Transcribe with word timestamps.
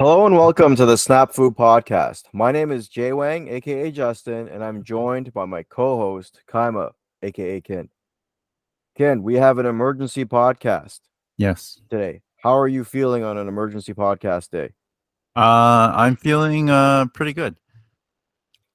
Hello 0.00 0.24
and 0.24 0.34
welcome 0.34 0.74
to 0.76 0.86
the 0.86 0.96
Snap 0.96 1.34
Fu 1.34 1.50
Podcast. 1.50 2.22
My 2.32 2.52
name 2.52 2.72
is 2.72 2.88
Jay 2.88 3.12
Wang, 3.12 3.48
aka 3.48 3.90
Justin, 3.90 4.48
and 4.48 4.64
I'm 4.64 4.82
joined 4.82 5.30
by 5.34 5.44
my 5.44 5.62
co-host 5.62 6.40
Kymah, 6.48 6.92
aka 7.20 7.60
Ken. 7.60 7.90
Ken, 8.96 9.22
we 9.22 9.34
have 9.34 9.58
an 9.58 9.66
emergency 9.66 10.24
podcast 10.24 11.00
Yes. 11.36 11.82
today. 11.90 12.22
How 12.38 12.56
are 12.56 12.66
you 12.66 12.82
feeling 12.82 13.24
on 13.24 13.36
an 13.36 13.46
emergency 13.46 13.92
podcast 13.92 14.48
day? 14.48 14.70
Uh, 15.36 15.92
I'm 15.94 16.16
feeling 16.16 16.70
uh 16.70 17.04
pretty 17.12 17.34
good. 17.34 17.56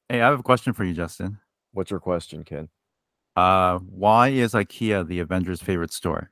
Hey, 0.10 0.22
I 0.22 0.30
have 0.30 0.40
a 0.40 0.44
question 0.44 0.74
for 0.74 0.84
you, 0.84 0.94
Justin. 0.94 1.40
What's 1.72 1.90
your 1.90 2.02
question, 2.02 2.44
Ken? 2.44 2.70
Uh, 3.36 3.80
why 3.80 4.28
is 4.28 4.54
IKEA 4.54 5.08
the 5.08 5.22
Avengers' 5.22 5.60
favorite 5.60 5.92
store? 5.92 6.30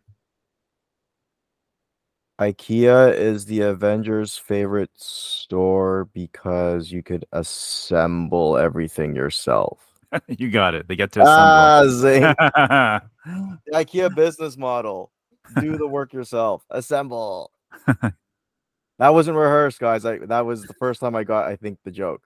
IKEA 2.39 3.15
is 3.15 3.45
the 3.45 3.61
Avengers' 3.61 4.37
favorite 4.37 4.91
store 4.95 6.05
because 6.13 6.91
you 6.91 7.03
could 7.03 7.25
assemble 7.31 8.57
everything 8.57 9.15
yourself. 9.15 9.79
you 10.27 10.49
got 10.49 10.75
it. 10.75 10.87
They 10.87 10.95
get 10.95 11.11
to 11.13 11.23
Ah, 11.25 11.83
assemble. 11.83 12.33
the 13.65 13.71
IKEA 13.73 14.13
business 14.15 14.57
model. 14.57 15.11
Do 15.59 15.77
the 15.77 15.87
work 15.87 16.13
yourself. 16.13 16.63
Assemble. 16.69 17.51
that 17.87 19.09
wasn't 19.09 19.37
rehearsed, 19.37 19.79
guys. 19.79 20.05
I, 20.05 20.19
that 20.19 20.45
was 20.45 20.63
the 20.63 20.73
first 20.75 20.99
time 21.01 21.15
I 21.15 21.23
got, 21.23 21.45
I 21.45 21.55
think, 21.55 21.79
the 21.83 21.91
joke. 21.91 22.23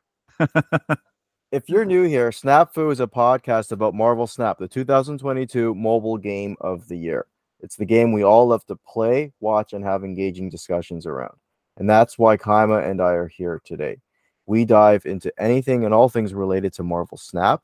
If 1.50 1.70
you're 1.70 1.86
new 1.86 2.04
here, 2.04 2.34
Snap 2.34 2.74
Fu 2.74 2.90
is 2.90 3.00
a 3.00 3.08
podcast 3.08 3.72
about 3.72 3.94
Marvel 3.94 4.28
Snap, 4.28 4.58
the 4.60 4.68
2022 4.68 5.74
mobile 5.76 6.18
game 6.18 6.58
of 6.60 6.90
the 6.90 6.98
year. 6.98 7.26
It's 7.60 7.76
the 7.76 7.86
game 7.86 8.12
we 8.12 8.24
all 8.24 8.48
love 8.48 8.66
to 8.68 8.76
play, 8.76 9.34
watch, 9.40 9.74
and 9.74 9.84
have 9.84 10.04
engaging 10.04 10.50
discussions 10.50 11.06
around. 11.06 11.36
And 11.78 11.90
that's 11.90 12.18
why 12.18 12.38
Kymah 12.38 12.90
and 12.90 13.02
I 13.02 13.12
are 13.12 13.28
here 13.28 13.62
today. 13.64 13.98
We 14.46 14.66
dive 14.66 15.06
into 15.06 15.32
anything 15.38 15.84
and 15.84 15.94
all 15.94 16.10
things 16.10 16.34
related 16.34 16.74
to 16.74 16.84
Marvel 16.84 17.18
Snap. 17.18 17.64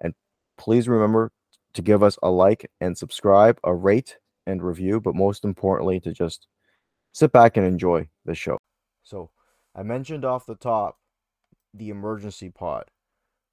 And 0.00 0.14
please 0.56 0.88
remember 0.88 1.32
to 1.74 1.82
give 1.82 2.02
us 2.02 2.18
a 2.22 2.30
like 2.30 2.70
and 2.80 2.96
subscribe, 2.96 3.58
a 3.64 3.74
rate 3.74 4.18
and 4.46 4.62
review, 4.62 5.00
but 5.00 5.14
most 5.14 5.44
importantly, 5.44 6.00
to 6.00 6.12
just 6.12 6.46
sit 7.12 7.32
back 7.32 7.56
and 7.56 7.66
enjoy 7.66 8.08
the 8.24 8.34
show. 8.34 8.58
So, 9.02 9.30
I 9.74 9.82
mentioned 9.82 10.24
off 10.24 10.46
the 10.46 10.54
top 10.54 10.98
the 11.74 11.90
emergency 11.90 12.48
pod. 12.48 12.84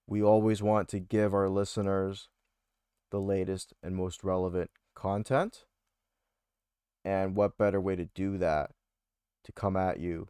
We 0.05 0.21
always 0.21 0.61
want 0.61 0.87
to 0.89 0.99
give 0.99 1.33
our 1.33 1.49
listeners 1.49 2.29
the 3.09 3.19
latest 3.19 3.73
and 3.81 3.95
most 3.95 4.23
relevant 4.23 4.69
content. 4.95 5.65
And 7.03 7.35
what 7.35 7.57
better 7.57 7.81
way 7.81 7.95
to 7.95 8.05
do 8.05 8.37
that 8.37 8.71
to 9.43 9.51
come 9.51 9.75
at 9.75 9.99
you, 9.99 10.27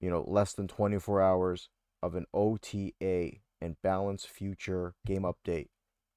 you 0.00 0.10
know, 0.10 0.24
less 0.26 0.54
than 0.54 0.66
24 0.66 1.20
hours 1.20 1.68
of 2.02 2.14
an 2.14 2.26
OTA 2.32 3.40
and 3.60 3.76
Balance 3.82 4.24
Future 4.24 4.94
game 5.06 5.22
update 5.22 5.68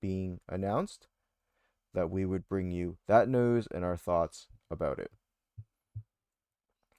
being 0.02 0.40
announced 0.50 1.08
that 1.94 2.10
we 2.10 2.26
would 2.26 2.48
bring 2.48 2.72
you 2.72 2.98
that 3.08 3.30
news 3.30 3.68
and 3.74 3.84
our 3.84 3.98
thoughts 3.98 4.48
about 4.72 5.00
it. 5.00 5.12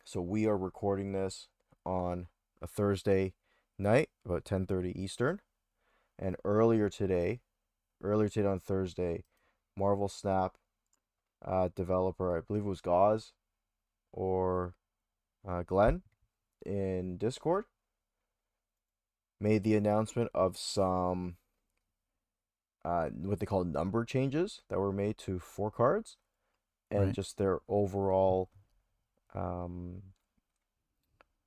So 0.04 0.20
we 0.20 0.46
are 0.46 0.56
recording 0.56 1.12
this 1.12 1.48
on 1.84 2.28
a 2.62 2.66
Thursday 2.66 3.34
night 3.78 4.08
about 4.24 4.44
10:30 4.44 4.92
Eastern 4.92 5.40
and 6.18 6.36
earlier 6.44 6.88
today 6.88 7.40
earlier 8.02 8.28
today 8.28 8.48
on 8.48 8.58
Thursday 8.58 9.24
Marvel 9.76 10.08
Snap 10.08 10.56
uh, 11.44 11.68
developer 11.74 12.36
I 12.36 12.40
believe 12.40 12.64
it 12.64 12.68
was 12.68 12.80
Gauze 12.80 13.32
or 14.12 14.74
uh, 15.46 15.62
Glenn 15.62 16.02
in 16.64 17.18
Discord 17.18 17.66
made 19.38 19.62
the 19.62 19.76
announcement 19.76 20.30
of 20.34 20.56
some 20.56 21.36
uh, 22.84 23.08
what 23.10 23.40
they 23.40 23.46
call 23.46 23.64
number 23.64 24.04
changes 24.04 24.62
that 24.68 24.78
were 24.78 24.92
made 24.92 25.18
to 25.18 25.38
four 25.38 25.70
cards 25.70 26.16
and 26.90 27.06
Right. 27.06 27.14
just 27.14 27.36
their 27.36 27.58
overall 27.68 28.48
um, 29.34 30.02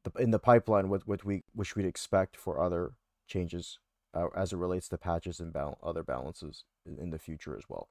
the, 0.03 0.12
in 0.22 0.32
the 0.32 0.40
pipeline 0.40 0.90
what, 0.90 1.08
what 1.08 1.24
we 1.26 1.44
which 1.53 1.76
we'd 1.76 1.86
expect 1.86 2.36
for 2.36 2.62
other 2.62 2.94
changes 3.28 3.80
uh, 4.14 4.28
as 4.36 4.53
it 4.53 4.58
relates 4.58 4.88
to 4.90 4.98
patches 4.98 5.40
and 5.40 5.53
bal- 5.53 5.80
other 5.82 6.03
balances 6.03 6.64
in, 6.86 6.98
in 7.00 7.09
the 7.09 7.20
future 7.20 7.56
as 7.58 7.64
well. 7.70 7.90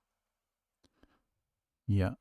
Yeah. 1.88 2.12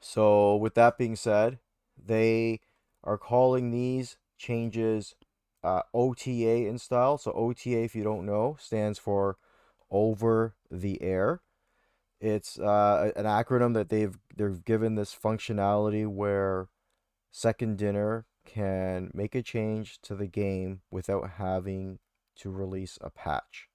So 0.00 0.56
with 0.56 0.74
that 0.74 0.96
being 0.96 1.16
said, 1.16 1.58
they 2.02 2.60
are 3.04 3.18
calling 3.18 3.70
these 3.70 4.16
changes 4.38 5.14
uh, 5.62 5.82
OTA 5.92 6.66
in 6.66 6.78
style. 6.78 7.18
So 7.18 7.32
OTA, 7.32 7.82
if 7.82 7.94
you 7.94 8.02
don't 8.02 8.24
know, 8.24 8.56
stands 8.58 8.98
for 8.98 9.36
over 9.90 10.54
the 10.70 11.02
air. 11.02 11.42
It's 12.20 12.58
uh, 12.58 13.12
an 13.16 13.24
acronym 13.24 13.74
that 13.74 13.88
they've 13.88 14.16
they've 14.36 14.64
given 14.64 14.94
this 14.94 15.14
functionality 15.14 16.06
where 16.06 16.68
Second 17.32 17.78
Dinner 17.78 18.26
can 18.44 19.10
make 19.14 19.34
a 19.34 19.42
change 19.42 20.00
to 20.02 20.14
the 20.14 20.26
game 20.26 20.82
without 20.90 21.32
having 21.38 21.98
to 22.36 22.50
release 22.50 22.98
a 23.00 23.10
patch. 23.10 23.68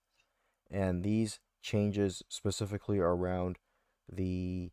And 0.70 1.04
these 1.04 1.40
changes 1.62 2.24
specifically 2.30 3.00
are 3.00 3.16
around 3.16 3.58
the 4.12 4.72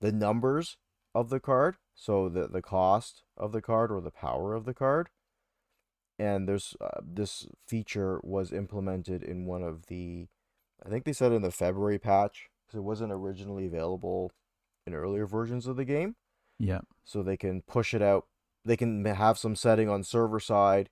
the 0.00 0.12
numbers 0.12 0.76
of 1.14 1.30
the 1.30 1.40
card, 1.40 1.76
so 1.94 2.28
the 2.28 2.46
the 2.48 2.62
cost 2.62 3.24
of 3.36 3.52
the 3.52 3.62
card 3.62 3.90
or 3.90 4.00
the 4.00 4.10
power 4.10 4.54
of 4.54 4.64
the 4.64 4.74
card. 4.74 5.08
And 6.18 6.48
there's 6.48 6.74
uh, 6.80 7.00
this 7.02 7.46
feature 7.66 8.20
was 8.22 8.52
implemented 8.52 9.22
in 9.22 9.44
one 9.46 9.62
of 9.62 9.86
the 9.86 10.28
I 10.84 10.88
think 10.88 11.04
they 11.04 11.12
said 11.12 11.32
in 11.32 11.42
the 11.42 11.50
February 11.50 11.98
patch 11.98 12.48
because 12.66 12.78
it 12.78 12.82
wasn't 12.84 13.12
originally 13.12 13.66
available 13.66 14.32
in 14.86 14.94
earlier 14.94 15.26
versions 15.26 15.66
of 15.66 15.76
the 15.76 15.84
game 15.84 16.16
Yeah. 16.58 16.80
so 17.04 17.22
they 17.22 17.36
can 17.36 17.62
push 17.62 17.92
it 17.94 18.02
out. 18.02 18.26
They 18.64 18.76
can 18.76 19.04
have 19.04 19.38
some 19.38 19.56
setting 19.56 19.88
on 19.88 20.02
server 20.04 20.40
side 20.40 20.90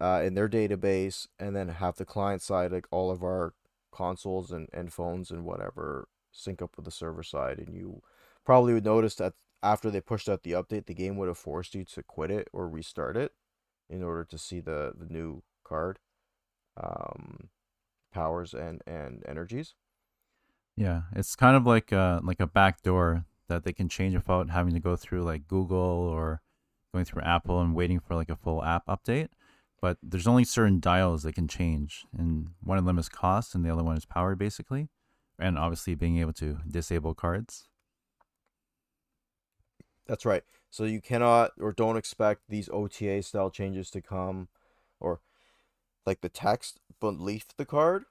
uh, 0.00 0.22
in 0.24 0.34
their 0.34 0.48
database, 0.48 1.26
and 1.38 1.56
then 1.56 1.68
have 1.68 1.96
the 1.96 2.04
client 2.04 2.42
side, 2.42 2.70
like 2.72 2.86
all 2.90 3.10
of 3.10 3.22
our 3.22 3.54
consoles 3.92 4.50
and, 4.52 4.68
and 4.72 4.92
phones 4.92 5.30
and 5.30 5.44
whatever, 5.44 6.06
sync 6.36 6.62
up 6.62 6.76
with 6.76 6.84
the 6.84 6.90
server 6.90 7.22
side. 7.22 7.58
And 7.58 7.74
you 7.74 8.02
probably 8.44 8.74
would 8.74 8.84
notice 8.84 9.14
that 9.16 9.34
after 9.62 9.90
they 9.90 10.00
pushed 10.00 10.28
out 10.28 10.42
the 10.42 10.52
update, 10.52 10.86
the 10.86 10.94
game 10.94 11.16
would 11.16 11.28
have 11.28 11.38
forced 11.38 11.74
you 11.74 11.84
to 11.84 12.02
quit 12.02 12.30
it 12.30 12.48
or 12.52 12.68
restart 12.68 13.16
it 13.16 13.32
in 13.88 14.02
order 14.02 14.24
to 14.24 14.38
see 14.38 14.60
the, 14.60 14.92
the 14.96 15.06
new 15.06 15.42
card 15.64 15.98
um, 16.76 17.48
powers 18.12 18.54
and, 18.54 18.82
and 18.86 19.22
energies. 19.26 19.74
Yeah. 20.76 21.02
It's 21.14 21.36
kind 21.36 21.56
of 21.56 21.66
like 21.66 21.92
uh 21.92 22.20
like 22.22 22.40
a 22.40 22.46
back 22.46 22.82
door 22.82 23.24
that 23.48 23.64
they 23.64 23.72
can 23.72 23.88
change 23.88 24.14
without 24.14 24.50
having 24.50 24.74
to 24.74 24.80
go 24.80 24.96
through 24.96 25.22
like 25.22 25.48
Google 25.48 25.76
or 25.76 26.42
going 26.92 27.04
through 27.04 27.22
Apple 27.22 27.60
and 27.60 27.74
waiting 27.74 28.00
for 28.00 28.14
like 28.14 28.30
a 28.30 28.36
full 28.36 28.62
app 28.62 28.86
update. 28.86 29.28
But 29.80 29.98
there's 30.02 30.26
only 30.26 30.44
certain 30.44 30.80
dials 30.80 31.22
they 31.22 31.32
can 31.32 31.48
change, 31.48 32.06
and 32.16 32.48
one 32.62 32.78
of 32.78 32.86
them 32.86 32.98
is 32.98 33.10
cost, 33.10 33.54
and 33.54 33.64
the 33.64 33.70
other 33.70 33.84
one 33.84 33.96
is 33.96 34.06
power, 34.06 34.34
basically, 34.34 34.88
and 35.38 35.58
obviously 35.58 35.94
being 35.94 36.18
able 36.18 36.32
to 36.34 36.58
disable 36.68 37.14
cards. 37.14 37.64
That's 40.06 40.24
right. 40.24 40.44
So 40.70 40.84
you 40.84 41.00
cannot 41.00 41.52
or 41.60 41.72
don't 41.72 41.96
expect 41.96 42.42
these 42.48 42.68
OTA 42.72 43.22
style 43.22 43.50
changes 43.50 43.90
to 43.90 44.00
come 44.00 44.48
or 45.00 45.20
like 46.04 46.20
the 46.20 46.28
text 46.28 46.80
beneath 47.00 47.56
the 47.56 47.64
card 47.64 48.04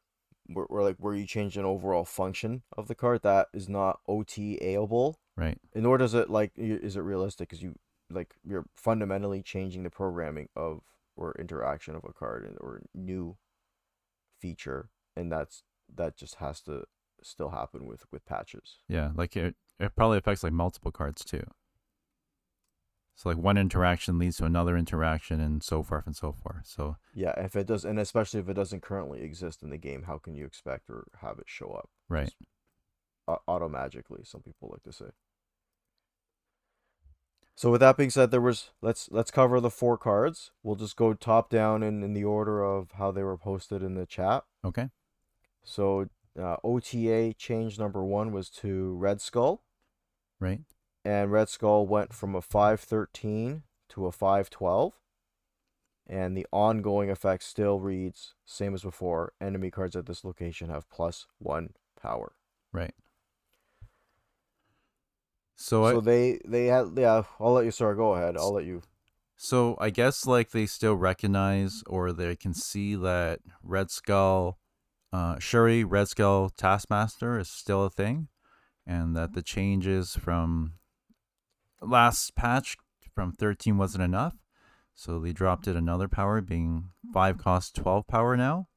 where, 0.48 0.66
where 0.66 0.84
like 0.84 0.98
where 1.00 1.16
you 1.16 1.26
change 1.26 1.58
an 1.58 1.66
overall 1.66 2.06
function 2.06 2.64
of 2.78 2.88
the 2.88 2.96
card 2.96 3.22
that 3.24 3.48
is 3.54 3.70
not 3.70 4.00
OTA-able. 4.08 5.20
Right. 5.38 5.58
And 5.74 5.84
nor 5.84 5.98
does 5.98 6.14
it 6.14 6.30
like 6.30 6.52
is 6.56 6.96
it 6.96 7.02
realistic 7.02 7.50
because 7.50 7.64
you 7.64 7.76
like 8.10 8.36
you're 8.46 8.66
fundamentally 8.76 9.42
changing 9.42 9.84
the 9.84 9.90
programming 9.90 10.50
of 10.56 10.82
or 11.16 11.34
interaction 11.40 11.96
of 11.96 12.04
a 12.04 12.14
card 12.14 12.46
and 12.46 12.58
or 12.60 12.82
new 12.94 13.38
feature 14.40 14.90
and 15.16 15.32
that's 15.32 15.64
that 15.94 16.18
just 16.18 16.36
has 16.36 16.62
to 16.62 16.84
still 17.26 17.50
happen 17.50 17.86
with 17.86 18.04
with 18.12 18.26
patches. 18.26 18.80
Yeah, 18.88 19.12
like 19.16 19.36
it, 19.36 19.56
it 19.80 19.96
probably 19.96 20.18
affects 20.18 20.44
like 20.44 20.54
multiple 20.54 20.92
cards 20.92 21.24
too. 21.24 21.44
So 23.16 23.30
like 23.30 23.38
one 23.38 23.58
interaction 23.58 24.20
leads 24.20 24.38
to 24.38 24.46
another 24.46 24.76
interaction 24.76 25.40
and 25.40 25.64
so 25.64 25.84
forth 25.84 26.06
and 26.06 26.16
so 26.16 26.34
forth. 26.34 26.66
So 26.66 26.98
Yeah, 27.14 27.34
if 27.38 27.56
it 27.56 27.66
does, 27.66 27.86
and 27.86 27.98
especially 27.98 28.42
if 28.42 28.50
it 28.50 28.56
doesn't 28.56 28.82
currently 28.82 29.22
exist 29.22 29.64
in 29.64 29.70
the 29.70 29.78
game, 29.78 30.04
how 30.04 30.18
can 30.18 30.36
you 30.36 30.46
expect 30.46 30.90
or 30.90 31.06
have 31.22 31.40
it 31.40 31.46
show 31.48 31.72
up 31.72 31.90
right. 32.10 32.34
au- 33.28 33.40
auto 33.48 33.70
magically? 33.70 34.24
Some 34.26 34.42
people 34.42 34.70
like 34.72 34.84
to 34.84 34.92
say. 34.92 35.12
So 37.58 37.72
with 37.72 37.80
that 37.80 37.96
being 37.96 38.10
said, 38.10 38.32
there 38.32 38.42
was 38.42 38.72
let's 38.82 39.08
let's 39.12 39.32
cover 39.32 39.62
the 39.62 39.70
four 39.70 39.98
cards. 39.98 40.52
We'll 40.62 40.76
just 40.76 40.98
go 40.98 41.14
top 41.14 41.50
down 41.50 41.84
in, 41.84 42.04
in 42.04 42.12
the 42.14 42.26
order 42.26 42.62
of 42.62 42.92
how 42.98 43.12
they 43.12 43.24
were 43.24 43.38
posted 43.38 43.82
in 43.82 43.96
the 43.96 44.06
chat. 44.06 44.44
Okay. 44.66 44.90
So 45.64 46.10
uh, 46.40 46.58
OTA 46.64 47.34
change 47.38 47.80
number 47.80 48.04
one 48.04 48.32
was 48.32 48.50
to 48.50 48.96
Red 48.96 49.22
Skull. 49.22 49.64
Right. 50.40 50.62
and 51.06 51.32
Red 51.32 51.48
Skull 51.50 51.88
went 51.88 52.14
from 52.14 52.36
a 52.36 52.42
513 52.42 53.64
to 53.90 54.06
a 54.06 54.12
512. 54.12 54.94
And 56.08 56.36
the 56.38 56.46
ongoing 56.52 57.10
effect 57.10 57.42
still 57.44 57.80
reads 57.80 58.36
same 58.46 58.76
as 58.76 58.84
before. 58.84 59.34
Enemy 59.42 59.72
cards 59.72 59.96
at 59.96 60.06
this 60.06 60.24
location 60.24 60.70
have 60.70 60.90
plus 60.90 61.26
one 61.40 61.74
power. 62.00 62.34
Right. 62.72 62.94
So, 65.56 65.90
So 65.90 65.98
I, 65.98 66.02
they 66.02 66.40
they 66.46 66.66
had 66.68 66.92
yeah. 66.96 67.24
I'll 67.40 67.54
let 67.54 67.66
you. 67.66 67.72
Sorry, 67.72 67.96
go 67.96 68.14
ahead. 68.14 68.36
I'll 68.38 68.54
let 68.54 68.66
you. 68.66 68.82
so 69.38 69.78
I 69.80 69.90
guess 69.90 70.26
like 70.28 70.52
they 70.52 70.66
still 70.66 70.96
recognize 70.96 71.82
or 71.88 72.12
they 72.12 72.36
can 72.36 72.54
see 72.54 72.96
that 72.96 73.40
Red 73.64 73.90
Skull, 73.90 74.60
uh, 75.16 75.40
Shuri, 75.40 75.84
Red 75.84 76.10
Skull, 76.10 76.50
Taskmaster 76.50 77.40
is 77.40 77.50
still 77.50 77.86
a 77.86 77.90
thing, 77.90 78.28
and 78.86 79.16
that 79.16 79.34
the 79.34 79.42
changes 79.42 80.16
from 80.16 80.74
last 81.82 82.36
patch 82.36 82.76
from 83.14 83.32
13 83.32 83.78
wasn't 83.78 84.04
enough, 84.04 84.36
so 84.94 85.20
they 85.20 85.32
dropped 85.32 85.68
it 85.68 85.76
another 85.78 86.08
power, 86.10 86.42
being 86.42 86.90
five 87.14 87.38
cost 87.38 87.76
12 87.76 88.08
power 88.08 88.36
now. 88.36 88.68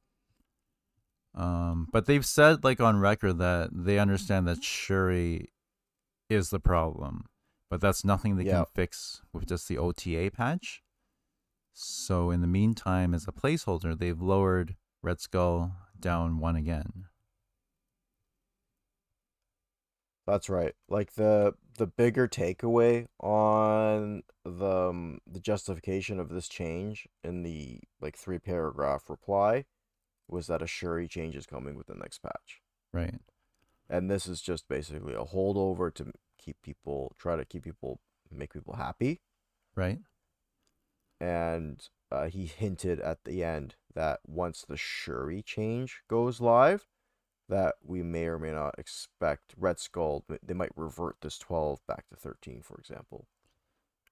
Um, 1.35 1.87
but 1.91 2.05
they've 2.05 2.25
said 2.25 2.63
like 2.63 2.79
on 2.79 2.99
record 2.99 3.37
that 3.39 3.69
they 3.71 3.99
understand 3.99 4.47
that 4.47 4.63
Shuri 4.63 5.51
is 6.29 6.49
the 6.51 6.59
problem, 6.59 7.25
but 7.69 7.81
that's 7.81 8.05
nothing 8.05 8.35
they 8.37 8.45
Yeah. 8.45 8.63
can 8.63 8.65
fix 8.73 9.21
with 9.33 9.45
just 9.47 9.67
the 9.67 9.77
OTA 9.77 10.31
patch. 10.31 10.81
So 11.73 12.31
in 12.31 12.41
the 12.41 12.47
meantime, 12.47 13.13
as 13.13 13.27
a 13.27 13.31
placeholder, 13.31 13.97
they've 13.97 14.21
lowered 14.21 14.75
Red 15.01 15.19
Skull 15.21 15.75
down 16.01 16.39
one 16.39 16.55
again. 16.55 17.05
That's 20.29 20.49
right. 20.49 20.75
Like 20.87 21.13
the 21.13 21.55
the 21.77 21.87
bigger 21.87 22.27
takeaway 22.27 23.07
on 23.19 24.21
the 24.45 24.89
um, 24.89 25.19
the 25.25 25.39
justification 25.39 26.19
of 26.19 26.29
this 26.29 26.47
change 26.47 27.07
in 27.23 27.41
the 27.41 27.79
like 27.99 28.15
three 28.15 28.37
paragraph 28.37 29.09
reply 29.09 29.65
was 30.27 30.45
that 30.45 30.61
a 30.61 30.67
Shuri 30.67 31.07
change 31.07 31.35
is 31.35 31.47
coming 31.47 31.75
with 31.75 31.87
the 31.87 31.95
next 31.95 32.19
patch. 32.19 32.61
Right. 32.93 33.19
And 33.89 34.09
this 34.09 34.27
is 34.27 34.39
just 34.39 34.67
basically 34.67 35.15
a 35.15 35.25
holdover 35.25 35.91
to 35.95 36.11
keep 36.37 36.57
people 36.61 37.15
try 37.17 37.35
to 37.35 37.43
keep 37.43 37.63
people 37.63 37.99
make 38.31 38.53
people 38.53 38.75
happy. 38.75 39.21
Right. 39.75 39.99
And 41.19 41.81
uh, 42.11 42.27
he 42.27 42.45
hinted 42.45 42.99
at 42.99 43.23
the 43.23 43.43
end 43.43 43.75
that 43.95 44.19
once 44.25 44.65
the 44.67 44.77
Shuri 44.77 45.41
change 45.41 46.01
goes 46.07 46.39
live, 46.39 46.85
that 47.47 47.75
we 47.83 48.03
may 48.03 48.25
or 48.25 48.37
may 48.37 48.51
not 48.51 48.75
expect 48.77 49.55
Red 49.57 49.79
Skull. 49.79 50.23
They 50.43 50.53
might 50.53 50.71
revert 50.75 51.17
this 51.21 51.37
12 51.37 51.79
back 51.87 52.07
to 52.09 52.15
13, 52.15 52.61
for 52.61 52.77
example. 52.77 53.27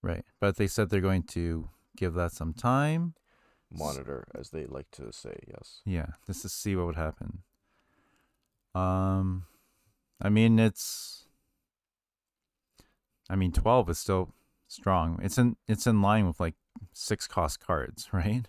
Right. 0.01 0.25
But 0.39 0.57
they 0.57 0.67
said 0.67 0.89
they're 0.89 1.01
going 1.01 1.23
to 1.23 1.69
give 1.95 2.13
that 2.15 2.31
some 2.31 2.53
time. 2.53 3.13
Monitor, 3.71 4.25
as 4.33 4.49
they 4.49 4.65
like 4.65 4.89
to 4.91 5.11
say, 5.11 5.35
yes. 5.47 5.81
Yeah, 5.85 6.07
just 6.25 6.41
to 6.43 6.49
see 6.49 6.75
what 6.75 6.85
would 6.85 6.95
happen. 6.95 7.39
Um, 8.73 9.43
I 10.21 10.29
mean, 10.29 10.57
it's. 10.57 11.25
I 13.29 13.35
mean, 13.35 13.51
twelve 13.51 13.89
is 13.89 13.97
still 13.97 14.33
strong. 14.67 15.19
It's 15.21 15.37
in 15.37 15.57
it's 15.67 15.85
in 15.85 16.01
line 16.01 16.27
with 16.27 16.39
like 16.39 16.55
six 16.93 17.27
cost 17.27 17.59
cards, 17.59 18.07
right? 18.13 18.47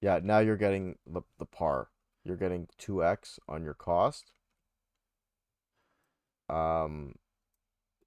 Yeah, 0.00 0.20
now 0.22 0.38
you're 0.38 0.56
getting 0.56 0.96
the, 1.06 1.22
the 1.38 1.44
par. 1.44 1.88
You're 2.24 2.36
getting 2.36 2.68
2x 2.80 3.38
on 3.48 3.64
your 3.64 3.74
cost. 3.74 4.32
Um, 6.48 7.14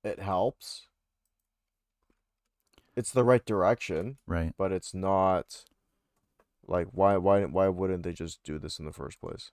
it 0.03 0.19
helps. 0.19 0.87
It's 2.95 3.11
the 3.11 3.23
right 3.23 3.45
direction. 3.45 4.17
Right. 4.27 4.53
but 4.57 4.71
it's 4.71 4.93
not 4.93 5.63
like 6.67 6.87
why 6.91 7.17
why 7.17 7.43
why 7.45 7.67
wouldn't 7.67 8.03
they 8.03 8.13
just 8.13 8.43
do 8.43 8.59
this 8.59 8.79
in 8.79 8.85
the 8.85 8.93
first 8.93 9.19
place? 9.19 9.51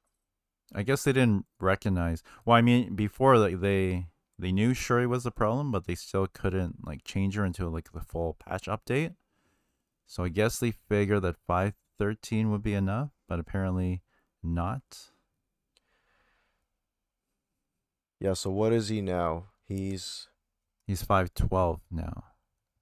I 0.75 0.83
guess 0.83 1.05
they 1.05 1.13
didn't 1.13 1.47
recognize. 1.59 2.23
Well, 2.45 2.57
I 2.57 2.63
mean, 2.63 2.95
before 2.95 3.39
like 3.39 3.61
they 3.61 4.07
they 4.39 4.53
knew 4.53 4.75
Shuri 4.75 5.07
was 5.07 5.25
the 5.25 5.31
problem, 5.31 5.71
but 5.71 5.87
they 5.87 5.95
still 5.95 6.27
couldn't 6.27 6.87
like 6.87 7.05
change 7.05 7.35
her 7.35 7.45
into 7.45 7.69
like 7.69 7.93
the 7.93 8.01
full 8.01 8.37
patch 8.39 8.67
update. 8.67 9.15
So 10.07 10.25
I 10.25 10.29
guess 10.29 10.59
they 10.59 10.73
figured 10.73 11.23
that 11.23 11.37
five 11.47 11.75
thirteen 12.01 12.51
would 12.51 12.63
be 12.63 12.75
enough, 12.75 13.11
but 13.29 13.39
apparently 13.39 14.01
not. 14.43 14.83
Yeah, 18.19 18.35
so 18.35 18.51
what 18.51 18.73
is 18.73 18.89
he 18.89 19.01
now? 19.01 19.47
He's 19.67 20.29
He's 20.87 21.03
five 21.03 21.33
twelve 21.35 21.81
now. 21.91 22.25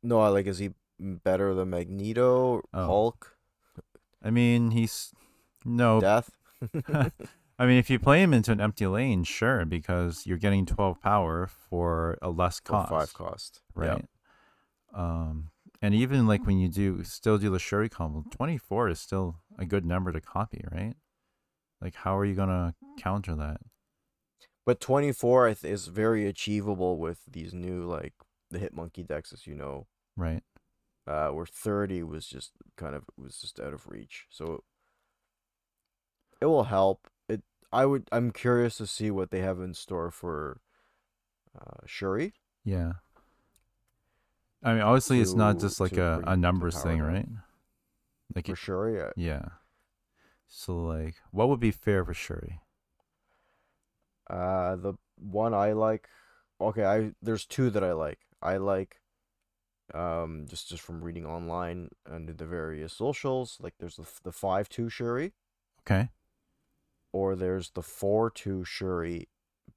no, 0.03 0.21
I 0.21 0.29
like 0.29 0.47
is 0.47 0.59
he 0.59 0.71
better 0.99 1.55
than 1.55 1.71
Magneto, 1.71 2.63
Oh. 2.73 2.87
Hulk, 2.87 3.37
I 4.23 4.31
mean, 4.31 4.71
he's 4.73 5.13
no. 5.65 6.01
Death? 6.01 6.31
I 7.61 7.67
mean, 7.67 7.79
if 7.79 7.91
you 7.91 7.99
play 7.99 8.23
him 8.23 8.33
into 8.33 8.53
an 8.53 8.61
empty 8.61 8.87
lane, 8.87 9.25
sure, 9.25 9.65
because 9.65 10.27
you're 10.27 10.39
getting 10.39 10.65
twelve 10.65 11.01
power 11.03 11.47
for 11.47 12.17
a 12.23 12.31
less 12.31 12.61
For 12.61 12.71
cost, 12.73 12.89
five 12.91 13.13
cost. 13.15 13.61
Yeah. 13.77 13.89
right? 13.89 14.05
Um, 14.95 15.51
and 15.81 15.95
even 15.95 16.27
like 16.27 16.47
when 16.47 16.59
you 16.59 16.69
do 16.69 17.03
still 17.05 17.39
do 17.39 17.51
the 17.51 17.59
Shuri 17.59 17.89
combo, 17.89 18.25
twenty 18.31 18.59
four 18.59 18.89
is 18.89 19.01
still 19.01 19.37
a 19.59 19.65
good 19.65 19.85
number 19.85 20.13
to 20.13 20.21
copy, 20.21 20.65
right? 20.71 20.95
Like, 21.81 21.95
how 21.95 22.17
are 22.17 22.25
you 22.25 22.35
gonna 22.35 22.75
counter 22.99 23.35
that? 23.37 23.61
But 24.69 24.81
24 24.81 25.49
is 25.63 25.87
very 25.87 26.27
achievable 26.27 26.99
with 26.99 27.21
these 27.27 27.55
new 27.55 27.85
like 27.85 28.13
the 28.51 28.59
Hitmonkey 28.59 29.07
decks 29.07 29.33
as 29.33 29.47
you 29.47 29.55
know. 29.55 29.87
Right? 30.15 30.43
Uh 31.07 31.29
where 31.29 31.47
30 31.47 32.03
was 32.03 32.27
just 32.27 32.53
kind 32.77 32.95
of 32.95 33.05
was 33.17 33.41
just 33.41 33.59
out 33.61 33.73
of 33.73 33.89
reach. 33.89 34.27
So 34.29 34.65
it 36.43 36.47
will 36.47 36.65
help. 36.65 37.09
It 37.31 37.43
I 37.73 37.87
would 37.87 38.09
I'm 38.13 38.31
curious 38.31 38.77
to 38.77 38.87
see 38.87 39.11
what 39.11 39.31
they 39.31 39.41
have 39.41 39.59
in 39.59 39.73
store 39.73 40.11
for 40.11 40.61
uh 41.59 41.87
Shuri. 41.87 42.35
Yeah. 42.63 42.95
I 44.63 44.73
mean, 44.73 44.83
obviously, 44.83 45.21
it's 45.21 45.35
not 45.35 45.61
just 45.61 45.81
like 45.81 45.97
a, 45.97 46.23
a 46.27 46.37
numbers 46.37 46.83
thing, 46.83 46.99
down. 46.99 47.07
right? 47.07 47.29
Like, 48.35 48.47
For 48.47 48.53
it, 48.53 48.59
Shuri, 48.59 49.03
I- 49.03 49.13
yeah. 49.17 49.43
So, 50.49 50.77
like, 50.85 51.15
what 51.31 51.49
would 51.49 51.61
be 51.61 51.71
fair 51.71 52.05
for 52.05 52.15
Shuri? 52.15 52.61
Uh, 54.29 54.77
the 54.77 54.95
one 55.17 55.55
I 55.55 55.73
like, 55.73 56.09
okay, 56.61 56.85
I 56.85 57.13
there's 57.23 57.47
two 57.47 57.71
that 57.71 57.85
I 57.85 57.93
like. 57.93 58.19
I 58.43 58.57
like, 58.59 59.01
um, 59.95 60.47
just 60.49 60.69
just 60.69 60.83
from 60.83 61.03
reading 61.03 61.25
online 61.25 61.89
under 62.11 62.33
the 62.33 62.47
various 62.47 62.93
socials. 62.93 63.59
Like, 63.61 63.75
there's 63.79 63.97
the 63.97 64.07
the 64.25 64.33
five 64.33 64.69
two 64.69 64.89
Shuri, 64.91 65.33
Okay. 65.81 66.11
or 67.13 67.37
there's 67.37 67.71
the 67.71 67.83
four 67.83 68.31
two 68.31 68.65
Shuri, 68.65 69.29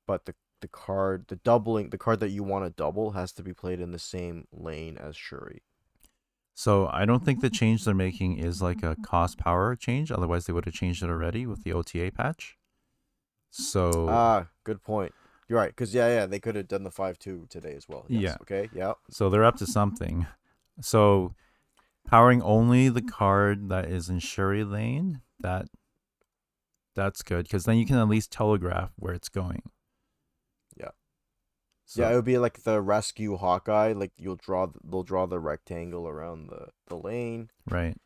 but 0.07 0.25
the 0.25 0.35
the 0.61 0.67
card, 0.67 1.25
the 1.27 1.35
doubling, 1.37 1.89
the 1.89 1.97
card 1.97 2.19
that 2.21 2.29
you 2.29 2.43
want 2.43 2.65
to 2.65 2.69
double 2.71 3.11
has 3.11 3.31
to 3.33 3.43
be 3.43 3.53
played 3.53 3.79
in 3.79 3.91
the 3.91 3.99
same 3.99 4.47
lane 4.51 4.97
as 4.97 5.15
Shuri. 5.15 5.61
So 6.53 6.87
I 6.87 7.05
don't 7.05 7.25
think 7.25 7.41
the 7.41 7.49
change 7.61 7.83
they're 7.85 7.93
making 7.93 8.37
is 8.37 8.61
like 8.61 8.83
a 8.83 8.95
cost 9.03 9.37
power 9.37 9.75
change. 9.75 10.11
Otherwise, 10.11 10.45
they 10.45 10.53
would 10.53 10.65
have 10.65 10.73
changed 10.73 11.03
it 11.03 11.09
already 11.09 11.45
with 11.45 11.63
the 11.63 11.73
OTA 11.73 12.11
patch. 12.15 12.57
So 13.49 14.07
Ah, 14.09 14.47
good 14.63 14.81
point. 14.81 15.13
You're 15.49 15.59
right, 15.59 15.75
cause 15.75 15.93
yeah, 15.93 16.07
yeah, 16.07 16.25
they 16.27 16.39
could 16.39 16.55
have 16.55 16.69
done 16.69 16.83
the 16.83 16.91
five 16.91 17.19
two 17.19 17.45
today 17.49 17.73
as 17.75 17.89
well. 17.89 18.05
Yes. 18.07 18.21
Yeah. 18.21 18.35
Okay. 18.41 18.69
Yeah. 18.73 18.93
so 19.09 19.29
they're 19.29 19.43
up 19.43 19.57
to 19.57 19.67
something. 19.67 20.25
So 20.79 21.35
powering 22.07 22.41
only 22.41 22.87
the 22.87 23.01
card 23.01 23.67
that 23.67 23.85
is 23.85 24.07
in 24.09 24.19
Shuri 24.19 24.63
lane, 24.63 25.21
that 25.41 25.65
that's 26.95 27.21
good 27.21 27.43
because 27.43 27.65
then 27.65 27.77
you 27.77 27.85
can 27.85 27.97
at 27.97 28.07
least 28.07 28.31
telegraph 28.31 28.91
where 28.97 29.13
it's 29.13 29.29
going. 29.29 29.63
Yeah. 31.95 31.95
So, 31.95 32.01
yeah, 32.01 32.13
it 32.13 32.15
would 32.15 32.25
be 32.25 32.37
like 32.37 32.63
the 32.63 32.81
rescue 32.81 33.35
Hawkeye. 33.37 33.93
Like 33.93 34.13
you'll 34.17 34.37
draw, 34.37 34.67
they'll 34.83 35.03
draw 35.03 35.25
the 35.25 35.39
rectangle 35.39 36.07
around 36.07 36.47
the 36.47 36.67
the 36.87 36.95
lane, 36.95 37.49
right. 37.69 37.97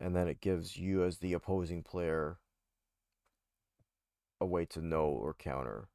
and 0.00 0.14
then 0.14 0.28
it 0.28 0.40
gives 0.40 0.76
you 0.76 1.04
as 1.04 1.18
the 1.18 1.32
opposing 1.32 1.82
player 1.82 2.38
a 4.40 4.46
way 4.46 4.64
to 4.66 4.80
know 4.80 5.06
or 5.06 5.34
counter. 5.34 5.88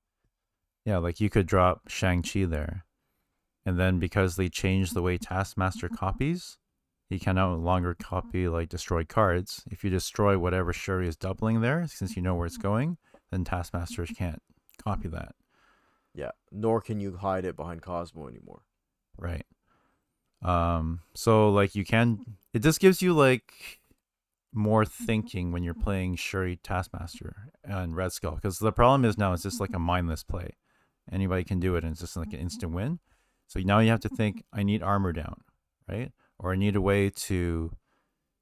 Yeah, 0.86 0.98
like 0.98 1.22
you 1.22 1.30
could 1.30 1.48
drop 1.48 1.88
Shang-Chi 1.88 2.46
there. 2.46 2.86
And 3.66 3.80
then 3.80 4.00
because 4.00 4.36
they 4.36 4.50
changed 4.50 4.94
the 4.94 5.02
way 5.02 5.18
Taskmaster 5.18 5.88
copies, 5.88 6.58
he 7.10 7.18
can 7.18 7.36
no 7.36 7.56
longer 7.56 7.94
copy 7.94 8.50
like 8.50 8.68
destroyed 8.68 9.08
cards. 9.08 9.64
If 9.72 9.86
you 9.86 9.90
destroy 9.90 10.38
whatever 10.38 10.74
Shuri 10.74 11.08
is 11.08 11.16
doubling 11.16 11.62
there, 11.62 11.88
since 11.88 12.18
you 12.18 12.22
know 12.22 12.36
where 12.36 12.46
it's 12.46 12.58
going, 12.58 12.98
then 13.32 13.46
Taskmaster 13.46 14.06
can't 14.06 14.42
copy 14.84 15.08
that. 15.08 15.36
Yeah. 16.14 16.32
Nor 16.52 16.82
can 16.82 17.00
you 17.00 17.18
hide 17.18 17.46
it 17.46 17.56
behind 17.56 17.82
Cosmo 17.82 18.28
anymore. 18.28 18.62
Right. 19.18 19.46
Um 20.42 21.02
so 21.14 21.50
like 21.50 21.76
you 21.76 21.86
can 21.86 22.20
it 22.54 22.60
just 22.60 22.80
gives 22.80 23.02
you 23.02 23.14
like 23.14 23.80
more 24.54 24.86
thinking 24.86 25.52
when 25.52 25.64
you're 25.64 25.74
playing 25.74 26.16
Shuri 26.16 26.58
Taskmaster 26.58 27.50
and 27.64 27.96
Red 27.96 28.14
Skull 28.14 28.36
because 28.36 28.60
the 28.60 28.72
problem 28.72 29.06
is 29.06 29.18
now 29.18 29.34
it's 29.34 29.44
just 29.44 29.60
like 29.60 29.74
a 29.74 29.80
mindless 29.80 30.24
play. 30.24 30.52
Anybody 31.12 31.44
can 31.44 31.60
do 31.60 31.76
it, 31.76 31.84
and 31.84 31.92
it's 31.92 32.02
just 32.02 32.16
like 32.16 32.32
an 32.34 32.40
instant 32.40 32.72
win. 32.72 33.00
So 33.48 33.60
now 33.60 33.80
you 33.80 33.90
have 33.90 34.00
to 34.02 34.10
think, 34.10 34.44
I 34.54 34.64
need 34.64 34.82
armor 34.82 35.12
down, 35.12 35.42
right? 35.88 36.12
Or 36.40 36.54
I 36.54 36.56
need 36.56 36.76
a 36.76 36.82
way 36.82 37.10
to 37.10 37.72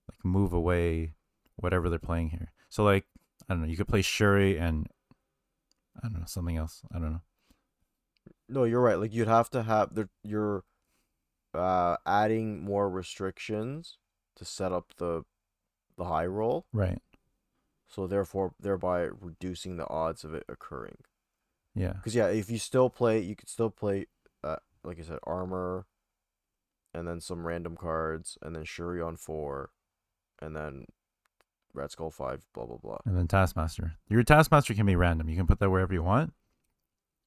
like 0.10 0.24
move 0.24 0.54
away 0.54 1.14
whatever 1.56 1.90
they're 1.90 2.00
playing 2.00 2.30
here. 2.30 2.52
So 2.70 2.84
like 2.84 3.06
I 3.50 3.54
don't 3.54 3.64
know, 3.64 3.68
you 3.68 3.78
could 3.78 3.88
play 3.88 4.02
Shuri 4.02 4.58
and 4.58 4.88
I 5.98 6.08
don't 6.08 6.20
know 6.20 6.26
something 6.28 6.58
else. 6.58 6.82
I 6.94 7.00
don't 7.00 7.14
know. 7.14 7.22
No, 8.52 8.64
you're 8.66 8.82
right. 8.82 9.00
Like 9.00 9.14
you'd 9.14 9.28
have 9.28 9.50
to 9.52 9.64
have 9.64 9.96
the 9.96 10.10
you're 10.24 10.64
uh 11.54 11.98
adding 12.06 12.64
more 12.64 12.90
restrictions 12.90 13.98
to 14.36 14.46
set 14.46 14.72
up 14.72 14.94
the 14.98 15.24
the 15.98 16.06
high 16.06 16.26
roll, 16.26 16.66
Right. 16.74 17.02
so 17.88 18.08
therefore 18.08 18.54
thereby 18.60 19.02
reducing 19.20 19.78
the 19.78 19.88
odds 19.90 20.24
of 20.24 20.34
it 20.34 20.44
occurring. 20.50 20.98
Yeah. 21.76 21.94
Because 21.94 22.16
yeah, 22.16 22.28
if 22.28 22.50
you 22.50 22.58
still 22.58 22.90
play, 22.90 23.20
you 23.20 23.36
could 23.36 23.50
still 23.50 23.70
play, 23.70 24.08
uh, 24.44 24.58
like 24.84 25.00
I 25.00 25.04
said, 25.04 25.20
armor, 25.24 25.86
and 26.94 27.08
then 27.08 27.22
some 27.22 27.46
random 27.46 27.76
cards, 27.78 28.38
and 28.42 28.56
then 28.56 28.64
Shuri 28.66 29.02
on 29.02 29.16
four, 29.18 29.70
and 30.42 30.56
then 30.56 30.86
Red 31.74 31.92
Skull 31.92 32.10
five, 32.12 32.46
blah 32.54 32.66
blah 32.66 32.78
blah. 32.78 32.98
And 33.06 33.18
then 33.18 33.28
Taskmaster. 33.28 33.94
Your 34.10 34.24
Taskmaster 34.24 34.74
can 34.74 34.86
be 34.86 34.96
random. 34.96 35.30
You 35.30 35.36
can 35.38 35.48
put 35.48 35.60
that 35.60 35.70
wherever 35.70 35.94
you 35.94 36.04
want. 36.04 36.34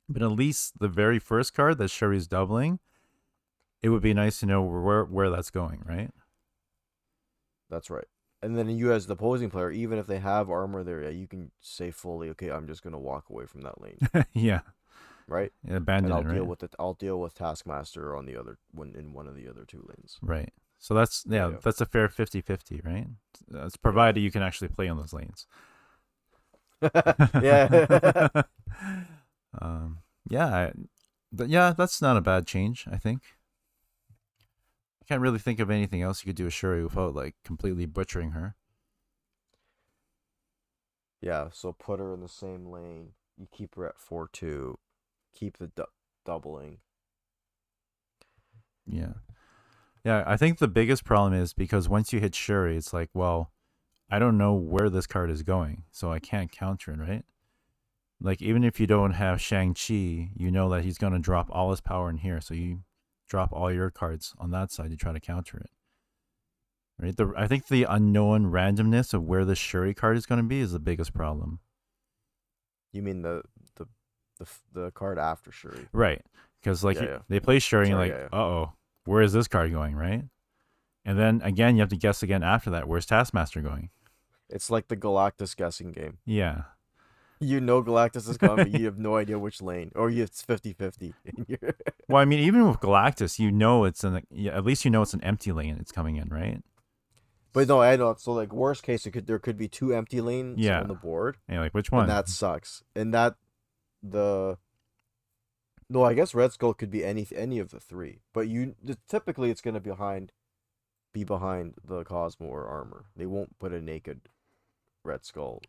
But 0.08 0.22
at 0.22 0.32
least 0.32 0.78
the 0.78 0.88
very 0.88 1.18
first 1.18 1.54
card 1.54 1.78
that 1.78 1.88
Shuri's 1.90 2.26
doubling, 2.26 2.78
it 3.82 3.88
would 3.88 4.02
be 4.02 4.14
nice 4.14 4.40
to 4.40 4.46
know 4.46 4.62
where 4.62 5.04
where 5.04 5.30
that's 5.30 5.50
going, 5.50 5.82
right? 5.86 6.10
That's 7.70 7.90
right. 7.90 8.06
And 8.42 8.58
then 8.58 8.68
you, 8.68 8.92
as 8.92 9.06
the 9.06 9.14
opposing 9.14 9.48
player, 9.48 9.70
even 9.70 9.98
if 9.98 10.06
they 10.06 10.18
have 10.18 10.50
armor 10.50 10.84
there, 10.84 11.02
yeah, 11.02 11.08
you 11.08 11.26
can 11.26 11.50
say 11.62 11.90
fully, 11.90 12.28
okay, 12.30 12.50
I'm 12.50 12.66
just 12.66 12.82
gonna 12.82 12.98
walk 12.98 13.30
away 13.30 13.46
from 13.46 13.62
that 13.62 13.80
lane, 13.80 13.98
yeah. 14.34 14.60
right? 15.26 15.50
Abandon 15.66 16.12
and 16.12 16.12
I'll 16.12 16.20
it, 16.20 16.26
right? 16.26 16.34
deal 16.34 16.44
with 16.44 16.62
it. 16.62 16.74
I'll 16.78 16.92
deal 16.94 17.18
with 17.18 17.34
Taskmaster 17.34 18.14
on 18.14 18.26
the 18.26 18.36
other 18.36 18.58
one 18.72 18.94
in 18.94 19.14
one 19.14 19.26
of 19.26 19.34
the 19.34 19.48
other 19.48 19.64
two 19.64 19.82
lanes. 19.88 20.18
Right. 20.20 20.52
So 20.78 20.92
that's 20.92 21.24
yeah, 21.26 21.48
Yeah. 21.48 21.56
that's 21.62 21.80
a 21.80 21.86
fair 21.86 22.08
50-50, 22.08 22.84
right? 22.84 23.06
That's 23.48 23.78
provided 23.78 24.20
you 24.20 24.30
can 24.30 24.42
actually 24.42 24.68
play 24.68 24.88
on 24.88 24.98
those 24.98 25.14
lanes. 25.14 25.46
yeah. 27.42 28.28
um 29.60 29.98
yeah, 30.28 30.46
I, 30.46 30.72
but 31.32 31.48
yeah, 31.48 31.72
that's 31.76 32.00
not 32.00 32.16
a 32.16 32.20
bad 32.22 32.46
change, 32.46 32.86
I 32.90 32.96
think. 32.96 33.22
I 35.02 35.04
can't 35.06 35.20
really 35.20 35.38
think 35.38 35.60
of 35.60 35.70
anything 35.70 36.02
else 36.02 36.22
you 36.22 36.28
could 36.28 36.36
do 36.36 36.44
with 36.44 36.54
Shuri 36.54 36.82
without 36.82 37.14
like 37.14 37.36
completely 37.44 37.86
butchering 37.86 38.32
her. 38.32 38.56
yeah. 41.20 41.48
So 41.52 41.72
put 41.72 42.00
her 42.00 42.12
in 42.14 42.20
the 42.20 42.28
same 42.28 42.66
lane. 42.70 43.12
You 43.36 43.48
keep 43.52 43.74
her 43.76 43.86
at 43.88 43.98
four 43.98 44.28
two. 44.32 44.78
Keep 45.34 45.58
the 45.58 45.68
du- 45.68 45.86
doubling. 46.24 46.78
Yeah. 48.86 49.14
Yeah, 50.04 50.22
I 50.26 50.36
think 50.36 50.58
the 50.58 50.68
biggest 50.68 51.04
problem 51.04 51.32
is 51.32 51.54
because 51.54 51.88
once 51.88 52.12
you 52.12 52.20
hit 52.20 52.34
Shuri, 52.34 52.76
it's 52.76 52.92
like, 52.92 53.10
well, 53.14 53.52
I 54.10 54.18
don't 54.18 54.36
know 54.36 54.52
where 54.54 54.90
this 54.90 55.06
card 55.06 55.30
is 55.30 55.42
going, 55.42 55.84
so 55.90 56.12
I 56.12 56.18
can't 56.18 56.52
counter 56.52 56.92
it, 56.92 56.98
right? 56.98 57.24
Like 58.20 58.40
even 58.40 58.64
if 58.64 58.80
you 58.80 58.86
don't 58.86 59.12
have 59.12 59.40
Shang-Chi, 59.40 60.30
you 60.36 60.50
know 60.50 60.68
that 60.70 60.84
he's 60.84 60.98
going 60.98 61.12
to 61.12 61.18
drop 61.18 61.48
all 61.50 61.70
his 61.70 61.80
power 61.80 62.08
in 62.08 62.18
here, 62.18 62.40
so 62.40 62.54
you 62.54 62.80
drop 63.28 63.52
all 63.52 63.72
your 63.72 63.90
cards 63.90 64.34
on 64.38 64.50
that 64.52 64.70
side 64.70 64.90
to 64.90 64.96
try 64.96 65.12
to 65.12 65.20
counter 65.20 65.58
it. 65.58 65.70
Right? 66.98 67.16
The 67.16 67.32
I 67.36 67.46
think 67.48 67.66
the 67.66 67.84
unknown 67.84 68.46
randomness 68.52 69.12
of 69.12 69.24
where 69.24 69.44
the 69.44 69.56
Shuri 69.56 69.94
card 69.94 70.16
is 70.16 70.26
going 70.26 70.40
to 70.40 70.46
be 70.46 70.60
is 70.60 70.72
the 70.72 70.78
biggest 70.78 71.12
problem. 71.12 71.58
You 72.92 73.02
mean 73.02 73.22
the 73.22 73.42
the 73.76 73.86
the 74.38 74.46
the 74.72 74.90
card 74.92 75.18
after 75.18 75.50
Shuri? 75.50 75.88
Right. 75.92 76.22
Because 76.62 76.84
like 76.84 76.96
Yeah, 76.96 77.02
you- 77.02 77.08
yeah. 77.08 77.18
they 77.28 77.40
play 77.40 77.58
Shuri 77.58 77.82
and 77.82 77.90
you're 77.90 77.98
like, 77.98 78.12
yeah, 78.12 78.28
uh 78.32 78.42
oh, 78.42 78.72
where 79.04 79.22
is 79.22 79.32
this 79.32 79.48
card 79.48 79.72
going, 79.72 79.96
right? 79.96 80.22
And 81.04 81.18
then 81.18 81.42
again, 81.42 81.74
you 81.74 81.80
have 81.80 81.90
to 81.90 81.96
guess 81.96 82.22
again 82.22 82.42
after 82.44 82.70
that. 82.70 82.86
Where's 82.88 83.04
Taskmaster 83.06 83.60
going? 83.60 83.90
It's 84.48 84.70
like 84.70 84.88
the 84.88 84.96
Galactus 84.96 85.56
guessing 85.56 85.90
game. 85.92 86.18
Yeah. 86.24 86.62
You 87.44 87.60
know 87.60 87.82
Galactus 87.82 88.28
is 88.28 88.36
coming, 88.38 88.70
but 88.72 88.80
you 88.80 88.86
have 88.86 88.98
no 88.98 89.16
idea 89.22 89.38
which 89.38 89.60
lane, 89.62 89.92
or 89.94 90.10
you 90.10 90.22
it's 90.22 90.42
50-50. 90.44 91.12
Well, 92.08 92.20
I 92.20 92.26
mean, 92.26 92.40
even 92.40 92.68
with 92.68 92.80
Galactus, 92.80 93.38
you 93.38 93.50
know 93.50 93.84
it's 93.84 94.04
an 94.04 94.26
yeah, 94.30 94.56
at 94.56 94.64
least 94.64 94.84
you 94.84 94.90
know 94.90 95.00
it's 95.02 95.14
an 95.14 95.24
empty 95.24 95.52
lane 95.52 95.76
it's 95.80 95.90
coming 95.92 96.16
in, 96.16 96.28
right? 96.28 96.62
but 97.54 97.68
no, 97.68 97.80
I 97.80 97.94
know. 97.96 98.14
So 98.18 98.32
like 98.32 98.52
worst 98.52 98.82
case, 98.82 99.06
it 99.06 99.12
could 99.12 99.26
there 99.26 99.38
could 99.38 99.56
be 99.56 99.68
two 99.68 99.94
empty 99.94 100.20
lanes 100.20 100.58
Yeah. 100.58 100.80
on 100.80 100.88
the 100.88 100.94
board, 100.94 101.36
And 101.48 101.54
you're 101.54 101.64
like, 101.64 101.72
which 101.74 101.90
one? 101.92 102.02
and 102.02 102.10
that 102.10 102.28
sucks. 102.28 102.82
And 102.96 103.14
that 103.14 103.36
the 104.02 104.58
no, 105.88 106.02
I 106.02 106.14
guess 106.14 106.34
Red 106.34 106.52
Skull 106.52 106.74
could 106.74 106.90
be 106.90 107.04
any 107.04 107.26
any 107.34 107.58
of 107.58 107.70
the 107.70 107.80
three, 107.80 108.20
but 108.32 108.48
you 108.48 108.74
typically 109.08 109.50
it's 109.50 109.60
gonna 109.62 109.80
behind 109.80 110.32
be 111.12 111.24
behind 111.24 111.74
the 111.82 112.02
Cosmo 112.04 112.46
or 112.46 112.66
armor. 112.66 113.06
They 113.16 113.26
won't 113.26 113.58
put 113.58 113.72
a 113.72 113.80
naked 113.80 114.28
Red 115.04 115.24
Skull 115.24 115.62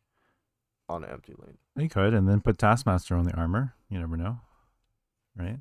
on 0.87 1.03
an 1.03 1.09
empty 1.09 1.33
lane. 1.37 1.57
You 1.75 1.89
could, 1.89 2.13
and 2.13 2.27
then 2.27 2.41
put 2.41 2.57
Taskmaster 2.57 3.15
on 3.15 3.25
the 3.25 3.33
armor. 3.33 3.75
You 3.89 3.99
never 3.99 4.17
know, 4.17 4.39
right? 5.35 5.59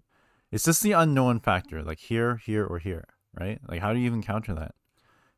It's 0.50 0.64
just 0.64 0.82
the 0.82 0.92
unknown 0.92 1.40
factor, 1.40 1.82
like 1.82 1.98
here, 1.98 2.36
here, 2.36 2.64
or 2.64 2.78
here, 2.78 3.06
right? 3.38 3.58
Like, 3.68 3.80
how 3.80 3.92
do 3.92 3.98
you 3.98 4.06
even 4.06 4.22
counter 4.22 4.54
that? 4.54 4.74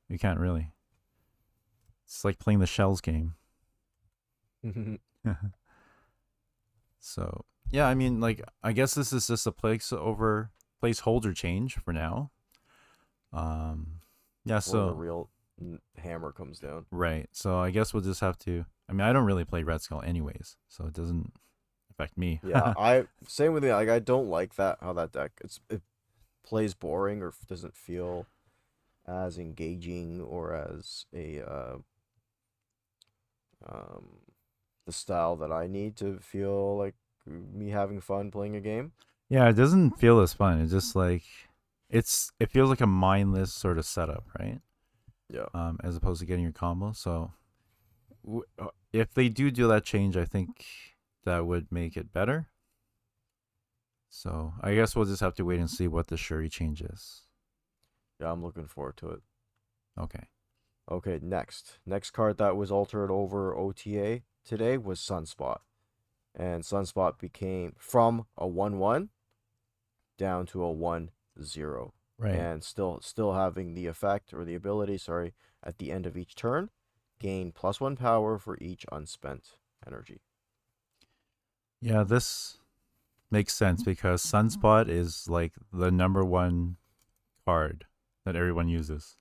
You 0.08 0.18
can't 0.18 0.38
really. 0.38 0.72
It's 2.04 2.24
like 2.24 2.38
playing 2.38 2.60
the 2.60 2.66
shells 2.66 3.00
game. 3.00 3.34
so 7.00 7.44
yeah, 7.70 7.86
I 7.86 7.94
mean, 7.94 8.20
like, 8.20 8.42
I 8.62 8.72
guess 8.72 8.94
this 8.94 9.12
is 9.12 9.26
just 9.26 9.46
a 9.46 9.52
place 9.52 9.92
over 9.92 10.50
placeholder 10.82 11.34
change 11.34 11.76
for 11.76 11.92
now. 11.92 12.30
Um, 13.32 14.00
yeah. 14.44 14.60
So 14.60 14.86
the 14.86 14.92
So 14.92 14.94
real 14.94 15.30
hammer 15.98 16.32
comes 16.32 16.58
down. 16.58 16.86
right. 16.90 17.28
So 17.32 17.58
I 17.58 17.70
guess 17.70 17.94
we'll 17.94 18.02
just 18.02 18.20
have 18.20 18.38
to. 18.40 18.64
I 18.88 18.92
mean, 18.92 19.02
I 19.02 19.12
don't 19.12 19.25
really 19.25 19.44
play 19.44 19.62
Red 19.62 19.80
Skull 19.80 20.02
anyways, 20.02 20.56
so 20.68 20.86
it 20.86 20.92
doesn't 20.92 21.32
affect 21.90 22.16
me. 22.16 22.40
Yeah, 22.44 22.75
I 22.78 23.06
same 23.26 23.52
with 23.52 23.64
me. 23.64 23.72
Like 23.72 23.88
I 23.88 23.98
don't 23.98 24.28
like 24.28 24.56
that 24.56 24.78
how 24.80 24.92
that 24.94 25.12
deck 25.12 25.32
it's 25.42 25.60
it 25.70 25.82
plays 26.44 26.75
boring 26.75 27.22
or 27.22 27.32
doesn't 27.48 27.76
feel 27.76 28.26
as 29.06 29.38
engaging 29.38 30.20
or 30.20 30.54
as 30.54 31.06
a 31.14 31.40
uh, 31.40 31.76
um 33.68 34.18
the 34.86 34.92
style 34.92 35.36
that 35.36 35.50
I 35.50 35.66
need 35.66 35.96
to 35.96 36.18
feel 36.20 36.76
like 36.76 36.94
me 37.26 37.70
having 37.70 38.00
fun 38.00 38.30
playing 38.30 38.54
a 38.54 38.60
game. 38.60 38.92
Yeah, 39.28 39.48
it 39.48 39.54
doesn't 39.54 39.98
feel 39.98 40.20
as 40.20 40.32
fun. 40.32 40.60
It's 40.60 40.72
just 40.72 40.94
like 40.94 41.25
it's 41.90 42.30
it 42.38 42.50
feels 42.50 42.70
like 42.70 42.80
a 42.80 42.86
mindless 42.86 43.52
sort 43.52 43.78
of 43.78 43.84
setup, 43.84 44.25
right? 44.38 44.60
Yeah. 45.28 45.47
Um, 45.54 45.78
as 45.83 45.97
opposed 45.97 46.21
to 46.21 46.26
getting 46.26 46.45
your 46.45 46.52
combo. 46.52 46.92
So, 46.92 47.33
w- 48.25 48.45
uh, 48.59 48.68
if 48.92 49.12
they 49.12 49.28
do 49.28 49.50
do 49.50 49.68
that 49.68 49.85
change, 49.85 50.16
I 50.16 50.25
think 50.25 50.64
that 51.25 51.47
would 51.47 51.71
make 51.71 51.97
it 51.97 52.12
better. 52.12 52.49
So 54.09 54.54
I 54.62 54.75
guess 54.75 54.97
we'll 54.97 55.04
just 55.04 55.21
have 55.21 55.35
to 55.35 55.45
wait 55.45 55.59
and 55.59 55.68
see 55.68 55.88
what 55.88 56.06
the 56.06 56.16
Shuri 56.16 56.49
changes. 56.49 57.23
Yeah, 58.18 58.33
I'm 58.33 58.42
looking 58.42 58.66
forward 58.66 58.97
to 58.99 59.11
it. 59.11 59.21
Okay. 59.99 60.28
Okay, 60.90 61.18
next. 61.21 61.80
Next 61.85 62.12
card 62.12 62.38
that 62.38 62.56
was 62.56 62.71
altered 62.71 63.11
over 63.11 63.54
OTA 63.54 64.23
today 64.45 64.78
was 64.78 65.00
Sunspot. 65.00 65.59
And 66.35 66.62
Sunspot 66.62 67.18
became 67.18 67.75
from 67.76 68.26
a 68.38 68.47
1 68.47 68.78
1 68.78 69.11
down 70.16 70.47
to 70.47 70.62
a 70.62 70.71
1 70.71 71.11
0. 71.42 71.92
Right. 72.18 72.35
And 72.35 72.64
still 72.64 73.00
still 73.02 73.35
having 73.35 73.75
the 73.75 73.87
effect 73.87 74.32
or 74.32 74.44
the 74.44 74.54
ability, 74.54 74.99
sorry, 74.99 75.35
at 75.62 75.78
the 75.78 75.92
end 75.92 76.06
of 76.06 76.16
each 76.16 76.35
turn, 76.35 76.70
gain 77.18 77.52
plus 77.52 77.80
one 77.80 77.96
power 77.96 78.38
for 78.38 78.56
each 78.58 78.87
unspent 78.90 79.56
energy. 79.87 80.20
Yeah, 81.80 82.04
this 82.04 82.58
makes 83.30 83.54
sense 83.54 83.82
because 83.82 84.25
Sunspot 84.25 84.85
mm-hmm. 84.85 84.90
is 84.90 85.28
like 85.28 85.52
the 85.73 85.90
number 85.90 86.25
one 86.25 86.76
card 87.44 87.85
that 88.25 88.37
everyone 88.37 88.68
uses. 88.68 89.16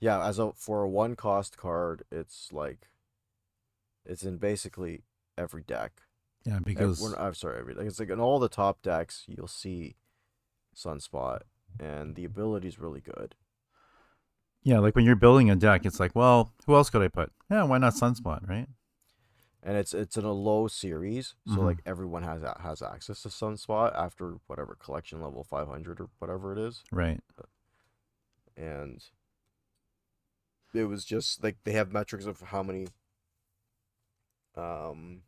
Yeah, 0.00 0.24
as 0.26 0.38
a 0.38 0.52
for 0.54 0.82
a 0.82 0.88
one 0.88 1.16
cost 1.16 1.56
card, 1.56 2.02
it's 2.10 2.52
like 2.52 2.88
it's 4.04 4.22
in 4.22 4.38
basically 4.38 5.02
every 5.38 5.62
deck. 5.62 6.02
Yeah, 6.44 6.58
because 6.62 7.00
we're- 7.00 7.16
I'm 7.18 7.34
sorry, 7.34 7.58
every 7.58 7.74
like 7.74 7.86
it's 7.86 7.98
like 7.98 8.10
in 8.10 8.20
all 8.20 8.38
the 8.38 8.48
top 8.48 8.82
decks 8.82 9.24
you'll 9.26 9.48
see 9.48 9.96
Sunspot, 10.76 11.40
and 11.80 12.14
the 12.14 12.24
ability 12.24 12.68
is 12.68 12.78
really 12.78 13.00
good. 13.00 13.34
Yeah, 14.62 14.80
like 14.80 14.96
when 14.96 15.04
you're 15.04 15.16
building 15.16 15.48
a 15.50 15.56
deck, 15.56 15.86
it's 15.86 16.00
like, 16.00 16.14
well, 16.14 16.52
who 16.66 16.74
else 16.74 16.90
could 16.90 17.02
I 17.02 17.08
put? 17.08 17.32
Yeah, 17.50 17.62
why 17.64 17.78
not 17.78 17.94
Sunspot, 17.94 18.48
right? 18.48 18.66
And 19.62 19.76
it's 19.76 19.94
it's 19.94 20.16
in 20.16 20.24
a 20.24 20.32
low 20.32 20.68
series, 20.68 21.34
so 21.46 21.60
Mhm. 21.60 21.64
like 21.64 21.78
everyone 21.86 22.22
has 22.22 22.42
has 22.60 22.82
access 22.82 23.22
to 23.22 23.28
Sunspot 23.28 23.94
after 23.96 24.38
whatever 24.46 24.76
collection 24.76 25.20
level 25.20 25.42
500 25.44 26.00
or 26.00 26.08
whatever 26.18 26.52
it 26.52 26.58
is, 26.58 26.84
Right. 26.92 27.20
and 28.56 29.02
it 30.74 30.84
was 30.84 31.04
just 31.04 31.42
like 31.42 31.56
they 31.64 31.72
have 31.72 31.92
metrics 31.92 32.26
of 32.26 32.40
how 32.40 32.62
many 32.62 32.88
um 34.56 35.22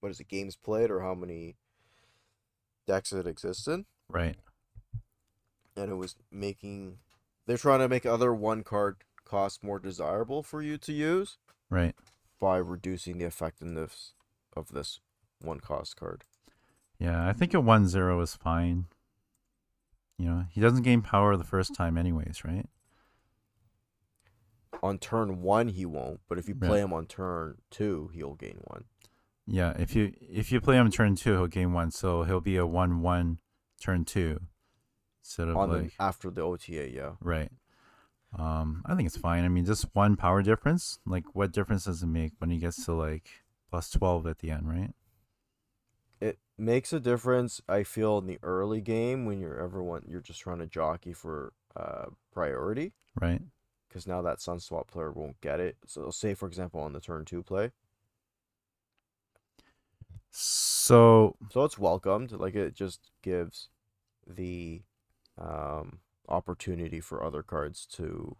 what 0.00 0.10
is 0.10 0.20
it 0.20 0.28
games 0.28 0.56
played 0.56 0.90
or 0.90 1.00
how 1.00 1.14
many 1.14 1.56
decks 2.86 3.12
it 3.12 3.26
existed, 3.26 3.84
Right. 4.08 4.36
And 5.76 5.90
it 5.90 5.94
was 5.96 6.16
making 6.30 6.98
they're 7.46 7.56
trying 7.56 7.80
to 7.80 7.88
make 7.88 8.04
other 8.06 8.34
one 8.34 8.62
card 8.64 8.96
costs 9.24 9.62
more 9.62 9.78
desirable 9.78 10.42
for 10.42 10.62
you 10.62 10.78
to 10.78 10.92
use 10.92 11.38
Right. 11.70 11.94
by 12.40 12.56
reducing 12.58 13.18
the 13.18 13.24
effectiveness 13.24 14.12
of 14.56 14.68
this 14.72 15.00
one 15.40 15.60
cost 15.60 15.96
card. 15.96 16.24
Yeah, 16.98 17.28
I 17.28 17.32
think 17.32 17.52
a 17.54 17.60
one 17.60 17.86
zero 17.86 18.20
is 18.20 18.34
fine. 18.34 18.86
You 20.18 20.26
know, 20.26 20.44
he 20.50 20.60
doesn't 20.60 20.82
gain 20.82 21.02
power 21.02 21.36
the 21.36 21.44
first 21.44 21.74
time 21.74 21.98
anyways, 21.98 22.42
right? 22.44 22.66
On 24.82 24.98
turn 24.98 25.40
one, 25.42 25.68
he 25.68 25.86
won't, 25.86 26.20
but 26.28 26.38
if 26.38 26.48
you 26.48 26.54
play 26.54 26.80
him 26.80 26.92
on 26.92 27.06
turn 27.06 27.56
two, 27.70 28.10
he'll 28.14 28.34
gain 28.34 28.58
one. 28.64 28.84
Yeah, 29.46 29.72
if 29.78 29.94
you 29.94 30.12
if 30.20 30.52
you 30.52 30.60
play 30.60 30.76
him 30.76 30.90
turn 30.90 31.16
two, 31.16 31.32
he'll 31.32 31.46
gain 31.46 31.72
one, 31.72 31.90
so 31.90 32.24
he'll 32.24 32.40
be 32.40 32.56
a 32.56 32.66
one 32.66 33.00
one 33.00 33.40
turn 33.80 34.04
two. 34.04 34.40
Instead 35.26 35.48
of 35.48 35.56
on 35.56 35.70
like 35.70 35.82
the 35.82 35.90
after 35.98 36.30
the 36.30 36.40
OTA, 36.40 36.88
yeah. 36.88 37.12
right. 37.20 37.50
Um, 38.38 38.84
I 38.86 38.94
think 38.94 39.08
it's 39.08 39.16
fine. 39.16 39.44
I 39.44 39.48
mean, 39.48 39.64
just 39.64 39.86
one 39.92 40.14
power 40.14 40.40
difference. 40.40 41.00
Like, 41.04 41.24
what 41.34 41.52
difference 41.52 41.86
does 41.86 42.02
it 42.02 42.06
make 42.06 42.32
when 42.38 42.50
he 42.50 42.58
gets 42.58 42.84
to 42.84 42.92
like 42.92 43.28
plus 43.68 43.90
twelve 43.90 44.26
at 44.28 44.38
the 44.38 44.52
end, 44.52 44.68
right? 44.68 44.92
It 46.20 46.38
makes 46.56 46.92
a 46.92 47.00
difference, 47.00 47.60
I 47.68 47.82
feel, 47.82 48.18
in 48.18 48.26
the 48.26 48.38
early 48.44 48.80
game 48.80 49.26
when 49.26 49.40
you're 49.40 49.60
everyone 49.60 50.04
you're 50.08 50.20
just 50.20 50.40
trying 50.40 50.60
to 50.60 50.66
jockey 50.66 51.12
for 51.12 51.52
uh 51.74 52.06
priority. 52.32 52.92
Right. 53.20 53.42
Because 53.88 54.06
now 54.06 54.22
that 54.22 54.38
Sunspot 54.38 54.86
player 54.86 55.10
won't 55.10 55.40
get 55.40 55.58
it. 55.58 55.76
So 55.86 56.10
say 56.10 56.34
for 56.34 56.46
example 56.46 56.80
on 56.80 56.92
the 56.92 57.00
turn 57.00 57.24
two 57.24 57.42
play. 57.42 57.72
So 60.30 61.36
So 61.50 61.64
it's 61.64 61.78
welcomed. 61.78 62.30
Like 62.30 62.54
it 62.54 62.74
just 62.74 63.10
gives 63.22 63.70
the 64.26 64.82
um 65.38 65.98
opportunity 66.28 67.00
for 67.00 67.22
other 67.22 67.42
cards 67.42 67.86
to 67.86 68.36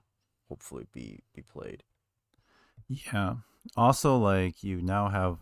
hopefully 0.49 0.87
be 0.93 1.21
be 1.35 1.43
played. 1.43 1.83
yeah. 2.89 3.37
Also, 3.77 4.17
like 4.17 4.63
you 4.63 4.81
now 4.81 5.09
have 5.09 5.39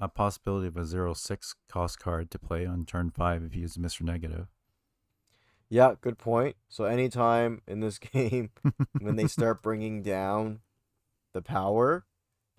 a 0.00 0.08
possibility 0.08 0.66
of 0.68 0.76
a 0.76 0.84
zero 0.84 1.12
six 1.14 1.54
cost 1.68 1.98
card 1.98 2.30
to 2.30 2.38
play 2.38 2.64
on 2.66 2.84
turn 2.84 3.10
five 3.10 3.42
if 3.42 3.54
you 3.54 3.62
use 3.62 3.76
Mr. 3.76 4.02
Negative. 4.02 4.46
Yeah, 5.70 5.94
good 6.00 6.18
point. 6.18 6.56
So 6.68 6.84
anytime 6.84 7.62
in 7.66 7.80
this 7.80 7.98
game 8.14 8.50
when 9.00 9.16
they 9.16 9.26
start 9.26 9.62
bringing 9.62 10.02
down 10.02 10.60
the 11.34 11.42
power, 11.42 12.06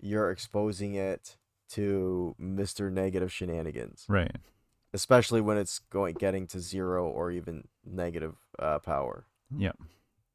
you're 0.00 0.30
exposing 0.30 0.94
it 0.94 1.36
to 1.70 2.34
Mr. 2.40 2.90
Negative 2.90 3.32
shenanigans, 3.32 4.04
Right. 4.08 4.36
Especially 4.92 5.40
when 5.40 5.56
it's 5.58 5.78
going 5.90 6.14
getting 6.14 6.46
to 6.48 6.60
zero 6.60 7.06
or 7.08 7.30
even 7.30 7.68
negative 7.84 8.36
uh, 8.58 8.78
power. 8.78 9.26
Yep. 9.56 9.76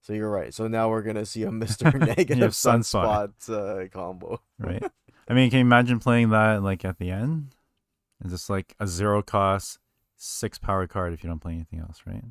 So 0.01 0.13
you're 0.13 0.29
right. 0.29 0.53
So 0.53 0.67
now 0.67 0.89
we're 0.89 1.01
gonna 1.01 1.25
see 1.25 1.43
a 1.43 1.47
Mr. 1.50 1.93
Negative 2.00 2.51
Sunspot. 2.51 3.33
Sunspot 3.47 3.85
uh, 3.85 3.88
combo. 3.89 4.39
right? 4.59 4.83
I 5.27 5.33
mean, 5.33 5.50
can 5.50 5.57
you 5.59 5.65
imagine 5.65 6.00
playing 6.00 6.29
that 6.29 6.62
like 6.62 6.85
at 6.85 7.00
the 7.00 7.09
end? 7.12 7.55
And 8.21 8.29
just 8.29 8.50
like 8.50 8.75
a 8.79 8.88
zero 8.88 9.21
cost, 9.21 9.79
six 10.15 10.57
power 10.57 10.88
card 10.88 11.13
if 11.13 11.24
you 11.24 11.29
don't 11.29 11.39
play 11.39 11.53
anything 11.53 11.79
else, 11.79 12.01
right? 12.05 12.24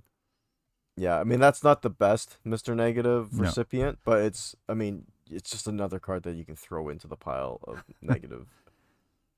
Yeah, 0.97 1.19
I 1.19 1.25
mean 1.25 1.41
that's 1.41 1.65
not 1.65 1.83
the 1.83 1.91
best 1.91 2.39
Mr. 2.47 2.75
Negative 2.77 3.33
No. 3.33 3.43
recipient, 3.43 3.99
but 4.05 4.23
it's 4.23 4.55
I 4.69 4.75
mean 4.75 5.07
it's 5.31 5.51
just 5.51 5.67
another 5.67 5.99
card 5.99 6.23
that 6.23 6.37
you 6.37 6.45
can 6.45 6.55
throw 6.55 6.89
into 6.89 7.09
the 7.09 7.17
pile 7.17 7.59
of 7.67 7.83
negative. 8.03 8.47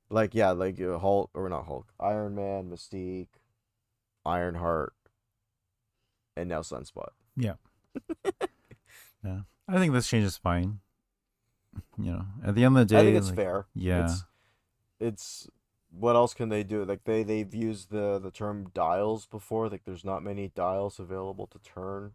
Like 0.09 0.35
yeah, 0.35 0.51
like 0.51 0.81
uh, 0.81 0.99
Hulk 0.99 1.31
or 1.35 1.49
not 1.49 1.67
Hulk, 1.67 1.93
Iron 1.99 2.35
Man, 2.35 2.71
Mystique, 2.71 3.29
Ironheart, 4.25 4.95
and 6.37 6.49
now 6.49 6.61
Sunspot. 6.61 7.11
Yeah. 7.37 7.55
yeah. 9.25 9.41
I 9.69 9.79
think 9.79 9.93
this 9.93 10.09
change 10.09 10.25
is 10.25 10.37
fine. 10.37 10.81
You 11.99 12.13
know, 12.13 12.25
at 12.43 12.55
the 12.55 12.65
end 12.65 12.79
of 12.79 12.89
the 12.89 12.95
day, 12.95 13.01
I 13.01 13.05
think 13.05 13.19
it's 13.19 13.27
like, 13.27 13.37
fair. 13.37 13.67
Yeah, 13.75 14.05
It's, 14.07 14.25
it's 14.99 15.49
what 15.91 16.17
else 16.17 16.33
can 16.33 16.49
they 16.49 16.63
do? 16.63 16.85
Like 16.87 17.05
they 17.05 17.23
they've 17.23 17.55
used 17.55 17.91
the 17.91 18.19
the 18.19 18.31
term 18.31 18.71
dials 18.73 19.27
before. 19.27 19.69
Like 19.69 19.85
there's 19.85 20.05
not 20.05 20.23
many 20.23 20.49
dials 20.49 20.99
available 20.99 21.47
to 21.49 21.59
turn, 21.59 22.13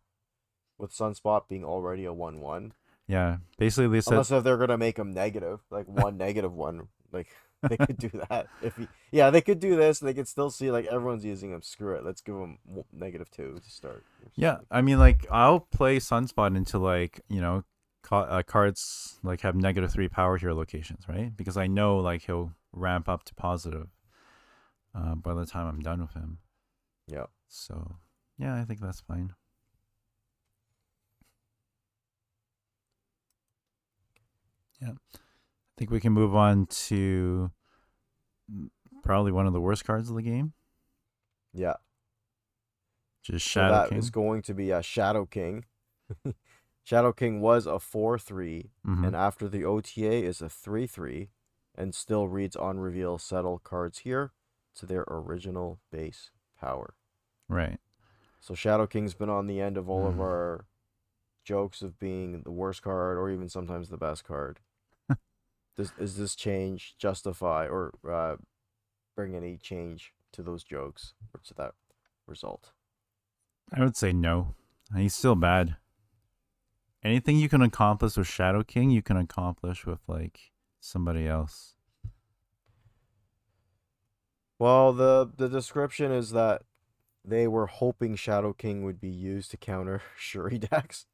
with 0.80 0.92
Sunspot 0.92 1.48
being 1.48 1.64
already 1.64 2.06
a 2.06 2.14
one 2.14 2.40
one. 2.40 2.74
yeah. 3.08 3.38
Basically, 3.60 3.88
they 3.88 4.02
said 4.02 4.14
Unless 4.14 4.32
if 4.32 4.44
they're 4.44 4.58
gonna 4.58 4.80
make 4.80 4.96
them 4.96 5.12
negative, 5.12 5.60
like 5.70 5.88
one 5.88 6.18
negative 6.28 6.54
one, 6.54 6.88
like 7.12 7.28
they 7.68 7.78
could 7.78 7.98
do 7.98 8.10
that. 8.30 8.48
If 8.62 8.76
he, 8.76 8.88
yeah, 9.12 9.30
they 9.30 9.42
could 9.42 9.60
do 9.60 9.76
this. 9.76 10.00
They 10.00 10.14
could 10.14 10.28
still 10.28 10.50
see 10.50 10.72
like 10.72 10.86
everyone's 10.86 11.26
using 11.26 11.52
them. 11.52 11.62
Screw 11.62 11.96
it. 11.96 12.04
Let's 12.06 12.22
give 12.22 12.36
them 12.36 12.58
negative 12.92 13.30
two 13.32 13.60
to 13.64 13.70
start. 13.70 14.04
Yeah. 14.36 14.58
I 14.70 14.82
mean, 14.82 15.00
like 15.00 15.26
I'll 15.32 15.60
play 15.60 15.98
Sunspot 15.98 16.56
into 16.56 16.80
like 16.80 17.22
you 17.30 17.42
know, 17.42 17.64
ca- 18.04 18.22
uh, 18.24 18.44
cards 18.44 19.20
like 19.24 19.42
have 19.42 19.56
negative 19.56 19.92
three 19.92 20.08
power 20.10 20.38
hero 20.38 20.56
locations, 20.56 21.08
right? 21.08 21.36
Because 21.36 21.58
I 21.58 21.68
know 21.68 21.98
like 21.98 22.24
he'll 22.24 22.54
ramp 22.74 23.10
up 23.10 23.24
to 23.26 23.36
positive 23.36 23.88
uh, 24.96 25.16
by 25.16 25.34
the 25.34 25.46
time 25.46 25.68
I'm 25.68 25.80
done 25.82 26.02
with 26.02 26.14
him. 26.14 26.40
yeah. 27.08 27.26
So 27.48 27.98
yeah, 28.38 28.56
I 28.60 28.64
think 28.64 28.80
that's 28.80 29.02
fine. 29.02 29.34
Yeah, 34.82 34.94
think 35.82 35.90
we 35.90 36.00
can 36.00 36.14
move 36.14 36.36
on 36.36 36.68
to 36.68 37.50
probably 39.04 39.32
one 39.32 39.48
of 39.48 39.54
the 39.54 39.60
worst 39.60 39.84
cards 39.84 40.12
of 40.12 40.16
the 40.16 40.22
game, 40.22 40.54
Yeah. 41.54 41.74
Just 43.24 43.36
is 43.38 43.42
So 43.44 43.62
Shadow 43.62 43.74
that 43.74 43.90
King. 43.90 43.98
is 43.98 44.10
going 44.12 44.42
to 44.44 44.54
be 44.54 44.70
a 44.70 44.84
Shadow 44.84 45.26
King. 45.26 45.66
Shadow 46.84 47.12
King 47.12 47.42
was 47.42 47.66
a 47.66 47.80
four 47.80 48.20
three, 48.20 48.70
Mhm. 48.86 49.08
and 49.08 49.16
after 49.16 49.48
the 49.50 49.66
OTA 49.66 50.24
is 50.24 50.40
a 50.40 50.50
three 50.50 50.86
three, 50.86 51.30
and 51.74 51.96
still 51.96 52.28
reads 52.28 52.56
on 52.56 52.80
reveal 52.80 53.18
settle 53.18 53.58
cards 53.58 54.00
here 54.00 54.34
to 54.76 54.86
their 54.86 55.04
original 55.08 55.80
base 55.90 56.30
power. 56.56 56.94
Right. 57.50 57.80
So 58.40 58.54
Shadow 58.54 58.86
King's 58.86 59.16
been 59.16 59.30
on 59.30 59.48
the 59.48 59.60
end 59.60 59.78
of 59.78 59.90
all 59.90 60.06
of 60.08 60.16
Mhm. 60.16 60.20
our 60.20 60.66
jokes 61.44 61.82
of 61.82 61.98
being 61.98 62.44
the 62.44 62.52
worst 62.52 62.84
card 62.84 63.18
or 63.18 63.32
even 63.32 63.50
sometimes 63.50 63.90
the 63.90 63.98
best 63.98 64.24
card. 64.24 64.60
Does 65.78 65.94
is 65.98 66.18
this 66.18 66.36
change 66.36 66.96
justify 66.98 67.68
or 67.68 67.94
uh, 68.10 68.36
bring 69.16 69.36
any 69.36 69.58
change 69.58 70.14
to 70.34 70.42
those 70.42 70.64
jokes 70.64 71.14
or 71.34 71.42
to 71.46 71.54
that 71.56 71.74
result? 72.28 72.72
I 73.74 73.82
would 73.82 73.96
say 73.96 74.12
no. 74.12 74.56
He's 74.96 75.16
still 75.16 75.36
bad. 75.36 75.78
Anything 77.04 77.38
you 77.38 77.50
can 77.50 77.62
accomplish 77.62 78.18
with 78.18 78.28
Shadow 78.28 78.64
King, 78.64 78.92
you 78.92 79.02
can 79.02 79.18
accomplish 79.18 79.86
with 79.86 80.00
like 80.08 80.52
somebody 80.80 81.28
else. 81.28 81.76
Well, 84.60 84.94
the 84.94 85.32
the 85.36 85.50
description 85.50 86.12
is 86.12 86.32
that 86.32 86.64
they 87.26 87.48
were 87.48 87.68
hoping 87.68 88.16
Shadow 88.16 88.54
King 88.54 88.84
would 88.84 89.00
be 89.00 89.10
used 89.10 89.52
to 89.52 89.58
counter 89.58 90.02
Shuri 90.18 90.60
decks, 90.60 91.08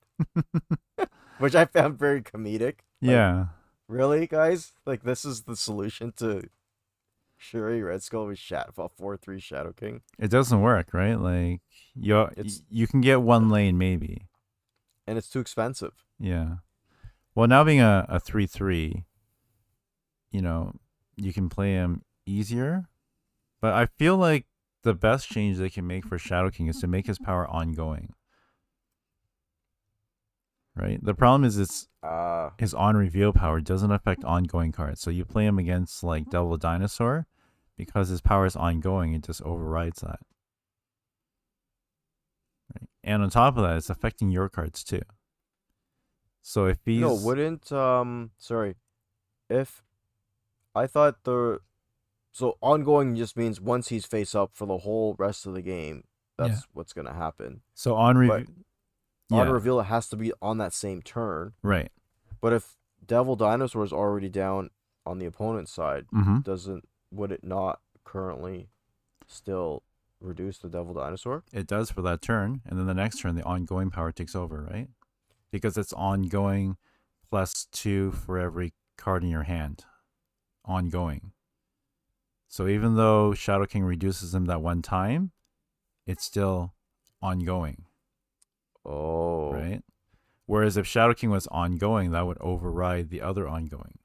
which 1.39 1.56
I 1.56 1.65
found 1.65 1.98
very 1.98 2.22
comedic. 2.22 2.80
Like, 3.02 3.12
yeah. 3.12 3.46
Really, 3.88 4.28
guys? 4.28 4.73
Like 4.86 5.04
this 5.04 5.23
is 5.26 5.43
the 5.43 5.56
solution 5.56 6.12
to 6.17 6.50
Shuri 7.38 7.82
Red 7.82 8.04
Skull 8.04 8.28
with 8.28 8.38
Shat 8.39 8.73
four 8.76 9.15
three 9.17 9.39
Shadow 9.39 9.71
King. 9.73 10.02
It 10.19 10.30
doesn't 10.30 10.62
work, 10.62 10.93
right? 10.93 11.15
Like 11.19 11.62
you 11.95 12.19
It's- 12.21 12.62
you 12.69 12.88
can 12.88 13.02
get 13.02 13.21
one 13.21 13.50
lane 13.50 13.78
maybe. 13.78 14.28
And 15.06 15.17
it's 15.17 15.30
too 15.30 15.39
expensive. 15.39 15.93
Yeah. 16.19 16.56
Well, 17.34 17.47
now 17.47 17.63
being 17.63 17.80
a, 17.80 18.06
a 18.10 18.19
3 18.19 18.45
3, 18.47 19.06
you 20.32 20.41
know, 20.41 20.73
you 21.15 21.32
can 21.32 21.47
play 21.50 21.73
him 21.73 22.02
easier. 22.26 22.89
But 23.62 23.73
I 23.73 23.86
feel 23.86 24.17
like 24.17 24.47
the 24.84 24.93
best 24.93 25.30
change 25.30 25.58
they 25.58 25.69
can 25.69 25.88
make 25.88 26.06
for 26.06 26.17
Shadow 26.17 26.50
King 26.50 26.67
is 26.67 26.80
to 26.82 26.88
make 26.88 27.08
his 27.08 27.19
power 27.19 27.47
ongoing. 27.47 28.13
Right? 30.77 31.03
The 31.03 31.15
problem 31.15 31.43
is 31.43 31.57
it's 31.57 31.87
Uh 32.03 32.51
his 32.59 32.73
on 32.73 32.95
reveal 32.95 33.33
power 33.33 33.59
doesn't 33.61 33.91
affect 33.91 34.23
ongoing 34.23 34.71
cards. 34.71 35.01
So 35.01 35.09
you 35.09 35.25
play 35.25 35.45
him 35.45 35.57
against 35.57 36.03
like 36.03 36.29
Devil 36.29 36.55
Dinosaur 36.57 37.25
because 37.77 38.09
his 38.09 38.21
power 38.21 38.45
is 38.45 38.55
ongoing, 38.55 39.13
it 39.13 39.23
just 39.23 39.41
overrides 39.41 40.01
that. 40.01 40.19
Right? 42.73 42.89
And 43.03 43.23
on 43.23 43.29
top 43.29 43.57
of 43.57 43.63
that, 43.63 43.77
it's 43.77 43.89
affecting 43.89 44.29
your 44.31 44.49
cards 44.49 44.83
too. 44.83 45.01
So 46.41 46.65
if 46.67 46.79
he's 46.85 47.01
no, 47.01 47.13
wouldn't 47.13 47.71
um 47.71 48.31
sorry. 48.37 48.75
If 49.49 49.83
I 50.75 50.85
thought 50.87 51.23
the 51.23 51.59
so 52.31 52.57
ongoing 52.61 53.15
just 53.15 53.35
means 53.35 53.59
once 53.59 53.87
he's 53.89 54.05
face 54.05 54.35
up 54.35 54.51
for 54.53 54.67
the 54.67 54.77
whole 54.79 55.15
rest 55.17 55.45
of 55.47 55.53
the 55.53 55.61
game, 55.61 56.03
that's 56.37 56.49
Yeah. 56.51 56.59
what's 56.73 56.93
gonna 56.93 57.13
happen. 57.13 57.61
so 57.73 57.95
on 57.95 58.27
but 58.27 58.45
reveal, 59.29 59.39
On 59.41 59.51
reveal 59.51 59.79
it 59.79 59.85
has 59.85 60.07
to 60.09 60.15
be 60.15 60.31
on 60.41 60.57
that 60.59 60.73
same 60.73 61.01
turn. 61.01 61.53
right. 61.63 61.91
But 62.39 62.53
if 62.53 62.75
Devil 63.05 63.35
Dinosaur 63.35 63.83
is 63.83 63.91
already 63.93 64.29
down 64.29 64.69
on 65.05 65.17
the 65.19 65.25
opponent's 65.25 65.71
side, 65.71 66.05
Mm-hmm. 66.13 66.39
doesn't 66.41 66.87
would 67.11 67.31
it 67.31 67.43
not 67.43 67.79
currently 68.03 68.69
still 69.27 69.83
reduce 70.21 70.57
the 70.59 70.69
Devil 70.69 70.93
Dinosaur? 70.93 71.43
It 71.53 71.67
does 71.67 71.89
for 71.91 72.01
that 72.03 72.21
turn, 72.21 72.61
and 72.65 72.77
then 72.77 72.85
the 72.85 72.93
next 72.93 73.19
turn 73.21 73.35
the 73.35 73.43
ongoing 73.43 73.89
power 73.89 74.11
takes 74.11 74.35
over, 74.35 74.67
right? 74.71 74.89
Because 75.51 75.77
it's 75.77 75.93
ongoing 75.93 76.77
plus 77.29 77.67
two 77.71 78.11
for 78.11 78.37
every 78.37 78.73
card 78.97 79.23
in 79.23 79.29
your 79.29 79.43
hand. 79.43 79.83
Ongoing. 80.65 81.31
So 82.47 82.67
even 82.67 82.95
though 82.95 83.33
Shadow 83.33 83.65
King 83.65 83.83
reduces 83.83 84.31
them 84.31 84.45
that 84.45 84.61
one 84.61 84.81
time, 84.81 85.31
it's 86.05 86.23
still 86.25 86.73
ongoing, 87.21 87.85
Oh, 88.88 89.52
right? 89.54 89.84
Whereas 90.45 90.78
if 90.78 90.88
Shadow 90.88 91.13
King 91.13 91.30
was 91.30 91.47
ongoing, 91.47 92.12
that 92.12 92.26
would 92.26 92.38
override 92.39 93.10
the 93.10 93.21
other 93.21 93.47
ongoing. 93.47 94.00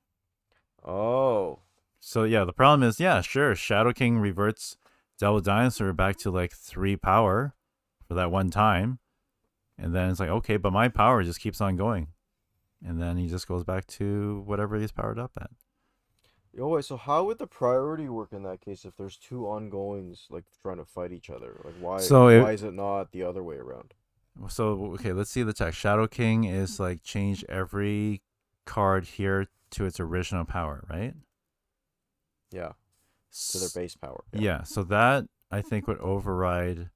Oh, 0.84 1.60
So 2.00 2.24
yeah, 2.24 2.44
the 2.44 2.52
problem 2.52 2.82
is, 2.82 2.98
yeah, 2.98 3.20
sure, 3.20 3.54
Shadow 3.54 3.92
King 3.92 4.18
reverts 4.18 4.76
Devil 5.18 5.40
Dinosaur 5.40 5.92
back 5.92 6.16
to 6.16 6.30
like 6.30 6.52
three 6.52 6.96
power 6.96 7.54
for 8.08 8.14
that 8.14 8.32
one 8.32 8.50
time, 8.50 8.98
and 9.78 9.94
then 9.94 10.10
it's 10.10 10.18
like, 10.18 10.28
okay, 10.28 10.56
but 10.56 10.72
my 10.72 10.88
power 10.88 11.22
just 11.22 11.38
keeps 11.40 11.60
on 11.60 11.76
going, 11.76 12.08
and 12.84 13.00
then 13.00 13.16
he 13.18 13.28
just 13.28 13.46
goes 13.46 13.62
back 13.62 13.86
to 13.86 14.42
whatever 14.46 14.76
he's 14.76 14.90
powered 14.90 15.18
up 15.20 15.30
at. 15.40 15.50
Yo, 16.52 16.68
wait, 16.68 16.84
so 16.84 16.96
how 16.96 17.24
would 17.24 17.38
the 17.38 17.46
priority 17.46 18.08
work 18.08 18.32
in 18.32 18.42
that 18.42 18.60
case 18.60 18.84
if 18.84 18.96
there's 18.96 19.16
two 19.16 19.46
ongoings 19.46 20.26
like 20.28 20.44
trying 20.60 20.76
to 20.78 20.84
fight 20.84 21.12
each 21.12 21.30
other? 21.30 21.60
Like 21.64 21.74
why 21.80 21.98
So 22.00 22.26
it- 22.28 22.42
why 22.42 22.52
is 22.52 22.64
it 22.64 22.74
not 22.74 23.12
the 23.12 23.22
other 23.22 23.42
way 23.44 23.56
around? 23.56 23.94
So 24.48 24.94
okay, 24.94 25.12
let's 25.12 25.30
see 25.30 25.42
the 25.42 25.52
text. 25.52 25.78
Shadow 25.78 26.06
King 26.06 26.44
is 26.44 26.80
like 26.80 27.02
change 27.02 27.44
every 27.48 28.22
card 28.66 29.04
here 29.04 29.46
to 29.72 29.84
its 29.84 30.00
original 30.00 30.44
power, 30.44 30.84
right? 30.90 31.14
Yeah, 32.50 32.72
to 33.50 33.58
their 33.58 33.68
base 33.74 33.96
power. 33.96 34.24
Yeah, 34.32 34.62
so 34.62 34.82
that 34.84 35.26
I 35.50 35.60
think 35.60 35.86
would 35.86 35.98
override 35.98 36.90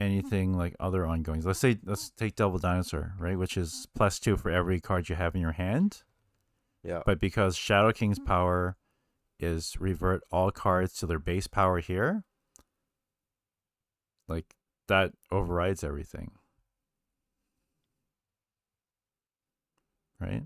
anything 0.00 0.56
like 0.56 0.74
other 0.80 1.06
ongoings. 1.06 1.44
Let's 1.46 1.58
say 1.58 1.78
let's 1.84 2.10
take 2.10 2.34
Devil 2.34 2.58
Dinosaur, 2.58 3.14
right, 3.18 3.38
which 3.38 3.56
is 3.56 3.86
plus 3.94 4.18
two 4.18 4.36
for 4.36 4.50
every 4.50 4.80
card 4.80 5.08
you 5.08 5.16
have 5.16 5.34
in 5.34 5.40
your 5.40 5.52
hand. 5.52 6.02
Yeah. 6.82 7.02
But 7.04 7.20
because 7.20 7.56
Shadow 7.56 7.92
King's 7.92 8.18
power 8.18 8.76
is 9.38 9.76
revert 9.78 10.22
all 10.32 10.50
cards 10.50 10.94
to 10.94 11.06
their 11.06 11.18
base 11.18 11.46
power 11.46 11.78
here, 11.78 12.24
like 14.28 14.54
that 14.88 15.12
overrides 15.30 15.84
everything. 15.84 16.32
Right? 20.20 20.42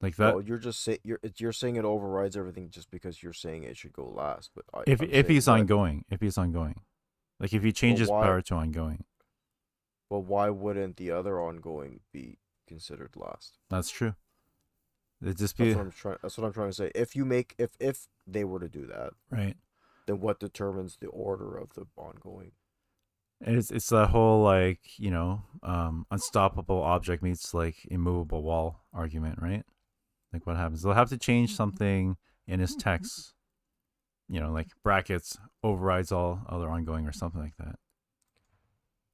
Like 0.00 0.16
that 0.16 0.34
well, 0.34 0.44
you're 0.44 0.58
just 0.58 0.82
say 0.82 0.98
you're 1.02 1.20
you're 1.38 1.52
saying 1.52 1.76
it 1.76 1.84
overrides 1.84 2.36
everything 2.36 2.68
just 2.70 2.90
because 2.90 3.22
you're 3.22 3.32
saying 3.32 3.64
it 3.64 3.76
should 3.76 3.92
go 3.94 4.04
last. 4.04 4.50
But 4.54 4.64
I, 4.74 4.82
if 4.86 5.00
I'm 5.00 5.08
if 5.10 5.28
he's 5.28 5.46
what- 5.46 5.60
ongoing, 5.60 6.04
if 6.10 6.20
he's 6.20 6.36
ongoing, 6.36 6.80
like 7.40 7.52
if 7.54 7.62
he 7.62 7.72
changes 7.72 8.08
why- 8.08 8.24
power 8.24 8.42
to 8.42 8.54
ongoing, 8.54 9.04
well, 10.10 10.22
why 10.22 10.50
wouldn't 10.50 10.96
the 10.98 11.10
other 11.10 11.40
ongoing 11.40 12.00
be 12.12 12.38
considered 12.66 13.16
last? 13.16 13.58
that's 13.70 13.90
true. 13.90 14.14
It 15.22 15.38
just 15.38 15.56
That's 15.56 15.70
be 15.70 15.74
what 15.74 15.80
I'm 15.80 15.90
trying. 15.90 16.16
That's 16.20 16.36
what 16.36 16.46
I'm 16.46 16.52
trying 16.52 16.68
to 16.68 16.74
say. 16.74 16.92
If 16.94 17.16
you 17.16 17.24
make 17.24 17.54
if 17.56 17.70
if 17.80 18.06
they 18.26 18.44
were 18.44 18.60
to 18.60 18.68
do 18.68 18.84
that, 18.86 19.14
right. 19.30 19.56
then 20.06 20.20
what 20.20 20.38
determines 20.38 20.98
the 21.00 21.06
order 21.06 21.56
of 21.56 21.72
the 21.72 21.86
ongoing? 21.96 22.52
It's 23.40 23.70
it's 23.70 23.88
that 23.90 24.08
whole 24.08 24.42
like 24.42 24.80
you 24.98 25.10
know 25.10 25.42
um 25.62 26.06
unstoppable 26.10 26.82
object 26.82 27.22
meets 27.22 27.52
like 27.52 27.76
immovable 27.90 28.42
wall 28.42 28.84
argument, 28.92 29.40
right? 29.40 29.64
Like 30.32 30.46
what 30.46 30.56
happens? 30.56 30.82
They'll 30.82 30.94
have 30.94 31.10
to 31.10 31.18
change 31.18 31.54
something 31.54 32.16
in 32.46 32.60
his 32.60 32.74
text, 32.76 33.34
you 34.28 34.40
know, 34.40 34.52
like 34.52 34.68
brackets 34.82 35.36
overrides 35.62 36.12
all 36.12 36.42
other 36.48 36.68
ongoing 36.68 37.06
or 37.06 37.12
something 37.12 37.40
like 37.40 37.56
that. 37.58 37.76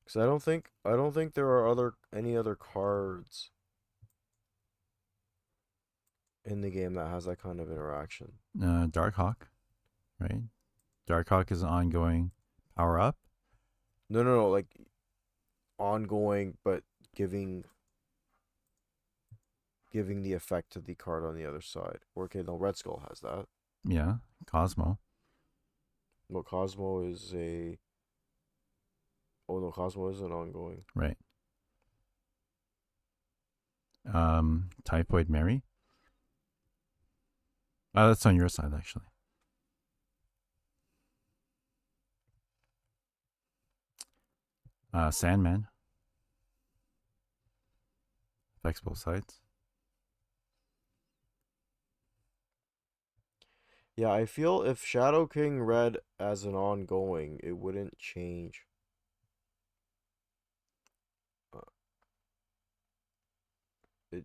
Because 0.04 0.22
I 0.22 0.26
don't 0.26 0.42
think 0.42 0.70
I 0.84 0.90
don't 0.90 1.12
think 1.12 1.34
there 1.34 1.48
are 1.48 1.68
other 1.68 1.94
any 2.14 2.36
other 2.36 2.54
cards 2.54 3.50
in 6.44 6.60
the 6.60 6.70
game 6.70 6.94
that 6.94 7.08
has 7.08 7.24
that 7.24 7.40
kind 7.40 7.60
of 7.60 7.70
interaction. 7.70 8.32
Uh, 8.60 8.86
Darkhawk, 8.86 9.46
right? 10.18 10.42
Darkhawk 11.08 11.50
is 11.50 11.62
an 11.62 11.68
ongoing 11.68 12.32
power 12.76 13.00
up. 13.00 13.16
No, 14.12 14.22
no, 14.22 14.36
no, 14.36 14.50
like 14.50 14.66
ongoing, 15.78 16.58
but 16.62 16.82
giving 17.16 17.64
giving 19.90 20.22
the 20.22 20.34
effect 20.34 20.70
to 20.72 20.80
the 20.80 20.94
card 20.94 21.24
on 21.24 21.34
the 21.34 21.46
other 21.46 21.62
side. 21.62 22.00
Or, 22.14 22.24
Okay, 22.24 22.42
no, 22.46 22.56
Red 22.56 22.76
Skull 22.76 23.02
has 23.08 23.20
that. 23.20 23.46
Yeah, 23.86 24.16
Cosmo. 24.44 24.98
No, 26.28 26.42
Cosmo 26.42 27.00
is 27.00 27.32
a. 27.34 27.78
Oh 29.48 29.58
no, 29.60 29.70
Cosmo 29.70 30.10
is 30.10 30.20
an 30.20 30.30
ongoing. 30.30 30.84
Right. 30.94 31.16
Um, 34.12 34.68
Typhoid 34.84 35.30
Mary. 35.30 35.62
Oh, 37.94 38.08
that's 38.08 38.26
on 38.26 38.36
your 38.36 38.50
side, 38.50 38.74
actually. 38.76 39.06
Uh, 44.92 45.10
Sandman. 45.10 45.68
Affects 48.58 48.80
both 48.80 48.98
sides. 48.98 49.40
Yeah, 53.96 54.10
I 54.12 54.26
feel 54.26 54.62
if 54.62 54.84
Shadow 54.84 55.26
King 55.26 55.60
read 55.62 55.98
as 56.18 56.44
an 56.44 56.54
ongoing, 56.54 57.40
it 57.42 57.56
wouldn't 57.58 57.98
change. 57.98 58.66
Uh, 61.54 61.60
it 64.10 64.24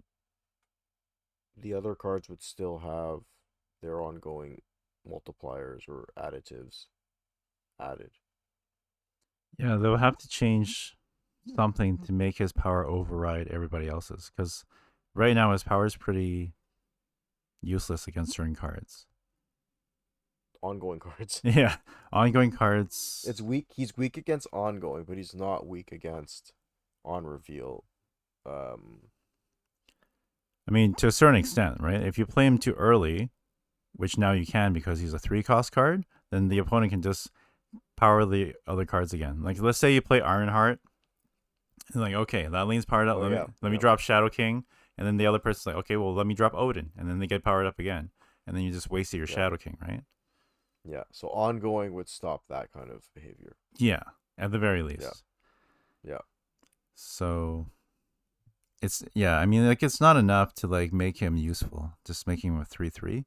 the 1.58 1.74
other 1.74 1.96
cards 1.96 2.30
would 2.30 2.42
still 2.42 2.80
have 2.80 3.22
their 3.82 4.02
ongoing 4.02 4.62
multipliers 5.10 5.88
or 5.88 6.10
additives 6.18 6.86
added. 7.80 8.12
Yeah, 9.58 9.78
they'll 9.78 9.98
have 9.98 10.18
to 10.18 10.28
change 10.28 10.96
something 11.56 11.98
to 12.00 12.14
make 12.14 12.38
his 12.38 12.52
power 12.52 12.86
override 12.86 13.48
everybody 13.48 13.88
else's. 13.88 14.32
Because 14.36 14.66
right 15.16 15.34
now 15.34 15.52
his 15.52 15.64
power 15.64 15.86
is 15.86 15.96
pretty 15.96 16.54
useless 17.62 18.08
against 18.08 18.34
certain 18.34 18.56
cards. 18.56 19.08
Ongoing 20.62 21.00
cards. 21.00 21.42
Yeah, 21.44 21.78
ongoing 22.12 22.52
cards. 22.52 23.26
It's 23.28 23.42
weak. 23.42 23.68
He's 23.76 23.96
weak 23.98 24.18
against 24.18 24.48
ongoing, 24.52 25.04
but 25.04 25.18
he's 25.18 25.36
not 25.36 25.68
weak 25.68 25.92
against 25.92 26.54
on 27.06 27.26
reveal. 27.26 27.84
Um, 28.46 29.10
I 30.68 30.72
mean, 30.72 30.94
to 30.96 31.08
a 31.08 31.12
certain 31.12 31.36
extent, 31.40 31.78
right? 31.80 32.02
If 32.02 32.18
you 32.18 32.26
play 32.26 32.46
him 32.46 32.58
too 32.58 32.74
early, 32.74 33.30
which 33.94 34.18
now 34.18 34.32
you 34.32 34.46
can 34.46 34.74
because 34.74 35.00
he's 35.00 35.14
a 35.14 35.20
three 35.20 35.44
cost 35.44 35.72
card, 35.72 36.06
then 36.32 36.50
the 36.50 36.58
opponent 36.58 36.92
can 36.92 37.02
just 37.02 37.32
power 37.98 38.26
the 38.26 38.54
other 38.66 38.86
cards 38.86 39.12
again. 39.12 39.42
Like, 39.44 39.60
let's 39.60 39.78
say 39.78 39.94
you 39.94 40.02
play 40.02 40.22
Ironheart, 40.22 40.80
and 41.94 42.02
like, 42.02 42.14
okay, 42.14 42.48
that 42.48 42.68
lean's 42.68 42.86
powered 42.86 43.10
up. 43.10 43.18
Oh, 43.18 43.22
let 43.22 43.32
yeah, 43.32 43.44
me 43.44 43.54
let 43.62 43.72
me 43.74 43.78
drop 43.78 44.00
Shadow 44.00 44.30
King, 44.30 44.64
and 44.98 45.06
then 45.06 45.18
the 45.18 45.28
other 45.28 45.40
person's 45.40 45.66
like, 45.66 45.76
okay, 45.78 45.98
well, 45.98 46.14
let 46.14 46.26
me 46.28 46.34
drop 46.34 46.54
Odin, 46.56 46.92
and 46.98 47.10
then 47.10 47.20
they 47.20 47.28
get 47.28 47.44
powered 47.44 47.66
up 47.68 47.80
again, 47.80 48.12
and 48.46 48.56
then 48.56 48.64
you 48.64 48.72
just 48.72 48.90
wasted 48.90 49.18
your 49.18 49.28
Yeah. 49.28 49.36
Shadow 49.36 49.58
King, 49.58 49.78
right? 49.82 50.04
yeah, 50.90 51.04
so 51.12 51.28
ongoing 51.28 51.94
would 51.94 52.08
stop 52.08 52.44
that 52.48 52.72
kind 52.72 52.90
of 52.90 53.04
behavior. 53.14 53.58
Yeah, 53.78 54.04
at 54.38 54.52
the 54.52 54.60
very 54.60 54.84
least. 54.84 55.02
Yeah. 56.04 56.14
Yeah. 56.14 56.22
So 56.96 57.68
it's 58.82 59.04
yeah, 59.14 59.38
I 59.38 59.46
mean 59.46 59.68
like 59.68 59.84
it's 59.84 60.00
not 60.00 60.16
enough 60.16 60.54
to 60.56 60.68
like 60.68 60.94
make 60.94 61.18
him 61.18 61.36
useful. 61.36 61.94
Just 62.06 62.26
making 62.26 62.54
him 62.54 62.62
a 62.62 62.66
three 62.66 62.90
three. 62.90 63.26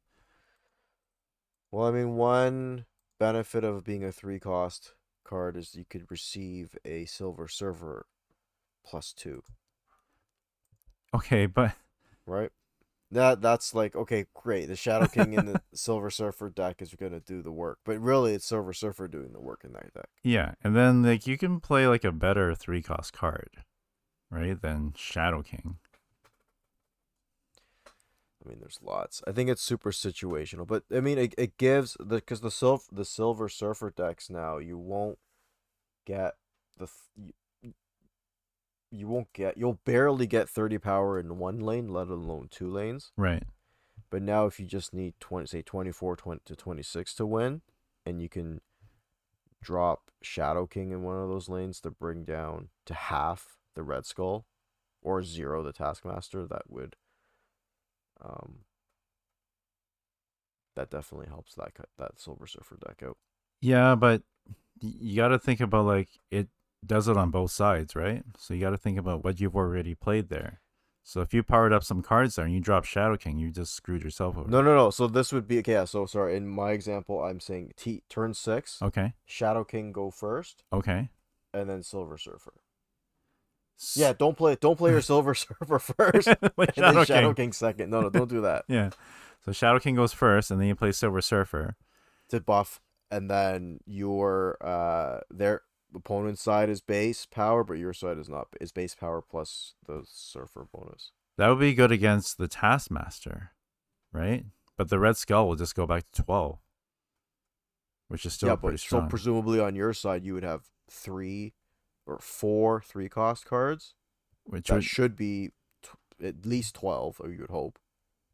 Well, 1.70 1.86
I 1.86 1.90
mean, 1.90 2.16
one 2.16 2.86
benefit 3.20 3.64
of 3.64 3.84
being 3.84 4.04
a 4.04 4.12
three 4.12 4.40
cost 4.40 4.94
card 5.24 5.56
is 5.56 5.76
you 5.76 5.84
could 5.88 6.10
receive 6.10 6.76
a 6.84 7.04
Silver 7.06 7.48
Surfer 7.48 8.06
plus 8.84 9.12
two, 9.12 9.44
Okay, 11.14 11.46
but 11.46 11.74
right? 12.26 12.50
That 13.10 13.42
that's 13.42 13.74
like 13.74 13.96
okay, 13.96 14.26
great. 14.34 14.66
The 14.66 14.76
Shadow 14.76 15.08
King 15.08 15.34
in 15.34 15.46
the 15.46 15.60
Silver 15.74 16.10
Surfer 16.10 16.50
deck 16.50 16.82
is 16.82 16.94
gonna 16.94 17.20
do 17.20 17.42
the 17.42 17.52
work, 17.52 17.78
but 17.84 18.00
really 18.00 18.34
it's 18.34 18.46
Silver 18.46 18.72
Surfer 18.72 19.08
doing 19.08 19.32
the 19.32 19.40
work 19.40 19.62
in 19.64 19.72
that 19.74 19.92
deck. 19.94 20.08
yeah, 20.22 20.54
and 20.62 20.76
then 20.76 21.02
like 21.02 21.26
you 21.26 21.38
can 21.38 21.60
play 21.60 21.86
like 21.86 22.04
a 22.04 22.12
better 22.12 22.54
three 22.54 22.82
cost 22.82 23.12
card, 23.12 23.50
right? 24.30 24.60
Than 24.60 24.94
Shadow 24.96 25.42
King. 25.42 25.78
I 28.44 28.48
mean, 28.48 28.58
there's 28.60 28.78
lots. 28.82 29.22
I 29.26 29.32
think 29.32 29.50
it's 29.50 29.62
super 29.62 29.90
situational, 29.90 30.66
but 30.66 30.84
I 30.94 31.00
mean, 31.00 31.18
it, 31.18 31.34
it 31.36 31.56
gives 31.58 31.96
the 31.98 32.16
because 32.16 32.40
the 32.40 32.50
silver 32.50 32.84
the 32.90 33.04
Silver 33.04 33.48
Surfer 33.48 33.90
decks 33.90 34.30
now 34.30 34.58
you 34.58 34.78
won't 34.78 35.18
get 36.06 36.34
the 36.78 36.88
you, 37.16 37.32
you 38.90 39.06
won't 39.06 39.32
get 39.32 39.58
you'll 39.58 39.80
barely 39.84 40.26
get 40.26 40.48
thirty 40.48 40.78
power 40.78 41.18
in 41.18 41.38
one 41.38 41.60
lane, 41.60 41.88
let 41.88 42.08
alone 42.08 42.48
two 42.50 42.70
lanes. 42.70 43.12
Right. 43.16 43.44
But 44.08 44.22
now 44.22 44.46
if 44.46 44.58
you 44.58 44.66
just 44.66 44.92
need 44.92 45.14
20 45.20 45.46
say 45.46 45.62
24 45.62 46.16
20 46.16 46.40
to 46.44 46.56
26 46.56 47.14
to 47.14 47.26
win 47.26 47.60
and 48.04 48.20
you 48.20 48.28
can 48.28 48.60
drop 49.62 50.10
Shadow 50.22 50.66
King 50.66 50.90
in 50.90 51.02
one 51.02 51.16
of 51.16 51.28
those 51.28 51.48
lanes 51.48 51.80
to 51.80 51.90
bring 51.90 52.24
down 52.24 52.70
to 52.86 52.94
half 52.94 53.58
the 53.74 53.82
Red 53.82 54.06
Skull 54.06 54.46
or 55.02 55.22
zero 55.22 55.62
the 55.62 55.72
Taskmaster, 55.72 56.46
that 56.46 56.62
would 56.68 56.96
um 58.22 58.60
that 60.76 60.90
definitely 60.90 61.28
helps 61.28 61.54
that 61.54 61.74
cut 61.74 61.88
that 61.98 62.20
Silver 62.20 62.46
Surfer 62.46 62.76
deck 62.86 63.02
out. 63.06 63.16
Yeah, 63.60 63.94
but 63.94 64.22
you 64.80 65.16
got 65.16 65.28
to 65.28 65.38
think 65.38 65.60
about 65.60 65.84
like 65.86 66.08
it 66.30 66.48
does 66.86 67.08
it 67.08 67.16
on 67.16 67.30
both 67.30 67.50
sides, 67.50 67.94
right? 67.94 68.22
So 68.38 68.54
you 68.54 68.60
got 68.60 68.70
to 68.70 68.78
think 68.78 68.98
about 68.98 69.22
what 69.24 69.40
you've 69.40 69.56
already 69.56 69.94
played 69.94 70.28
there. 70.28 70.60
So 71.02 71.20
if 71.22 71.34
you 71.34 71.42
powered 71.42 71.72
up 71.72 71.82
some 71.82 72.02
cards 72.02 72.36
there 72.36 72.44
and 72.44 72.54
you 72.54 72.60
drop 72.60 72.84
Shadow 72.84 73.16
King, 73.16 73.38
you 73.38 73.50
just 73.50 73.74
screwed 73.74 74.02
yourself 74.02 74.36
over. 74.38 74.48
No, 74.48 74.62
no, 74.62 74.74
no. 74.76 74.90
So 74.90 75.06
this 75.06 75.32
would 75.32 75.48
be 75.48 75.58
okay. 75.58 75.72
Yeah, 75.72 75.84
so 75.84 76.06
sorry. 76.06 76.36
In 76.36 76.46
my 76.46 76.70
example, 76.70 77.22
I'm 77.22 77.40
saying 77.40 77.72
T 77.76 78.02
turn 78.08 78.32
six, 78.32 78.80
Okay. 78.80 79.14
Shadow 79.26 79.64
King 79.64 79.92
go 79.92 80.10
first, 80.10 80.62
Okay. 80.72 81.08
and 81.52 81.68
then 81.68 81.82
Silver 81.82 82.16
Surfer. 82.16 82.52
Yeah, 83.94 84.12
don't 84.12 84.36
play 84.36 84.56
don't 84.60 84.76
play 84.76 84.90
your 84.90 85.00
Silver 85.00 85.34
Surfer 85.34 85.78
first, 85.78 86.28
and 86.42 86.50
then 86.56 86.66
Shadow 86.74 87.04
Shadow 87.04 87.28
King. 87.28 87.46
King 87.46 87.52
second. 87.52 87.90
No, 87.90 88.02
no, 88.02 88.10
don't 88.10 88.28
do 88.28 88.42
that. 88.42 88.64
Yeah. 88.68 88.90
So 89.44 89.52
Shadow 89.52 89.78
King 89.78 89.94
goes 89.94 90.12
first, 90.12 90.50
and 90.50 90.60
then 90.60 90.68
you 90.68 90.74
play 90.74 90.92
Silver 90.92 91.22
Surfer. 91.22 91.76
to 92.28 92.40
buff, 92.40 92.80
and 93.10 93.30
then 93.30 93.80
your 93.86 94.58
uh 94.60 95.20
their 95.30 95.62
opponent's 95.94 96.42
side 96.42 96.68
is 96.68 96.82
base 96.82 97.26
power, 97.26 97.64
but 97.64 97.78
your 97.78 97.94
side 97.94 98.18
is 98.18 98.28
not 98.28 98.48
is 98.60 98.70
base 98.70 98.94
power 98.94 99.22
plus 99.22 99.74
the 99.86 100.02
Surfer 100.06 100.66
bonus. 100.72 101.12
That 101.38 101.48
would 101.48 101.58
be 101.60 101.72
good 101.72 101.90
against 101.90 102.36
the 102.36 102.48
Taskmaster, 102.48 103.52
right? 104.12 104.44
But 104.76 104.90
the 104.90 104.98
Red 104.98 105.16
Skull 105.16 105.48
will 105.48 105.56
just 105.56 105.74
go 105.74 105.86
back 105.86 106.04
to 106.12 106.22
twelve, 106.22 106.58
which 108.08 108.26
is 108.26 108.34
still 108.34 108.50
yeah, 108.50 108.56
pretty 108.56 108.74
but 108.74 108.80
so 108.80 109.06
presumably 109.08 109.58
on 109.58 109.74
your 109.74 109.94
side 109.94 110.22
you 110.22 110.34
would 110.34 110.44
have 110.44 110.64
three 110.90 111.54
or 112.06 112.18
four 112.20 112.80
three 112.82 113.08
cost 113.08 113.44
cards. 113.46 113.94
which 114.44 114.70
That 114.70 114.74
would, 114.74 114.84
should 114.84 115.16
be 115.16 115.52
t- 115.82 116.26
at 116.26 116.46
least 116.46 116.74
twelve, 116.76 117.20
or 117.20 117.30
you 117.30 117.40
would 117.42 117.50
hope. 117.50 117.78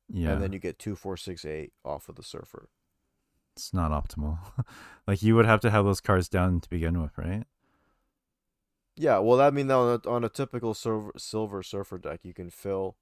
yeah, 0.09 0.33
and 0.33 0.43
then 0.43 0.53
you 0.53 0.59
get 0.61 0.79
two, 0.79 0.97
four, 0.97 1.17
six, 1.17 1.45
eight 1.45 1.73
off 1.85 2.09
of 2.09 2.17
the 2.17 2.23
surfer. 2.25 2.71
it's 3.55 3.73
not 3.73 3.91
optimal. 3.91 4.39
like 5.07 5.23
you 5.23 5.35
would 5.35 5.47
have 5.47 5.61
to 5.61 5.71
have 5.71 5.85
those 5.85 6.01
cards 6.01 6.29
down 6.29 6.61
to 6.61 6.69
begin 6.69 7.01
with, 7.01 7.17
right? 7.17 7.45
Yeah, 8.97 9.19
well, 9.19 9.41
I 9.41 9.51
mean, 9.51 9.71
on 9.71 10.01
a, 10.05 10.09
on 10.09 10.25
a 10.25 10.29
typical 10.29 10.73
silver, 10.75 11.13
silver 11.19 11.63
surfer 11.63 11.99
deck, 11.99 12.21
you 12.25 12.33
can 12.35 12.51
fill 12.51 12.97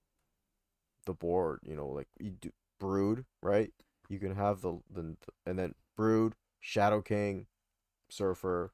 the 1.07 1.15
board. 1.15 1.61
You 1.65 1.77
know, 1.77 1.89
like 1.89 2.09
you 2.19 2.31
do 2.31 2.51
brood, 2.79 3.25
right? 3.43 3.73
You 4.09 4.19
can 4.19 4.35
have 4.35 4.61
the 4.61 4.81
the 4.91 5.17
and 5.47 5.59
then 5.59 5.75
brood, 5.97 6.35
shadow 6.61 7.01
king, 7.03 7.47
surfer. 8.11 8.73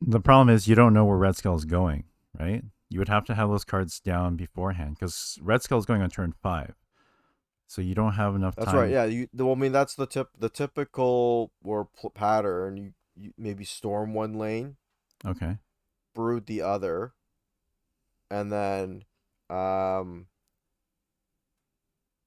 The 0.00 0.20
problem 0.20 0.48
is 0.54 0.68
you 0.68 0.74
don't 0.74 0.92
know 0.92 1.04
where 1.04 1.16
Red 1.16 1.36
Skull 1.36 1.56
is 1.56 1.64
going, 1.64 2.04
right? 2.38 2.62
You 2.90 2.98
would 2.98 3.08
have 3.08 3.24
to 3.26 3.34
have 3.34 3.48
those 3.48 3.64
cards 3.64 4.00
down 4.00 4.36
beforehand 4.36 4.96
because 4.98 5.38
Red 5.42 5.62
Skull 5.62 5.78
is 5.78 5.86
going 5.86 6.02
on 6.02 6.10
turn 6.10 6.34
five, 6.42 6.74
so 7.66 7.80
you 7.80 7.94
don't 7.94 8.12
have 8.12 8.34
enough 8.34 8.54
That's 8.56 8.66
time. 8.66 8.76
right. 8.76 8.90
Yeah, 8.90 9.04
you. 9.04 9.28
Well, 9.32 9.52
I 9.52 9.54
mean, 9.54 9.72
that's 9.72 9.94
the 9.94 10.06
tip. 10.06 10.28
The 10.38 10.48
typical 10.50 11.52
or 11.64 11.86
pl- 11.86 12.10
pattern. 12.10 12.76
You, 12.76 12.92
you 13.16 13.32
maybe 13.38 13.64
storm 13.64 14.12
one 14.14 14.34
lane, 14.34 14.76
Okay. 15.24 15.56
brood 16.14 16.46
the 16.46 16.60
other, 16.62 17.14
and 18.30 18.52
then, 18.52 19.04
um, 19.48 20.26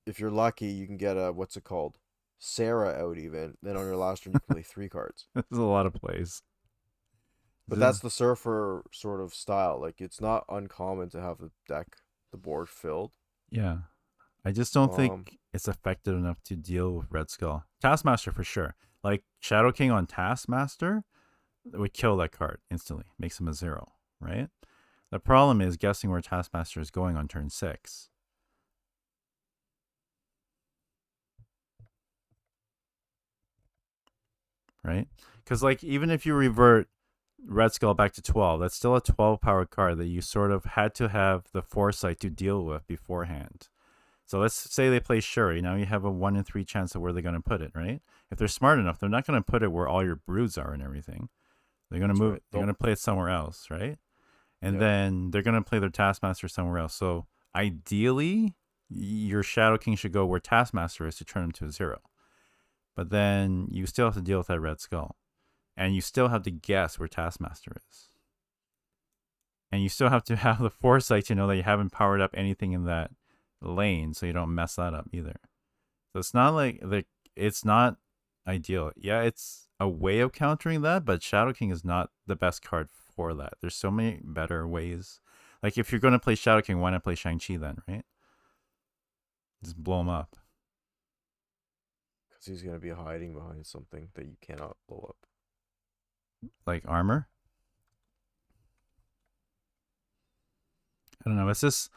if 0.06 0.20
you're 0.20 0.32
lucky, 0.32 0.68
you 0.68 0.88
can 0.88 0.98
get 0.98 1.18
a 1.18 1.32
what's 1.32 1.58
it 1.58 1.64
called, 1.64 1.98
Sera 2.40 2.90
out 2.92 3.18
even. 3.18 3.58
Then 3.62 3.78
on 3.78 3.86
your 3.86 3.98
last 3.98 4.24
turn, 4.24 4.34
you 4.34 4.40
can 4.40 4.56
play 4.56 4.64
three 4.64 4.90
cards. 4.90 5.28
There's 5.36 5.46
a 5.52 5.62
lot 5.62 5.86
of 5.86 5.94
plays. 5.94 6.42
But 7.68 7.76
Th- 7.76 7.80
that's 7.86 8.00
the 8.00 8.10
surfer 8.10 8.84
sort 8.94 9.20
of 9.22 9.34
style. 9.34 9.80
Like 9.82 10.00
it's 10.00 10.22
not 10.22 10.46
uncommon 10.50 11.10
to 11.10 11.22
have 11.22 11.40
the 11.40 11.52
deck, 11.68 11.98
the 12.32 12.38
board 12.38 12.70
filled. 12.70 13.14
Yeah. 13.50 13.80
I 14.46 14.52
just 14.52 14.74
don't 14.74 14.92
Um, 14.92 14.96
think 14.96 15.38
it's 15.54 15.68
effective 15.68 16.16
enough 16.16 16.42
to 16.44 16.56
deal 16.56 16.94
with 16.94 17.08
Red 17.12 17.30
Skull. 17.30 17.66
Taskmaster 17.82 18.32
for 18.32 18.44
sure. 18.44 18.76
Like 19.04 19.24
Shadow 19.40 19.72
King 19.72 19.92
on 19.92 20.08
Taskmaster 20.08 21.04
would 21.66 21.94
kill 21.94 22.16
that 22.18 22.32
card 22.32 22.60
instantly, 22.72 23.06
makes 23.20 23.40
him 23.40 23.48
a 23.50 23.54
zero, 23.54 23.92
right? 24.22 24.48
The 25.12 25.20
problem 25.20 25.60
is 25.62 25.76
guessing 25.78 26.10
where 26.10 26.22
Taskmaster 26.22 26.80
is 26.80 26.92
going 26.92 27.18
on 27.18 27.28
turn 27.28 27.50
six. 27.50 28.10
Right? 34.84 35.08
Because, 35.44 35.64
like, 35.64 35.84
even 35.84 36.10
if 36.10 36.26
you 36.26 36.34
revert 36.34 36.88
Red 37.46 37.74
Skull 37.74 37.94
back 37.94 38.14
to 38.14 38.22
12, 38.22 38.60
that's 38.60 38.76
still 38.76 38.96
a 38.96 39.02
12 39.02 39.42
power 39.42 39.66
card 39.66 39.98
that 40.00 40.08
you 40.08 40.22
sort 40.22 40.52
of 40.52 40.66
had 40.66 40.94
to 40.96 41.10
have 41.10 41.46
the 41.54 41.62
foresight 41.62 42.20
to 42.22 42.30
deal 42.30 42.64
with 42.64 42.88
beforehand. 42.88 43.70
So 44.26 44.40
let's 44.40 44.56
say 44.56 44.90
they 44.90 45.00
play 45.00 45.22
Shuri. 45.22 45.62
Now 45.62 45.76
you 45.76 45.86
have 45.86 46.04
a 46.04 46.12
1 46.12 46.36
in 46.36 46.44
3 46.44 46.66
chance 46.66 46.96
of 46.96 47.02
where 47.02 47.14
they're 47.14 47.22
going 47.22 47.36
to 47.36 47.42
put 47.42 47.62
it, 47.62 47.72
right? 47.74 48.02
If 48.30 48.38
they're 48.38 48.50
smart 48.50 48.80
enough, 48.80 49.00
they're 49.00 49.10
not 49.10 49.26
going 49.26 49.42
to 49.42 49.46
put 49.52 49.64
it 49.64 49.72
where 49.72 49.88
all 49.88 50.04
your 50.04 50.18
broods 50.18 50.58
are 50.58 50.74
and 50.74 50.84
everything. 50.84 51.30
They're 51.90 52.00
going 52.00 52.14
to 52.14 52.22
move 52.22 52.34
right. 52.34 52.44
They're 52.52 52.60
going 52.60 52.68
to 52.68 52.74
play 52.74 52.92
it 52.92 53.00
somewhere 53.00 53.30
else, 53.30 53.68
right? 53.70 53.98
And 54.62 54.76
Yeah. 54.76 54.80
then 54.80 55.32
they're 55.32 55.44
going 55.44 55.56
to 55.56 55.68
play 55.68 55.80
their 55.80 55.90
Taskmaster 55.90 56.50
somewhere 56.50 56.80
else. 56.80 56.94
So 56.94 57.28
ideally, 57.56 58.56
your 58.90 59.44
Shadow 59.44 59.78
King 59.78 59.96
should 59.96 60.12
go 60.12 60.26
where 60.26 60.40
Taskmaster 60.42 61.08
is 61.08 61.16
to 61.18 61.26
turn 61.26 61.46
him 61.46 61.52
to 61.54 61.66
a 61.66 61.72
zero. 61.72 62.02
But 62.96 63.12
then 63.12 63.68
you 63.72 63.86
still 63.86 64.08
have 64.08 64.16
to 64.16 64.22
deal 64.22 64.40
with 64.40 64.48
that 64.48 64.60
Red 64.60 64.82
Skull. 64.82 65.16
And 65.78 65.94
you 65.94 66.02
still 66.02 66.30
have 66.30 66.44
to 66.44 66.52
guess 66.52 66.98
where 66.98 67.08
Taskmaster 67.08 67.72
is. 67.90 68.10
And 69.72 69.84
you 69.84 69.90
still 69.90 70.10
have 70.10 70.24
to 70.26 70.36
have 70.48 70.60
the 70.60 70.70
foresight 70.70 71.26
to 71.26 71.36
know 71.36 71.48
that 71.48 71.56
you 71.56 71.64
haven't 71.64 71.92
powered 71.92 72.22
up 72.22 72.32
anything 72.34 72.74
in 72.74 72.86
that 72.86 73.12
lane 73.62 74.14
so 74.14 74.26
you 74.26 74.34
don't 74.34 74.56
mess 74.56 74.76
that 74.76 74.94
up 74.94 75.08
either. 75.14 75.36
So 76.14 76.20
it's 76.20 76.34
not 76.34 76.54
like 76.54 76.80
the 76.82 77.06
it's 77.36 77.64
not 77.64 77.98
ideal. 78.48 78.92
Yeah, 78.96 79.22
it's 79.22 79.68
a 79.80 79.88
way 79.88 80.20
of 80.20 80.34
countering 80.34 80.82
that, 80.82 81.06
but 81.06 81.22
Shadow 81.22 81.54
King 81.54 81.70
is 81.70 81.86
not 81.86 82.10
the 82.26 82.36
best 82.36 82.64
card 82.64 82.90
for 82.90 83.34
that. 83.36 83.54
There's 83.62 83.76
so 83.76 83.92
many 83.92 84.20
better 84.24 84.68
ways. 84.68 85.20
Like 85.62 85.78
if 85.78 85.92
you're 85.92 86.02
going 86.02 86.14
to 86.14 86.20
play 86.20 86.34
Shadow 86.34 86.62
King, 86.62 86.80
why 86.80 86.90
not 86.92 87.04
play 87.04 87.16
Shang-Chi 87.16 87.58
then, 87.58 87.78
right? 87.88 88.04
Just 89.64 89.78
blow 89.78 90.02
him 90.02 90.10
up. 90.10 90.36
Because 92.30 92.46
he's 92.46 92.62
gonna 92.62 92.80
be 92.80 92.90
hiding 92.90 93.34
behind 93.34 93.66
something 93.66 94.10
that 94.14 94.26
you 94.26 94.38
cannot 94.42 94.78
blow 94.88 95.06
up. 95.10 95.27
Like 96.66 96.84
armor. 96.88 97.28
I 101.26 101.30
don't 101.30 101.38
know. 101.38 101.50
It's 101.50 101.62
just 101.62 101.90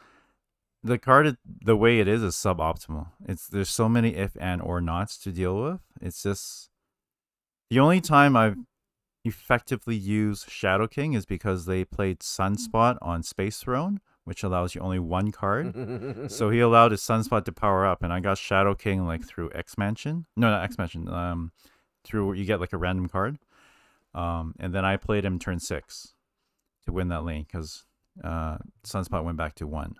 the 0.82 0.98
card 0.98 1.36
the 1.44 1.76
way 1.76 2.00
it 2.00 2.08
is 2.08 2.22
is 2.22 2.34
suboptimal. 2.34 3.08
It's 3.26 3.46
there's 3.46 3.68
so 3.68 3.88
many 3.88 4.16
if 4.16 4.36
and 4.40 4.62
or 4.62 4.80
nots 4.80 5.18
to 5.18 5.32
deal 5.32 5.62
with. 5.62 5.80
It's 6.00 6.22
just 6.22 6.70
the 7.68 7.78
only 7.78 8.00
time 8.00 8.36
I've 8.36 8.56
effectively 9.24 9.94
used 9.94 10.50
Shadow 10.50 10.86
King 10.86 11.12
is 11.12 11.26
because 11.26 11.66
they 11.66 11.84
played 11.84 12.20
Sunspot 12.20 12.96
on 13.02 13.22
Space 13.22 13.58
Throne, 13.58 14.00
which 14.24 14.42
allows 14.42 14.74
you 14.74 14.80
only 14.80 14.98
one 14.98 15.30
card. 15.30 16.30
So 16.30 16.50
he 16.50 16.60
allowed 16.60 16.92
his 16.92 17.02
sunspot 17.02 17.44
to 17.44 17.52
power 17.52 17.86
up, 17.86 18.02
and 18.02 18.12
I 18.12 18.20
got 18.20 18.38
Shadow 18.38 18.74
King 18.74 19.06
like 19.06 19.24
through 19.24 19.50
X 19.54 19.76
Mansion. 19.76 20.26
No, 20.36 20.50
not 20.50 20.64
X 20.64 20.78
Mansion. 20.78 21.08
Um, 21.08 21.52
through 22.02 22.32
you 22.32 22.44
get 22.44 22.60
like 22.60 22.72
a 22.72 22.78
random 22.78 23.08
card. 23.08 23.38
Um, 24.14 24.54
and 24.58 24.74
then 24.74 24.84
I 24.84 24.96
played 24.96 25.24
him 25.24 25.38
turn 25.38 25.60
six 25.60 26.14
to 26.84 26.92
win 26.92 27.08
that 27.08 27.24
lane 27.24 27.46
because 27.50 27.84
uh, 28.24 28.58
Sunspot 28.86 29.24
went 29.24 29.36
back 29.38 29.54
to 29.56 29.66
one. 29.66 29.94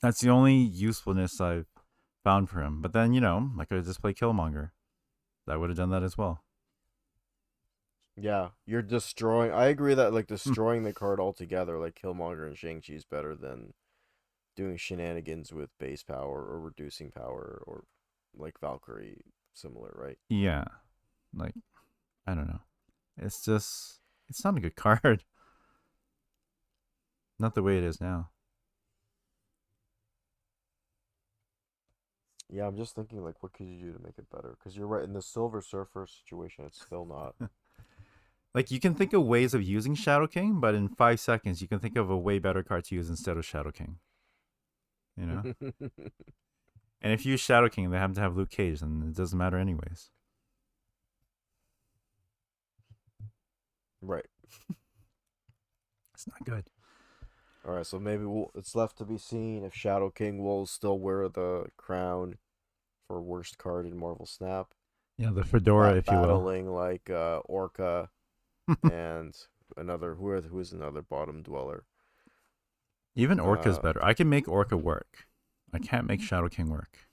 That's 0.00 0.20
the 0.20 0.30
only 0.30 0.56
usefulness 0.56 1.40
I've 1.40 1.66
found 2.24 2.48
for 2.48 2.62
him. 2.62 2.80
But 2.82 2.92
then 2.92 3.12
you 3.12 3.20
know, 3.20 3.50
like 3.56 3.66
I 3.66 3.68
could 3.68 3.76
have 3.78 3.86
just 3.86 4.00
played 4.00 4.16
Killmonger. 4.16 4.70
That 5.46 5.60
would 5.60 5.70
have 5.70 5.76
done 5.76 5.90
that 5.90 6.02
as 6.02 6.18
well. 6.18 6.42
yeah, 8.16 8.48
you're 8.66 8.82
destroying. 8.82 9.52
I 9.52 9.66
agree 9.66 9.94
that 9.94 10.12
like 10.12 10.26
destroying 10.26 10.82
the 10.84 10.92
card 10.92 11.20
altogether, 11.20 11.78
like 11.78 12.00
Killmonger 12.02 12.46
and 12.46 12.56
Shang 12.56 12.82
Chi, 12.86 12.94
is 12.94 13.04
better 13.04 13.34
than 13.36 13.74
doing 14.56 14.76
shenanigans 14.76 15.52
with 15.52 15.70
base 15.78 16.02
power 16.02 16.42
or 16.44 16.58
reducing 16.60 17.10
power 17.10 17.62
or 17.66 17.84
like 18.34 18.58
Valkyrie, 18.60 19.20
similar, 19.52 19.92
right? 19.94 20.18
Yeah, 20.28 20.64
like 21.36 21.54
I 22.26 22.34
don't 22.34 22.48
know. 22.48 22.60
It's 23.16 23.44
just 23.44 24.00
it's 24.28 24.44
not 24.44 24.56
a 24.56 24.60
good 24.60 24.76
card. 24.76 25.24
Not 27.38 27.54
the 27.54 27.62
way 27.62 27.76
it 27.76 27.84
is 27.84 28.00
now. 28.00 28.30
Yeah, 32.48 32.66
I'm 32.66 32.76
just 32.76 32.94
thinking 32.94 33.22
like, 33.22 33.42
what 33.42 33.52
could 33.52 33.66
you 33.66 33.78
do 33.78 33.92
to 33.92 34.02
make 34.02 34.18
it 34.18 34.30
better? 34.30 34.56
Because 34.56 34.76
you're 34.76 34.86
right 34.86 35.02
in 35.04 35.12
the 35.12 35.20
Silver 35.20 35.60
Surfer 35.60 36.06
situation, 36.06 36.64
it's 36.66 36.80
still 36.80 37.04
not. 37.04 37.34
Like 38.54 38.70
you 38.70 38.80
can 38.80 38.94
think 38.94 39.12
of 39.12 39.22
ways 39.22 39.52
of 39.52 39.62
using 39.62 39.94
Shadow 39.94 40.26
King, 40.26 40.60
but 40.60 40.74
in 40.74 40.88
five 40.88 41.20
seconds 41.20 41.60
you 41.60 41.68
can 41.68 41.78
think 41.78 41.94
of 41.94 42.08
a 42.08 42.16
way 42.16 42.38
better 42.38 42.62
card 42.62 42.84
to 42.86 42.94
use 42.94 43.10
instead 43.10 43.36
of 43.36 43.44
Shadow 43.44 43.70
King. 43.70 43.98
You 45.14 45.26
know? 45.26 45.54
And 47.02 47.12
if 47.12 47.24
you 47.24 47.32
use 47.32 47.40
Shadow 47.40 47.68
King, 47.68 47.90
they 47.90 47.98
happen 47.98 48.14
to 48.14 48.20
have 48.20 48.36
Luke 48.36 48.50
Cage, 48.50 48.80
then 48.80 49.04
it 49.06 49.16
doesn't 49.16 49.38
matter 49.38 49.58
anyways. 49.58 50.10
Right. 54.02 54.26
It's 56.14 56.26
not 56.26 56.44
good. 56.44 56.64
All 57.66 57.74
right. 57.74 57.86
So 57.86 57.98
maybe 57.98 58.24
we'll, 58.24 58.50
it's 58.54 58.74
left 58.74 58.96
to 58.98 59.04
be 59.04 59.18
seen 59.18 59.64
if 59.64 59.74
Shadow 59.74 60.10
King 60.10 60.42
will 60.42 60.66
still 60.66 60.98
wear 60.98 61.28
the 61.28 61.66
crown 61.76 62.38
for 63.06 63.20
worst 63.20 63.58
card 63.58 63.86
in 63.86 63.98
Marvel 63.98 64.26
Snap. 64.26 64.68
Yeah, 65.18 65.30
the 65.30 65.44
fedora, 65.44 65.94
if 65.94 66.10
you 66.10 66.16
will. 66.16 66.22
battling 66.22 66.68
like 66.68 67.10
uh, 67.10 67.38
Orca 67.44 68.10
and 68.90 69.34
another 69.76 70.14
who 70.14 70.28
are, 70.28 70.40
who 70.40 70.58
is 70.58 70.72
another 70.72 71.02
bottom 71.02 71.42
dweller. 71.42 71.84
Even 73.14 73.40
Orca's 73.40 73.78
uh, 73.78 73.82
better. 73.82 74.04
I 74.04 74.14
can 74.14 74.28
make 74.28 74.46
Orca 74.48 74.76
work. 74.76 75.26
I 75.72 75.78
can't 75.78 76.06
make 76.06 76.20
Shadow 76.20 76.48
King 76.48 76.70
work. 76.70 77.06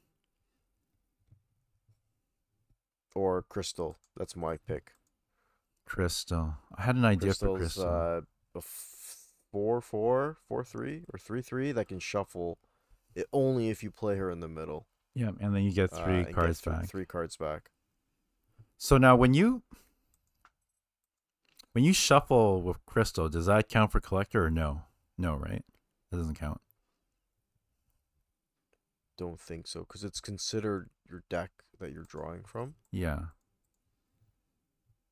or 3.15 3.43
Crystal. 3.43 3.97
That's 4.17 4.35
my 4.35 4.57
pick. 4.57 4.93
Crystal. 5.93 6.55
I 6.75 6.81
had 6.81 6.95
an 6.95 7.05
idea 7.05 7.33
for 7.35 7.55
Crystal. 7.57 7.83
uh, 7.85 8.21
a 8.55 8.57
f- 8.57 9.27
four 9.51 9.79
four 9.79 10.37
four 10.47 10.63
three 10.63 11.03
or 11.13 11.19
three 11.19 11.41
three 11.43 11.71
that 11.71 11.87
can 11.87 11.99
shuffle. 11.99 12.57
It 13.15 13.27
only 13.31 13.69
if 13.69 13.83
you 13.83 13.91
play 13.91 14.17
her 14.17 14.31
in 14.31 14.39
the 14.39 14.47
middle. 14.47 14.87
yeah, 15.13 15.29
and 15.39 15.55
then 15.55 15.61
you 15.63 15.71
get 15.71 15.93
uh, 15.93 16.03
three 16.03 16.23
get 16.23 16.33
cards 16.33 16.61
th- 16.61 16.75
back. 16.75 16.89
Three 16.89 17.05
cards 17.05 17.37
back. 17.37 17.69
So 18.77 18.97
now 18.97 19.15
when 19.15 19.35
you 19.35 19.61
when 21.73 21.83
you 21.83 21.93
shuffle 21.93 22.61
with 22.63 22.83
Crystal, 22.87 23.29
does 23.29 23.45
that 23.45 23.69
count 23.69 23.91
for 23.91 23.99
collector 23.99 24.43
or 24.45 24.49
no? 24.49 24.81
No, 25.17 25.35
right? 25.35 25.63
That 26.09 26.17
doesn't 26.17 26.39
count. 26.39 26.59
Don't 29.17 29.39
think 29.39 29.67
so 29.67 29.81
because 29.81 30.03
it's 30.03 30.19
considered 30.19 30.89
your 31.07 31.23
deck 31.29 31.51
that 31.79 31.91
you're 31.91 32.03
drawing 32.03 32.43
from. 32.43 32.73
Yeah. 32.91 33.25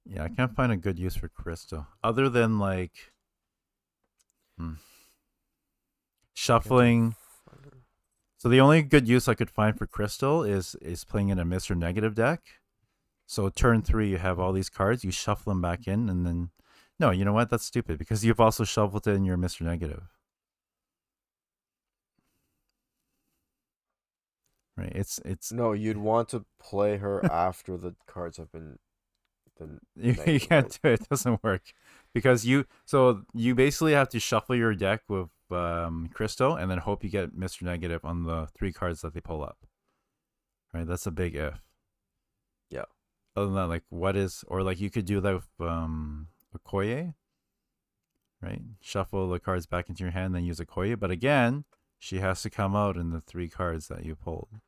Yeah, 0.06 0.24
I 0.24 0.30
can't 0.30 0.56
find 0.56 0.72
a 0.72 0.78
good 0.78 1.00
use 1.00 1.16
for 1.16 1.28
Crystal. 1.30 1.88
Other 2.04 2.30
than 2.30 2.60
like 2.60 3.14
hmm, 4.58 4.74
shuffling. 6.34 7.16
So 8.38 8.50
the 8.50 8.60
only 8.60 8.82
good 8.82 9.08
use 9.08 9.28
I 9.28 9.36
could 9.36 9.52
find 9.52 9.78
for 9.78 9.86
Crystal 9.86 10.44
is 10.44 10.76
is 10.82 11.04
playing 11.04 11.30
in 11.30 11.40
a 11.40 11.46
Mr. 11.46 11.76
Negative 11.78 12.16
deck. 12.16 12.42
So 13.28 13.50
turn 13.50 13.82
three, 13.82 14.10
you 14.10 14.18
have 14.18 14.40
all 14.40 14.52
these 14.52 14.70
cards, 14.70 15.04
you 15.04 15.12
shuffle 15.12 15.54
them 15.54 15.62
back 15.62 15.88
in, 15.88 16.10
and 16.10 16.26
then 16.26 16.50
no, 17.00 17.12
you 17.12 17.26
know 17.26 17.34
what? 17.34 17.50
That's 17.50 17.66
stupid 17.66 17.98
because 17.98 18.26
you've 18.26 18.40
also 18.40 18.64
shuffled 18.64 19.08
it 19.08 19.12
in 19.12 19.26
your 19.26 19.38
Mr. 19.38 19.62
Negative. 19.62 20.04
Right? 24.78 24.92
It's 24.96 25.20
it's 25.26 25.52
No, 25.52 25.74
you'd 25.74 25.98
want 25.98 26.30
to 26.30 26.46
play 26.60 26.98
her 26.98 27.24
after 27.32 27.78
the 27.78 27.96
cards 28.08 28.38
have 28.38 28.52
been. 28.52 28.80
Then 29.62 29.80
you, 29.96 30.34
you 30.34 30.40
can't 30.40 30.80
do 30.82 30.90
it. 30.90 31.02
It 31.02 31.10
doesn't 31.10 31.44
work 31.44 31.74
because 32.14 32.46
you 32.46 32.66
so 32.86 33.24
you 33.34 33.56
basically 33.56 33.94
have 33.94 34.10
to 34.10 34.20
shuffle 34.20 34.56
your 34.56 34.74
deck 34.74 35.04
with 35.08 35.30
um, 35.52 36.10
Crystal 36.14 36.56
and 36.56 36.70
then 36.72 36.80
hope 36.80 37.04
you 37.04 37.10
get 37.10 37.38
Mr. 37.38 37.64
Negative 37.64 38.04
on 38.04 38.24
the 38.24 38.48
three 38.48 38.74
cards 38.74 39.02
that 39.02 39.14
they 39.14 39.22
pull 39.22 39.44
up. 39.44 39.58
Right? 40.74 40.88
That's 40.88 41.06
a 41.06 41.12
big 41.12 41.36
if. 41.36 41.62
Yeah. 42.70 42.86
Other 43.36 43.48
than 43.48 43.56
that, 43.56 43.68
like 43.68 43.84
what 43.90 44.16
is 44.16 44.44
or 44.48 44.64
like 44.64 44.80
you 44.80 44.90
could 44.90 45.06
do 45.06 45.22
that 45.22 45.34
with 45.34 45.50
um 45.60 46.28
Okoye. 46.58 47.14
Right? 48.42 48.62
Shuffle 48.82 49.30
the 49.30 49.40
cards 49.40 49.68
back 49.68 49.88
into 49.90 50.04
your 50.04 50.12
hand, 50.12 50.34
then 50.34 50.44
use 50.44 50.60
Okoye. 50.60 51.00
But 51.00 51.12
again, 51.12 51.66
she 52.00 52.18
has 52.20 52.42
to 52.42 52.50
come 52.50 52.76
out 52.76 52.98
in 52.98 53.12
the 53.12 53.22
three 53.22 53.48
cards 53.48 53.88
that 53.90 54.04
you 54.04 54.16
pulled. 54.16 54.60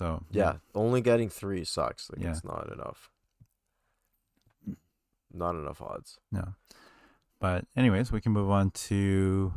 So 0.00 0.24
Yeah, 0.30 0.54
only 0.74 1.02
getting 1.02 1.28
three 1.28 1.62
sucks. 1.62 2.08
Like 2.08 2.22
Yeah. 2.22 2.30
it's 2.30 2.42
not 2.42 2.72
enough. 2.72 3.10
Not 5.30 5.56
enough 5.56 5.82
odds. 5.82 6.18
No. 6.32 6.54
But 7.38 7.66
anyways, 7.76 8.10
we 8.10 8.22
can 8.22 8.32
move 8.32 8.50
on 8.50 8.70
to 8.88 9.52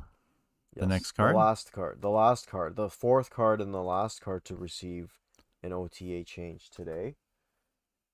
The 0.76 0.86
next 0.86 1.14
card? 1.14 1.34
The 1.34 1.38
last 1.38 1.72
card. 1.72 2.02
The 2.02 2.10
last 2.10 2.48
card. 2.48 2.76
The 2.76 2.90
fourth 2.90 3.30
card 3.30 3.62
and 3.62 3.74
the 3.74 3.82
last 3.82 4.20
card 4.20 4.44
to 4.46 4.56
receive 4.58 5.18
an 5.62 5.72
OTA 5.72 6.26
change 6.26 6.70
today 6.70 7.16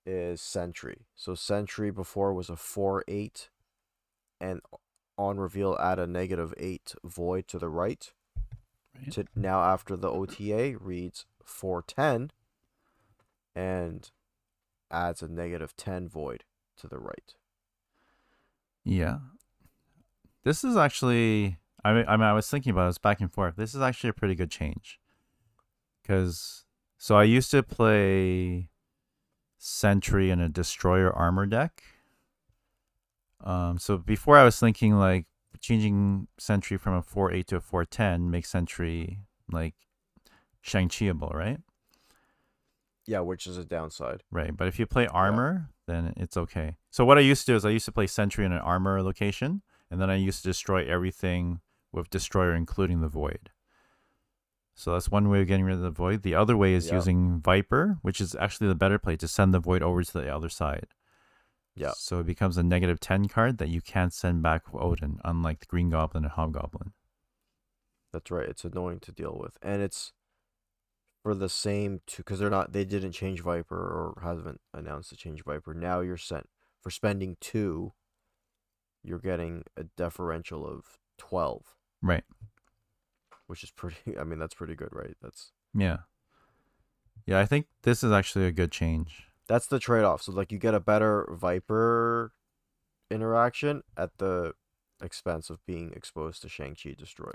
is 0.05 0.39
Sentry. 0.39 1.07
So 1.15 1.33
Sentry 1.33 1.89
before 1.89 2.31
was 2.31 2.49
a 2.49 2.55
4 2.55 3.03
8 3.07 3.49
and 4.39 4.61
on 5.17 5.39
reveal 5.39 5.75
add 5.79 5.97
a 5.97 6.05
negative 6.05 6.53
8 6.57 6.93
void 7.03 7.47
to 7.47 7.57
the 7.57 7.69
right. 7.69 8.13
Right. 8.95 9.11
To 9.13 9.25
now 9.35 9.63
after 9.63 9.97
the 9.97 10.11
OTA 10.11 10.77
reads 10.79 11.25
410 11.49 12.31
and 13.55 14.12
adds 14.91 15.21
a 15.21 15.27
negative 15.27 15.75
10 15.75 16.07
void 16.07 16.43
to 16.77 16.88
the 16.88 16.99
right. 16.99 17.33
Yeah. 18.83 19.17
This 20.43 20.63
is 20.63 20.77
actually 20.77 21.57
I 21.83 21.93
mean, 21.93 22.05
I 22.07 22.17
mean 22.17 22.25
I 22.25 22.33
was 22.33 22.49
thinking 22.49 22.71
about 22.71 22.88
this 22.88 22.97
back 22.97 23.19
and 23.19 23.31
forth. 23.31 23.55
This 23.55 23.75
is 23.75 23.81
actually 23.81 24.12
a 24.12 24.13
pretty 24.13 24.35
good 24.35 24.51
change. 24.51 24.99
Cuz 26.05 26.65
so 26.97 27.15
I 27.15 27.23
used 27.23 27.51
to 27.51 27.63
play 27.63 28.69
Sentry 29.57 30.31
in 30.31 30.39
a 30.39 30.49
destroyer 30.49 31.12
armor 31.12 31.45
deck. 31.45 31.83
Um 33.41 33.77
so 33.77 33.97
before 33.97 34.38
I 34.38 34.43
was 34.43 34.59
thinking 34.59 34.95
like 34.95 35.25
changing 35.59 36.27
Sentry 36.38 36.77
from 36.77 36.93
a 36.93 37.03
4-8 37.03 37.45
to 37.47 37.57
a 37.57 37.62
4-10 37.62 38.29
makes 38.29 38.49
Sentry 38.49 39.19
like 39.51 39.75
Shang-Chiable, 40.61 41.31
right? 41.33 41.59
Yeah, 43.05 43.21
which 43.21 43.47
is 43.47 43.57
a 43.57 43.65
downside. 43.65 44.23
Right, 44.29 44.55
but 44.55 44.67
if 44.67 44.77
you 44.77 44.85
play 44.85 45.07
armor, 45.07 45.69
then 45.87 46.13
it's 46.15 46.37
okay. 46.37 46.77
So 46.91 47.05
what 47.05 47.17
I 47.17 47.21
used 47.21 47.45
to 47.45 47.53
do 47.53 47.55
is 47.55 47.65
I 47.65 47.71
used 47.71 47.85
to 47.85 47.91
play 47.91 48.07
sentry 48.07 48.45
in 48.45 48.51
an 48.51 48.59
armor 48.59 49.01
location, 49.01 49.61
and 49.89 49.99
then 49.99 50.09
I 50.09 50.15
used 50.15 50.43
to 50.43 50.49
destroy 50.49 50.85
everything 50.85 51.61
with 51.91 52.09
destroyer, 52.11 52.53
including 52.53 53.01
the 53.01 53.07
void. 53.07 53.49
So 54.75 54.93
that's 54.93 55.09
one 55.09 55.27
way 55.29 55.41
of 55.41 55.47
getting 55.47 55.65
rid 55.65 55.75
of 55.75 55.81
the 55.81 55.89
void. 55.89 56.21
The 56.21 56.35
other 56.35 56.55
way 56.55 56.73
is 56.73 56.87
Yeah. 56.87 56.95
using 56.95 57.41
viper, 57.41 57.97
which 58.01 58.21
is 58.21 58.35
actually 58.35 58.67
the 58.67 58.75
better 58.75 58.99
play 58.99 59.17
to 59.17 59.27
send 59.27 59.53
the 59.53 59.59
void 59.59 59.81
over 59.81 60.03
to 60.03 60.13
the 60.13 60.33
other 60.33 60.49
side. 60.49 60.87
Yeah. 61.75 61.91
So 61.95 62.19
it 62.19 62.25
becomes 62.27 62.57
a 62.57 62.63
negative 62.63 62.99
ten 62.99 63.27
card 63.27 63.57
that 63.57 63.69
you 63.69 63.81
can't 63.81 64.13
send 64.13 64.43
back 64.43 64.71
with 64.71 64.83
Odin, 64.83 65.19
unlike 65.25 65.59
the 65.61 65.65
Green 65.65 65.89
Goblin 65.89 66.23
and 66.25 66.31
Hobgoblin. 66.33 66.93
That's 68.11 68.29
right. 68.29 68.47
It's 68.47 68.63
annoying 68.63 68.99
to 69.01 69.11
deal 69.11 69.37
with, 69.39 69.57
and 69.61 69.81
it's 69.81 70.13
for 71.23 71.36
the 71.36 71.49
same 71.49 72.01
two 72.08 72.23
because 72.23 72.39
they're 72.39 72.49
not. 72.49 72.71
They 72.73 72.86
didn't 72.86 73.12
change 73.13 73.41
Viper 73.41 73.75
or 73.77 74.21
haven't 74.21 74.62
announced 74.73 75.10
to 75.10 75.17
change 75.17 75.43
Viper. 75.43 75.73
Now 75.73 75.99
you're 76.01 76.17
sent 76.17 76.47
for 76.82 76.89
spending 76.89 77.38
two. 77.41 77.93
You're 79.03 79.19
getting 79.19 79.63
a 79.77 79.84
differential 79.84 80.65
of 80.67 80.97
twelve, 81.17 81.75
Right. 82.01 82.23
which 83.47 83.63
is 83.63 83.71
pretty. 83.71 84.17
I 84.19 84.23
mean, 84.23 84.39
that's 84.39 84.55
pretty 84.55 84.75
good, 84.75 84.89
right? 84.91 85.15
That's 85.21 85.51
Yeah. 85.73 85.97
Yeah, 87.25 87.39
I 87.39 87.45
think 87.45 87.67
this 87.84 88.03
is 88.03 88.12
actually 88.12 88.45
a 88.45 88.51
good 88.51 88.71
change. 88.71 89.25
that's 89.47 89.67
the 89.67 89.79
trade 89.79 90.03
off. 90.03 90.21
So 90.23 90.32
like 90.32 90.51
you 90.51 90.58
get 90.58 90.73
a 90.73 90.79
better 90.79 91.27
Viper 91.32 92.32
interaction 93.12 93.84
at 93.97 94.17
the 94.19 94.53
expense 95.01 95.49
of 95.49 95.65
being 95.65 95.91
exposed 95.93 96.41
to 96.43 96.49
Shang 96.49 96.75
Chi 96.82 96.93
destroy. 96.97 97.32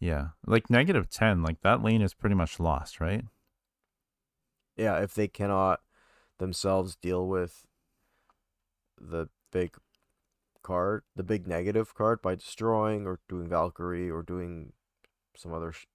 Yeah. 0.00 0.28
Like 0.46 0.70
negative 0.70 1.08
10, 1.10 1.42
like 1.42 1.60
that 1.62 1.82
lane 1.82 2.02
is 2.02 2.14
pretty 2.14 2.34
much 2.34 2.60
lost, 2.60 3.00
right? 3.00 3.24
yeah, 4.76 4.98
if 4.98 5.14
they 5.14 5.26
cannot 5.26 5.80
themselves 6.38 6.94
deal 6.94 7.26
with 7.26 7.66
the 9.00 9.28
big 9.52 9.76
card, 10.62 11.02
the 11.16 11.22
big 11.24 11.46
negative 11.46 11.94
card 11.94 12.22
by 12.22 12.34
destroying 12.36 13.06
or 13.06 13.18
doing 13.28 13.48
Valkyrie 13.48 14.10
or 14.10 14.22
doing 14.22 14.72
some 15.36 15.52
other 15.52 15.72
sh- 15.72 15.86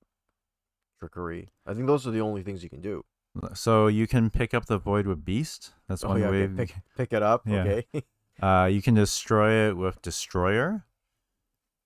trickery, 0.99 1.49
I 1.66 1.74
think 1.74 1.88
those 1.88 2.06
are 2.08 2.12
the 2.12 2.22
only 2.22 2.43
things 2.43 2.64
you 2.64 2.70
can 2.70 2.82
do. 2.82 3.06
So 3.54 3.88
you 3.88 4.06
can 4.06 4.30
pick 4.30 4.54
up 4.54 4.66
the 4.68 4.78
void 4.78 5.08
with 5.08 5.26
beast. 5.26 5.72
That's 5.88 6.04
Oh 6.04 6.10
one 6.10 6.20
yeah, 6.20 6.30
way. 6.30 6.43
okay, 6.43 6.54
pick 6.56 6.76
pick 6.97 7.14
it 7.14 7.24
up. 7.24 7.43
Yeah. 7.47 7.62
Okay. 7.64 7.86
Uh, 8.41 8.66
you 8.66 8.82
can 8.82 8.95
destroy 8.95 9.70
it 9.70 9.78
with 9.78 10.01
destroyer. 10.01 10.84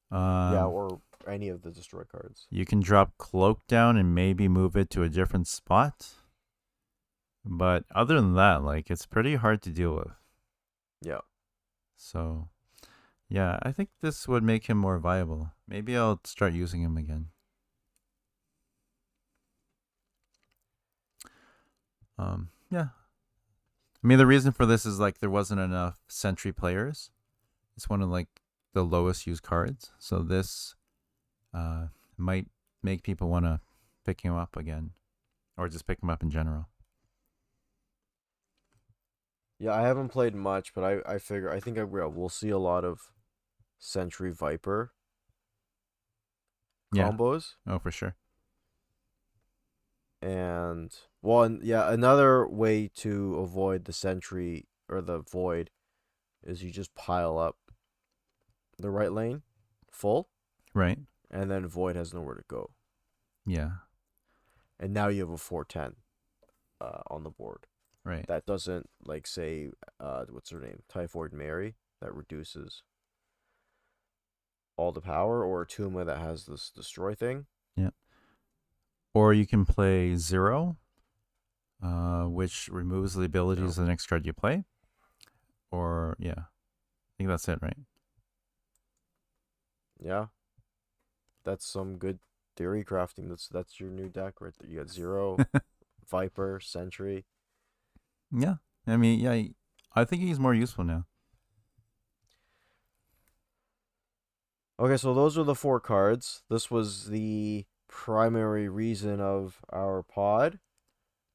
Um, 0.09 0.53
yeah, 0.53 0.65
or 0.65 1.01
any 1.29 1.49
of 1.49 1.61
the 1.61 1.71
destroy 1.71 2.03
cards. 2.03 2.47
you 2.49 2.65
can 2.65 2.79
drop 2.79 3.17
cloak 3.17 3.65
down 3.67 3.97
and 3.97 4.15
maybe 4.15 4.47
move 4.47 4.75
it 4.75 4.89
to 4.91 5.03
a 5.03 5.09
different 5.09 5.47
spot. 5.47 6.07
But 7.45 7.85
other 7.95 8.15
than 8.15 8.35
that, 8.35 8.63
like 8.63 8.89
it's 8.89 9.05
pretty 9.05 9.35
hard 9.35 9.61
to 9.63 9.69
deal 9.69 9.95
with. 9.95 10.11
Yeah. 11.01 11.21
So, 11.95 12.49
yeah, 13.29 13.59
I 13.63 13.71
think 13.71 13.89
this 14.01 14.27
would 14.27 14.43
make 14.43 14.67
him 14.67 14.77
more 14.77 14.99
viable. 14.99 15.51
Maybe 15.67 15.95
I'll 15.95 16.19
start 16.23 16.53
using 16.53 16.81
him 16.81 16.97
again. 16.97 17.27
Um, 22.17 22.49
yeah. 22.69 22.87
I 24.03 24.07
mean, 24.07 24.17
the 24.17 24.27
reason 24.27 24.51
for 24.51 24.65
this 24.65 24.85
is 24.85 24.99
like 24.99 25.19
there 25.19 25.29
wasn't 25.29 25.61
enough 25.61 25.99
Sentry 26.07 26.51
players. 26.51 27.11
It's 27.75 27.89
one 27.89 28.01
of 28.01 28.09
like 28.09 28.27
the 28.73 28.83
lowest 28.83 29.27
used 29.27 29.43
cards, 29.43 29.91
so 29.99 30.19
this 30.19 30.75
uh 31.57 31.87
might 32.17 32.47
make 32.83 33.03
people 33.03 33.29
want 33.29 33.45
to 33.45 33.59
pick 34.05 34.21
him 34.21 34.35
up 34.35 34.55
again, 34.57 34.91
or 35.57 35.67
just 35.69 35.87
pick 35.87 36.01
him 36.03 36.09
up 36.09 36.21
in 36.23 36.29
general. 36.29 36.67
Yeah, 39.59 39.73
I 39.73 39.81
haven't 39.81 40.09
played 40.09 40.35
much, 40.35 40.73
but 40.75 40.83
I 40.83 41.13
I 41.15 41.17
figure 41.17 41.51
I 41.51 41.59
think 41.59 41.77
I 41.77 41.83
will. 41.83 42.09
We'll 42.09 42.29
see 42.29 42.49
a 42.49 42.57
lot 42.59 42.83
of 42.85 42.99
Sentry 43.79 44.31
Viper 44.31 44.93
Yeah. 46.93 47.09
combos, 47.09 47.55
Oh, 47.65 47.79
for 47.79 47.91
sure. 47.91 48.15
and 50.21 50.95
one 51.21 51.59
yeah 51.61 51.91
another 51.93 52.47
way 52.47 52.87
to 52.87 53.35
avoid 53.37 53.85
the 53.85 53.93
Sentry 53.93 54.67
or 54.89 55.01
the 55.01 55.19
Void 55.19 55.69
is 56.43 56.63
you 56.63 56.71
just 56.71 56.95
pile 56.95 57.37
up 57.37 57.57
the 58.79 58.89
right 58.89 59.11
lane 59.11 59.41
full, 59.91 60.29
Right. 60.73 60.99
And 61.31 61.49
then 61.51 61.67
Void 61.67 61.95
has 61.95 62.13
nowhere 62.13 62.35
to 62.35 62.43
go, 62.47 62.71
Yeah. 63.45 63.71
and 64.79 64.93
now 64.93 65.07
you 65.07 65.21
have 65.21 65.31
a 65.31 65.37
four 65.37 65.65
ten 65.65 65.95
uh, 66.81 67.01
on 67.09 67.23
the 67.23 67.29
board. 67.29 67.65
Right. 68.03 68.25
that 68.27 68.45
doesn't 68.45 68.89
like 69.03 69.27
say 69.27 69.69
uh 69.99 70.23
what's 70.29 70.51
her 70.51 70.61
name 70.61 70.81
typhoid 70.87 71.33
mary 71.33 71.75
that 71.99 72.13
reduces 72.15 72.81
all 74.77 74.93
the 74.93 75.01
power 75.01 75.43
or 75.43 75.65
tuma 75.65 76.05
that 76.05 76.19
has 76.19 76.45
this 76.45 76.69
destroy 76.69 77.13
thing 77.15 77.47
Yeah. 77.75 77.89
Or 79.13 79.33
you 79.33 79.45
can 79.45 79.65
play 79.65 80.15
zero, 80.15 80.77
uh, 81.83 82.23
which 82.25 82.69
removes 82.71 83.13
the 83.15 83.23
abilities 83.25 83.77
of 83.77 83.83
the 83.83 83.89
next 83.89 84.07
card 84.07 84.25
you 84.25 84.31
play. 84.31 84.63
Or 85.69 86.15
yeah, 86.17 86.37
I 86.37 87.11
think 87.17 87.27
that's 87.27 87.49
it, 87.49 87.59
right? 87.61 87.77
yeah 89.99 90.27
that's 91.47 91.65
some 91.65 91.97
good 91.97 92.19
theory 92.55 92.83
crafting 92.83 93.29
that's 93.29 93.47
that's 93.47 93.79
your 93.79 93.89
new 93.89 94.09
deck 94.09 94.41
right 94.41 94.53
there 94.59 94.69
you 94.69 94.77
got 94.79 94.89
zero 94.89 95.37
viper 96.09 96.59
sentry 96.61 97.25
Yeah. 98.31 98.55
I 98.85 98.97
mean, 98.97 99.19
yeah, 99.19 99.31
I- 99.31 99.53
I 99.95 100.03
think 100.05 100.21
he's 100.21 100.39
more 100.39 100.53
useful 100.53 100.83
now. 100.83 101.05
okay 104.79 104.97
so 104.97 105.13
those 105.13 105.37
are 105.37 105.43
the 105.43 105.55
four 105.55 105.79
cards 105.79 106.43
this 106.49 106.69
was 106.69 107.05
the 107.09 107.65
primary 107.87 108.67
reason 108.69 109.19
of 109.19 109.59
our 109.71 110.03
pod 110.03 110.59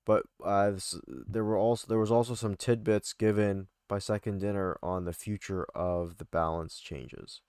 but 0.06 0.24
uh, 0.44 0.72
there 1.08 1.44
were 1.44 1.56
also 1.56 1.86
there 1.88 1.98
was 1.98 2.10
also 2.10 2.34
some 2.34 2.54
tidbits 2.56 3.12
given 3.12 3.68
by 3.88 3.98
second 3.98 4.38
dinner 4.40 4.78
on 4.82 5.04
the 5.04 5.12
future 5.12 5.64
of 5.74 6.16
the 6.18 6.24
balance 6.24 6.78
changes. 6.80 7.40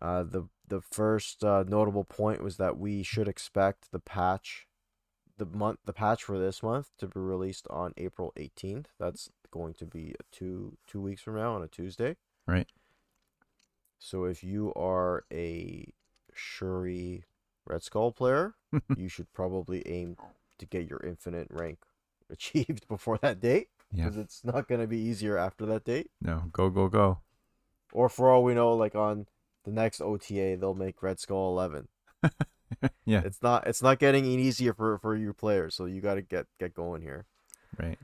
Uh, 0.00 0.22
the 0.22 0.48
the 0.68 0.80
first 0.80 1.42
uh, 1.44 1.64
notable 1.66 2.04
point 2.04 2.42
was 2.42 2.56
that 2.56 2.78
we 2.78 3.02
should 3.02 3.28
expect 3.28 3.90
the 3.92 3.98
patch, 3.98 4.66
the 5.36 5.44
month 5.46 5.80
the 5.84 5.92
patch 5.92 6.22
for 6.24 6.38
this 6.38 6.62
month 6.62 6.90
to 6.98 7.06
be 7.06 7.18
released 7.20 7.66
on 7.70 7.92
April 7.96 8.32
eighteenth. 8.36 8.88
That's 8.98 9.30
going 9.50 9.74
to 9.74 9.84
be 9.86 10.14
two 10.30 10.76
two 10.86 11.00
weeks 11.00 11.22
from 11.22 11.36
now 11.36 11.54
on 11.54 11.62
a 11.62 11.68
Tuesday. 11.68 12.16
Right. 12.46 12.68
So 13.98 14.24
if 14.24 14.42
you 14.42 14.72
are 14.74 15.24
a 15.30 15.92
Shuri 16.32 17.24
Red 17.66 17.82
Skull 17.82 18.12
player, 18.12 18.54
you 18.96 19.08
should 19.08 19.32
probably 19.32 19.86
aim 19.86 20.16
to 20.58 20.66
get 20.66 20.88
your 20.88 21.00
infinite 21.04 21.48
rank 21.50 21.80
achieved 22.30 22.86
before 22.88 23.18
that 23.18 23.40
date 23.40 23.68
Yeah. 23.92 24.04
because 24.04 24.16
it's 24.16 24.44
not 24.44 24.68
going 24.68 24.80
to 24.80 24.86
be 24.86 24.98
easier 24.98 25.36
after 25.36 25.66
that 25.66 25.84
date. 25.84 26.10
No, 26.22 26.44
go 26.52 26.70
go 26.70 26.88
go. 26.88 27.18
Or 27.92 28.08
for 28.08 28.30
all 28.30 28.42
we 28.44 28.54
know, 28.54 28.72
like 28.74 28.94
on 28.94 29.26
the 29.64 29.70
next 29.70 30.00
OTA, 30.00 30.56
they'll 30.58 30.74
make 30.74 31.02
Red 31.02 31.18
Skull 31.18 31.50
11. 31.50 31.88
Yeah. 33.04 33.22
It's 33.24 33.42
not 33.42 33.66
it's 33.66 33.82
not 33.82 33.98
getting 33.98 34.24
any 34.24 34.42
easier 34.42 34.72
for 34.72 34.98
for 34.98 35.16
you 35.16 35.32
players, 35.34 35.74
so 35.74 35.86
you 35.86 36.00
got 36.00 36.14
to 36.14 36.22
get 36.22 36.46
get 36.58 36.74
going 36.74 37.02
here. 37.02 37.26
Right. 37.78 37.98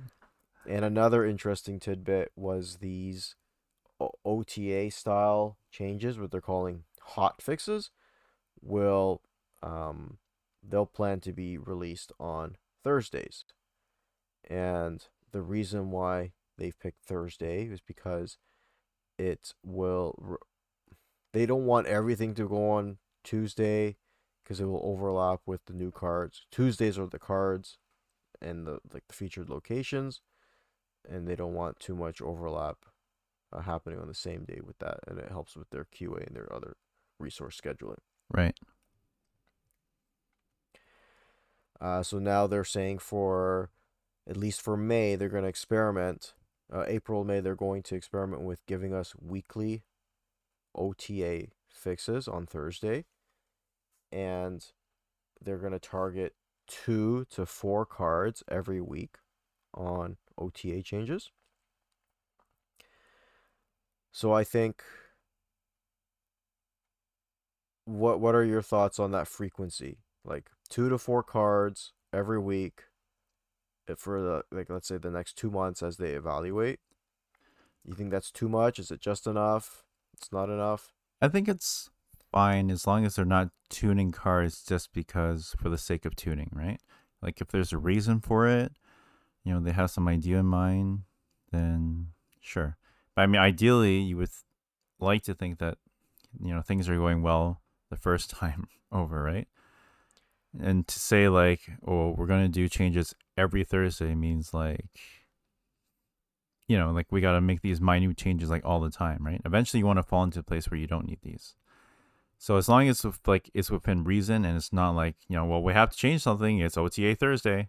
And 0.69 0.85
another 0.85 1.25
interesting 1.25 1.79
tidbit 1.79 2.33
was 2.35 2.79
these 2.79 3.37
OTA 4.25 4.91
style 4.91 5.59
changes, 5.71 6.19
what 6.19 6.31
they're 6.33 6.41
calling 6.41 6.85
hot 7.01 7.41
fixes, 7.41 7.91
will 8.61 9.23
um, 9.63 10.19
they'll 10.63 10.87
plan 10.87 11.21
to 11.21 11.33
be 11.33 11.57
released 11.57 12.13
on 12.19 12.57
Thursdays. 12.83 13.45
And 14.49 15.05
the 15.31 15.43
reason 15.43 15.91
why 15.91 16.33
they've 16.59 16.79
picked 16.79 17.05
Thursday 17.05 17.65
is 17.65 17.81
because 17.81 18.39
it 19.19 19.55
will. 19.65 20.39
They 21.37 21.45
don't 21.45 21.67
want 21.67 21.87
everything 21.87 22.35
to 22.35 22.49
go 22.49 22.71
on 22.71 22.97
Tuesday 23.23 23.97
because 24.43 24.59
it 24.59 24.65
will 24.65 24.81
overlap 24.83 25.41
with 25.45 25.63
the 25.67 25.75
new 25.75 25.91
cards. 25.91 26.47
Tuesdays 26.51 26.99
are 26.99 27.07
the 27.07 27.19
cards 27.19 27.77
and 28.41 28.67
the 28.67 28.79
like 28.91 29.07
the 29.07 29.15
featured 29.15 29.51
locations 29.51 30.23
and 31.07 31.29
they 31.29 31.37
don't 31.37 31.53
want 31.53 31.79
too 31.79 31.95
much 31.95 32.23
overlap 32.23 32.87
uh, 33.53 33.61
happening 33.61 33.99
on 33.99 34.09
the 34.09 34.15
same 34.15 34.45
day 34.45 34.61
with 34.65 34.79
that, 34.79 35.01
and 35.07 35.19
it 35.19 35.29
helps 35.29 35.57
with 35.57 35.69
their 35.69 35.85
QA 35.85 36.27
and 36.27 36.35
their 36.35 36.51
other 36.51 36.77
resource 37.19 37.61
scheduling. 37.63 37.99
Right. 38.31 38.57
Uh, 41.79 42.03
so 42.03 42.19
now 42.19 42.47
they're 42.47 42.65
saying 42.65 42.99
for 42.99 43.71
at 44.27 44.39
least 44.39 44.63
for 44.63 44.77
May, 44.77 45.17
they're 45.17 45.29
going 45.29 45.43
to 45.43 45.51
experiment. 45.51 46.33
Uh, 46.73 46.85
April, 46.89 47.25
May, 47.25 47.41
they're 47.41 47.55
going 47.55 47.83
to 47.85 47.95
experiment 47.95 48.41
with 48.41 48.65
giving 48.65 48.95
us 48.95 49.13
weekly 49.21 49.85
OTA 50.77 51.49
fixes 51.69 52.29
on 52.29 52.47
Thursday, 52.47 53.05
and 54.13 54.65
they're 55.41 55.59
going 55.59 55.73
to 55.73 55.79
target 55.79 56.35
two 56.67 57.27
to 57.31 57.47
four 57.47 57.87
cards 57.87 58.43
every 58.51 58.81
week 58.81 59.17
on 59.75 60.17
OTA 60.39 60.83
changes. 60.83 61.31
So 64.13 64.33
I 64.33 64.45
think 64.45 64.83
what 67.85 68.21
what 68.21 68.35
are 68.35 68.45
your 68.45 68.63
thoughts 68.63 68.99
on 68.99 69.13
that 69.13 69.29
frequency? 69.29 69.99
Like 70.25 70.51
two 70.69 70.89
to 70.89 70.99
four 70.99 71.23
cards 71.23 71.93
every 72.13 72.39
week 72.39 72.85
if 73.89 73.99
for 73.99 74.21
the 74.21 74.43
like 74.57 74.71
let's 74.71 74.89
say 74.89 74.99
the 74.99 75.11
next 75.11 75.35
2 75.35 75.51
months 75.51 75.83
as 75.83 75.97
they 75.97 76.13
evaluate. 76.13 76.81
You 77.85 77.95
think 77.95 78.11
that's 78.11 78.33
too 78.33 78.49
much? 78.49 78.79
Is 78.79 78.91
it 78.91 79.01
just 79.01 79.27
enough? 79.27 79.86
It's 80.17 80.33
not 80.33 80.49
enough? 80.49 80.93
I 81.21 81.29
think 81.29 81.49
it's 81.49 81.91
fine 82.33 82.71
as 82.71 82.87
long 82.87 83.05
as 83.07 83.17
they're 83.17 83.25
not 83.25 83.51
tuning 83.69 84.13
cars 84.13 84.63
just 84.67 84.93
because 84.93 85.55
for 85.61 85.69
the 85.69 85.79
sake 85.79 86.05
of 86.05 86.17
tuning, 86.17 86.51
right? 86.53 86.81
Like 87.23 87.41
if 87.41 87.49
there's 87.49 87.73
a 87.73 87.79
reason 87.79 88.21
for 88.21 88.47
it, 88.47 88.73
you 89.45 89.53
know, 89.53 89.61
they 89.61 89.73
have 89.73 89.91
some 89.91 90.09
idea 90.09 90.39
in 90.39 90.47
mind, 90.47 91.03
then 91.53 92.09
sure. 92.41 92.77
But 93.15 93.23
I 93.23 93.27
mean, 93.27 93.41
ideally, 93.41 93.99
you 93.99 94.17
would 94.19 94.31
like 95.01 95.23
to 95.25 95.35
think 95.35 95.59
that 95.59 95.79
you 96.41 96.55
know 96.55 96.63
things 96.63 96.89
are 96.89 96.97
going 96.97 97.23
well 97.23 97.63
the 97.91 97.97
first 97.97 98.31
time 98.43 98.69
over, 98.93 99.23
right? 99.23 99.49
And 100.59 100.87
to 100.87 100.99
say 100.99 101.29
like, 101.29 101.61
oh, 101.87 102.11
we're 102.11 102.27
gonna 102.27 102.49
do 102.49 102.69
changes 102.69 103.15
every 103.37 103.65
Thursday 103.65 104.15
means 104.15 104.55
like, 104.55 105.01
you 106.69 106.79
know, 106.79 106.91
like 106.93 107.07
we 107.11 107.21
gotta 107.21 107.41
make 107.41 107.63
these 107.63 107.81
minute 107.81 108.17
changes 108.17 108.51
like 108.51 108.65
all 108.65 108.81
the 108.81 108.91
time, 108.91 109.25
right? 109.25 109.41
Eventually, 109.45 109.81
you 109.81 109.87
want 109.87 109.99
to 109.99 110.03
fall 110.03 110.25
into 110.25 110.41
a 110.41 110.43
place 110.43 110.71
where 110.71 110.79
you 110.81 110.87
don't 110.87 111.07
need 111.07 111.21
these. 111.23 111.55
So 112.39 112.57
as 112.57 112.69
long 112.69 112.89
as 112.89 113.05
it's 113.05 113.21
like 113.27 113.51
it's 113.55 113.71
within 113.71 114.05
reason 114.05 114.45
and 114.45 114.57
it's 114.57 114.73
not 114.73 114.93
like 114.93 115.17
you 115.29 115.37
know, 115.37 115.45
well, 115.47 115.63
we 115.63 115.73
have 115.75 115.91
to 115.91 115.97
change 115.97 116.23
something. 116.23 116.59
It's 116.61 116.77
OTA 116.77 117.15
Thursday, 117.17 117.69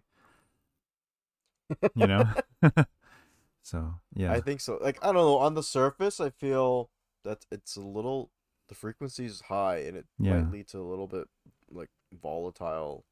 you 1.94 2.06
know. 2.06 2.28
so 3.62 3.94
yeah, 4.14 4.32
I 4.34 4.40
think 4.40 4.60
so. 4.60 4.78
Like 4.80 4.98
I 5.02 5.06
don't 5.06 5.16
know, 5.16 5.38
on 5.38 5.54
the 5.54 5.62
surface 5.62 6.20
I 6.20 6.30
feel 6.30 6.90
that 7.24 7.46
it's 7.50 7.76
a 7.76 7.80
little 7.80 8.30
the 8.68 8.74
frequency 8.74 9.24
is 9.24 9.42
high 9.42 9.78
and 9.78 9.96
it 9.96 10.06
Yeah. 10.18 10.30
might 10.30 10.50
lead 10.50 10.68
to 10.68 10.78
a 10.78 10.88
little 10.88 11.06
bit 11.06 11.28
like 11.70 11.90
volatile 12.12 13.04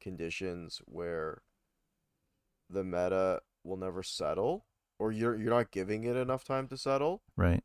conditions 0.00 0.80
where 0.86 1.42
the 2.68 2.82
meta 2.84 3.40
will 3.62 3.76
never 3.76 4.02
settle 4.02 4.64
or 4.98 5.12
you're 5.12 5.36
you're 5.36 5.50
not 5.50 5.70
giving 5.70 6.04
it 6.04 6.16
enough 6.16 6.44
time 6.44 6.68
to 6.68 6.76
settle 6.76 7.22
right. 7.36 7.62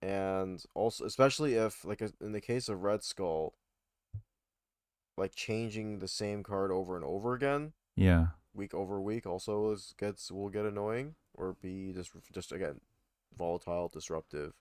and 0.00 0.64
also 0.74 1.04
especially 1.04 1.54
if 1.54 1.84
like 1.84 2.02
in 2.20 2.32
the 2.32 2.40
case 2.40 2.68
of 2.68 2.82
Red 2.82 3.02
Skull 3.02 3.54
like 5.16 5.34
changing 5.34 5.98
the 5.98 6.08
same 6.08 6.42
card 6.42 6.70
over 6.70 6.96
and 6.96 7.04
over 7.04 7.34
again 7.34 7.72
Yeah, 7.96 8.28
week 8.52 8.74
over 8.74 9.00
week 9.00 9.26
also 9.26 9.72
is 9.72 9.94
gets 9.98 10.30
will 10.30 10.48
get 10.48 10.64
annoying 10.64 11.14
or 11.34 11.56
be 11.60 11.92
just 11.92 12.12
just 12.32 12.52
again 12.52 12.80
volatile 13.36 13.88
disruptive 13.88 14.54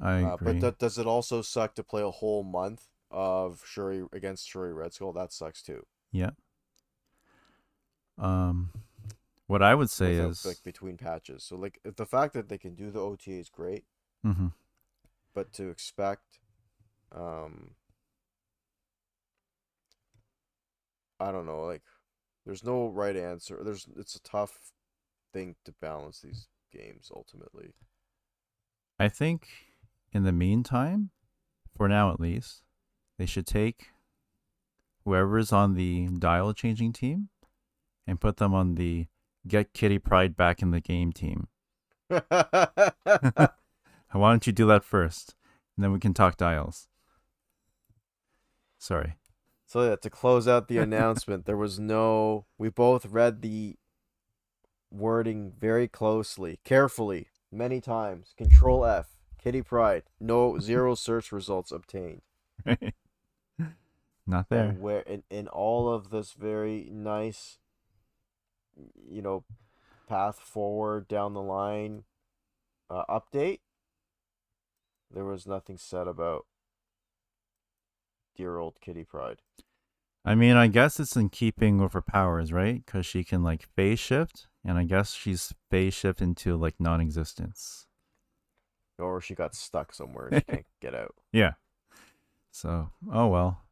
I 0.00 0.22
uh, 0.22 0.34
agree. 0.34 0.52
but 0.54 0.60
that, 0.60 0.78
does 0.78 0.96
it 0.98 1.06
also 1.06 1.42
suck 1.42 1.74
to 1.74 1.82
play 1.82 2.02
a 2.02 2.10
whole 2.10 2.42
month 2.42 2.86
of 3.10 3.62
Shuri 3.66 4.04
against 4.12 4.48
Shuri 4.48 4.72
Red 4.72 4.94
Skull 4.94 5.12
that 5.12 5.32
sucks 5.32 5.62
too 5.62 5.84
yeah. 6.12 6.30
Um, 8.18 8.70
what 9.46 9.62
I 9.62 9.74
would 9.74 9.90
say 9.90 10.16
without, 10.16 10.30
is, 10.30 10.46
like 10.46 10.62
between 10.62 10.96
patches 10.96 11.44
so 11.44 11.56
like 11.56 11.80
the 11.84 12.06
fact 12.06 12.34
that 12.34 12.48
they 12.48 12.58
can 12.58 12.74
do 12.74 12.90
the 12.90 13.00
OTA 13.00 13.32
is 13.32 13.48
great 13.48 13.84
hmm 14.22 14.48
but 15.34 15.52
to 15.54 15.68
expect. 15.68 16.40
Um, 17.14 17.72
I 21.20 21.32
don't 21.32 21.46
know. 21.46 21.62
Like, 21.62 21.82
there's 22.44 22.64
no 22.64 22.88
right 22.88 23.16
answer. 23.16 23.60
There's 23.62 23.86
it's 23.96 24.14
a 24.16 24.22
tough 24.22 24.72
thing 25.32 25.56
to 25.64 25.72
balance 25.80 26.20
these 26.20 26.48
games 26.72 27.10
ultimately. 27.14 27.74
I 28.98 29.08
think 29.08 29.48
in 30.12 30.24
the 30.24 30.32
meantime, 30.32 31.10
for 31.76 31.88
now 31.88 32.12
at 32.12 32.20
least, 32.20 32.62
they 33.18 33.26
should 33.26 33.46
take 33.46 33.86
whoever's 35.04 35.52
on 35.52 35.74
the 35.74 36.08
dial 36.18 36.52
changing 36.52 36.92
team 36.92 37.28
and 38.06 38.20
put 38.20 38.36
them 38.36 38.54
on 38.54 38.74
the 38.74 39.06
get 39.46 39.72
Kitty 39.72 39.98
Pryde 39.98 40.36
back 40.36 40.62
in 40.62 40.70
the 40.70 40.80
game 40.80 41.12
team. 41.12 41.48
Why 42.08 43.48
don't 44.12 44.46
you 44.46 44.52
do 44.52 44.66
that 44.66 44.84
first? 44.84 45.34
And 45.76 45.84
then 45.84 45.92
we 45.92 45.98
can 45.98 46.14
talk 46.14 46.36
dials. 46.36 46.88
Sorry. 48.78 49.14
So 49.66 49.88
yeah, 49.88 49.96
to 49.96 50.10
close 50.10 50.46
out 50.46 50.68
the 50.68 50.78
announcement, 50.78 51.46
there 51.46 51.56
was 51.56 51.78
no. 51.78 52.46
We 52.58 52.68
both 52.68 53.06
read 53.06 53.40
the 53.40 53.76
wording 54.90 55.54
very 55.58 55.88
closely, 55.88 56.58
carefully, 56.62 57.28
many 57.50 57.80
times. 57.80 58.34
Control 58.36 58.84
F, 58.84 59.06
Kitty 59.42 59.62
Pryde. 59.62 60.02
No 60.20 60.58
zero 60.58 60.94
search 60.94 61.32
results 61.32 61.72
obtained. 61.72 62.20
Not 64.26 64.48
there. 64.50 64.64
And 64.64 64.80
where 64.80 65.00
in, 65.00 65.22
in 65.30 65.48
all 65.48 65.92
of 65.92 66.10
this 66.10 66.32
very 66.32 66.88
nice, 66.92 67.58
you 69.08 69.22
know, 69.22 69.44
path 70.08 70.38
forward 70.38 71.08
down 71.08 71.34
the 71.34 71.42
line 71.42 72.04
uh, 72.90 73.04
update, 73.08 73.60
there 75.10 75.24
was 75.24 75.46
nothing 75.46 75.78
said 75.78 76.06
about 76.06 76.46
dear 78.36 78.58
old 78.58 78.80
Kitty 78.80 79.04
Pryde. 79.04 79.40
I 80.24 80.34
mean, 80.34 80.56
I 80.56 80.68
guess 80.68 81.00
it's 81.00 81.16
in 81.16 81.30
keeping 81.30 81.78
with 81.78 81.94
her 81.94 82.02
powers, 82.02 82.52
right? 82.52 82.84
Because 82.84 83.04
she 83.06 83.24
can 83.24 83.42
like 83.42 83.68
phase 83.74 83.98
shift, 83.98 84.46
and 84.64 84.78
I 84.78 84.84
guess 84.84 85.12
she's 85.14 85.52
phase 85.70 85.94
shift 85.94 86.22
into 86.22 86.56
like 86.56 86.74
non-existence. 86.78 87.86
Or 88.98 89.20
she 89.20 89.34
got 89.34 89.54
stuck 89.54 89.92
somewhere 89.92 90.28
and 90.28 90.44
she 90.48 90.52
can't 90.52 90.66
get 90.80 90.94
out. 90.94 91.14
Yeah. 91.32 91.52
So, 92.52 92.90
oh 93.12 93.28
well. 93.28 93.62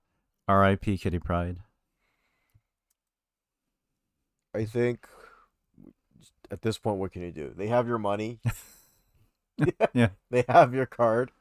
R.I.P. 0.48 0.98
Kitty 0.98 1.20
Pryde. 1.20 1.58
I 4.54 4.64
think 4.64 5.06
at 6.50 6.62
this 6.62 6.78
point, 6.78 6.98
what 6.98 7.12
can 7.12 7.22
you 7.22 7.30
do? 7.32 7.52
They 7.56 7.68
have 7.68 7.86
your 7.88 7.98
money. 7.98 8.40
Yeah. 9.92 10.08
They 10.30 10.44
have 10.48 10.72
your 10.72 10.86
card. 10.86 11.32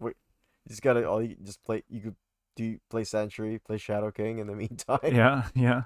Wait, 0.00 0.16
you 0.64 0.70
just 0.70 0.82
gotta 0.82 1.08
all 1.08 1.22
you 1.22 1.36
just 1.44 1.62
play. 1.62 1.84
You 1.88 2.00
could 2.00 2.16
do 2.56 2.78
play 2.90 3.04
Sentry, 3.04 3.60
play 3.60 3.78
Shadow 3.78 4.10
King 4.10 4.38
in 4.38 4.48
the 4.48 4.56
meantime. 4.62 4.98
Yeah, 5.04 5.44
yeah. 5.54 5.82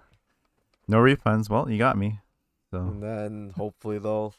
No 0.88 0.96
refunds. 0.98 1.50
Well, 1.50 1.68
you 1.70 1.76
got 1.76 1.98
me. 1.98 2.20
So 2.70 2.78
And 2.78 3.02
then 3.02 3.52
hopefully 3.56 3.98
they'll. 3.98 4.34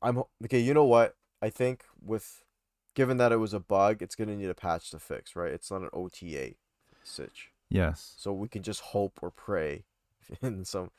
I'm 0.00 0.22
okay. 0.44 0.60
You 0.60 0.72
know 0.72 0.84
what? 0.84 1.16
I 1.42 1.50
think 1.50 1.84
with, 2.00 2.44
given 2.94 3.16
that 3.16 3.32
it 3.32 3.38
was 3.38 3.52
a 3.52 3.58
bug, 3.60 4.02
it's 4.02 4.14
gonna 4.14 4.36
need 4.36 4.48
a 4.48 4.54
patch 4.54 4.90
to 4.92 5.00
fix. 5.00 5.34
Right? 5.34 5.50
It's 5.52 5.70
not 5.72 5.82
an 5.82 5.90
OTA, 5.92 6.54
sitch. 7.02 7.50
yes, 7.70 8.14
So 8.18 8.32
we 8.32 8.46
can 8.46 8.62
just 8.62 8.80
hope 8.82 9.18
or 9.20 9.32
pray, 9.32 9.84
in 10.42 10.64
some, 10.64 10.90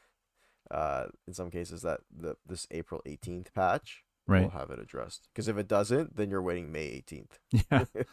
uh, 0.72 1.06
in 1.28 1.34
some 1.34 1.50
cases 1.50 1.82
that 1.82 2.02
the 2.16 2.36
this 2.46 2.68
April 2.72 3.02
18th 3.06 3.54
patch 3.54 4.04
right. 4.28 4.44
will 4.44 4.50
have 4.50 4.72
it 4.72 4.80
addressed. 4.80 5.28
Because 5.34 5.48
if 5.48 5.58
it 5.58 5.68
doesn't, 5.68 6.16
then 6.16 6.30
you're 6.30 6.42
waiting 6.42 6.72
May 6.72 7.04
18th. 7.08 7.40
Yeah. 7.72 7.86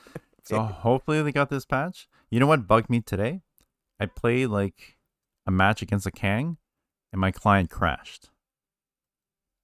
So 0.46 0.60
hopefully 0.60 1.22
they 1.22 1.32
got 1.32 1.48
this 1.48 1.64
patch. 1.64 2.06
You 2.28 2.38
know 2.38 2.46
what 2.46 2.66
bugged 2.66 2.90
me 2.90 3.00
today? 3.00 3.40
I 3.98 4.04
played 4.04 4.48
like 4.48 4.98
a 5.46 5.50
match 5.50 5.80
against 5.80 6.06
a 6.06 6.10
Kang, 6.10 6.58
and 7.12 7.18
my 7.18 7.30
client 7.30 7.70
crashed. 7.70 8.28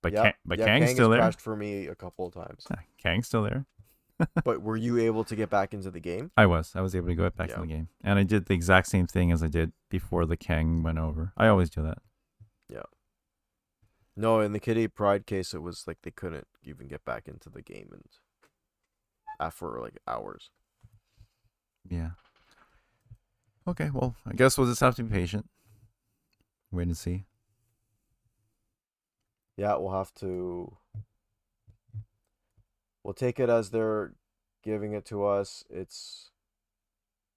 But 0.03 0.15
Yep, 0.15 0.23
Kang, 0.23 0.33
but 0.47 0.59
yeah, 0.59 0.65
Kang's 0.65 0.87
Kang 0.87 0.95
still 0.95 1.11
there. 1.11 1.19
crashed 1.19 1.41
for 1.43 1.55
me 1.55 1.87
a 1.87 1.95
couple 1.95 2.27
of 2.27 2.33
times. 2.33 2.67
Kang's 2.97 3.27
still 3.27 3.43
there. 3.43 3.67
But 4.45 4.63
were 4.63 4.77
you 4.77 4.99
able 4.99 5.25
to 5.25 5.37
get 5.37 5.51
back 5.51 5.73
into 5.75 5.91
the 5.91 6.01
game? 6.01 6.31
I 6.37 6.47
was. 6.47 6.73
I 6.75 6.81
was 6.81 6.95
able 6.95 7.09
to 7.09 7.15
go 7.15 7.29
back 7.31 7.49
Yeah. 7.51 7.57
to 7.57 7.61
the 7.63 7.67
game, 7.67 7.89
and 8.03 8.19
I 8.19 8.23
did 8.23 8.47
the 8.47 8.55
exact 8.55 8.87
same 8.89 9.07
thing 9.07 9.33
as 9.33 9.43
I 9.43 9.49
did 9.49 9.73
before 9.89 10.27
the 10.27 10.37
Kang 10.37 10.83
went 10.83 10.99
over. 10.99 11.33
I 11.37 11.47
always 11.49 11.71
do 11.71 11.83
that. 11.83 11.99
Yeah. 12.69 12.83
No, 14.17 14.41
in 14.41 14.53
the 14.53 14.61
Kitty 14.61 14.89
Pryde 14.89 15.27
case, 15.27 15.55
it 15.55 15.63
was 15.63 15.85
like 15.87 15.99
they 16.03 16.11
couldn't 16.11 16.47
even 16.63 16.89
get 16.89 17.05
back 17.05 17.27
into 17.29 17.49
the 17.49 17.63
game 17.63 17.89
and 17.93 18.05
after 19.39 19.81
like 19.81 19.99
hours. 20.07 20.51
Yeah. 21.89 22.11
Okay. 23.67 23.91
Well, 23.91 24.17
I 24.27 24.33
guess 24.35 24.59
we'll 24.59 24.67
just 24.69 24.81
have 24.81 24.97
to 24.97 25.03
be 25.05 25.11
patient. 25.11 25.49
Wait 26.71 26.87
and 26.89 26.97
see. 26.97 27.25
Yeah, 29.57 29.77
we'll 29.77 29.93
have 29.93 30.13
to. 30.17 30.77
We'll 33.03 33.15
take 33.15 33.41
it 33.41 33.49
as 33.49 33.71
they're 33.71 34.13
giving 34.63 34.93
it 34.93 35.05
to 35.07 35.25
us. 35.25 35.65
It's 35.71 36.31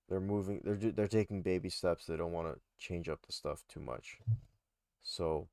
they're 0.09 0.20
moving. 0.20 0.61
They're 0.64 0.91
they're 0.91 1.07
taking 1.07 1.41
baby 1.41 1.70
steps. 1.70 2.05
They 2.05 2.18
don't 2.18 2.34
want 2.34 2.53
to 2.53 2.59
change 2.78 3.07
up 3.09 3.26
the 3.26 3.34
stuff 3.34 3.64
too 3.70 3.80
much. 3.80 4.18
So 5.01 5.47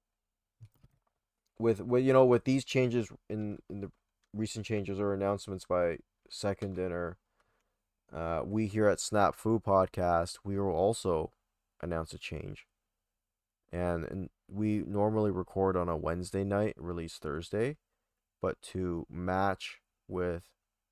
with 1.59 1.81
with 1.81 2.05
you 2.05 2.13
know 2.13 2.25
with 2.25 2.45
these 2.45 2.65
changes 2.65 3.09
in 3.29 3.59
in 3.69 3.81
the 3.81 3.91
recent 4.35 4.67
changes 4.67 4.99
or 5.01 5.13
announcements 5.13 5.65
by 5.65 5.99
Second 6.29 6.77
Dinner, 6.77 7.19
uh, 8.13 8.43
we 8.45 8.67
here 8.67 8.89
at 8.89 9.01
Snap 9.01 9.35
Fu 9.35 9.61
Podcast 9.61 10.39
we 10.45 10.59
will 10.59 10.73
also 10.73 11.33
announce 11.83 12.13
a 12.13 12.19
change. 12.19 12.67
And, 13.73 14.05
and 14.05 14.31
we 14.49 14.83
normally 14.87 15.31
record 15.31 15.77
on 15.77 15.89
a 15.89 15.97
Wednesday 15.97 16.43
night, 16.43 16.75
release 16.77 17.19
Thursday, 17.19 17.77
but 18.43 18.61
to 18.63 19.07
match 19.09 19.81
with 20.11 20.43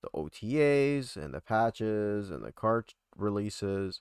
the 0.03 0.09
OTAs 0.14 1.16
and 1.16 1.35
the 1.35 1.41
patches 1.41 2.31
and 2.31 2.45
the 2.45 2.53
cart 2.53 2.95
releases, 3.16 4.01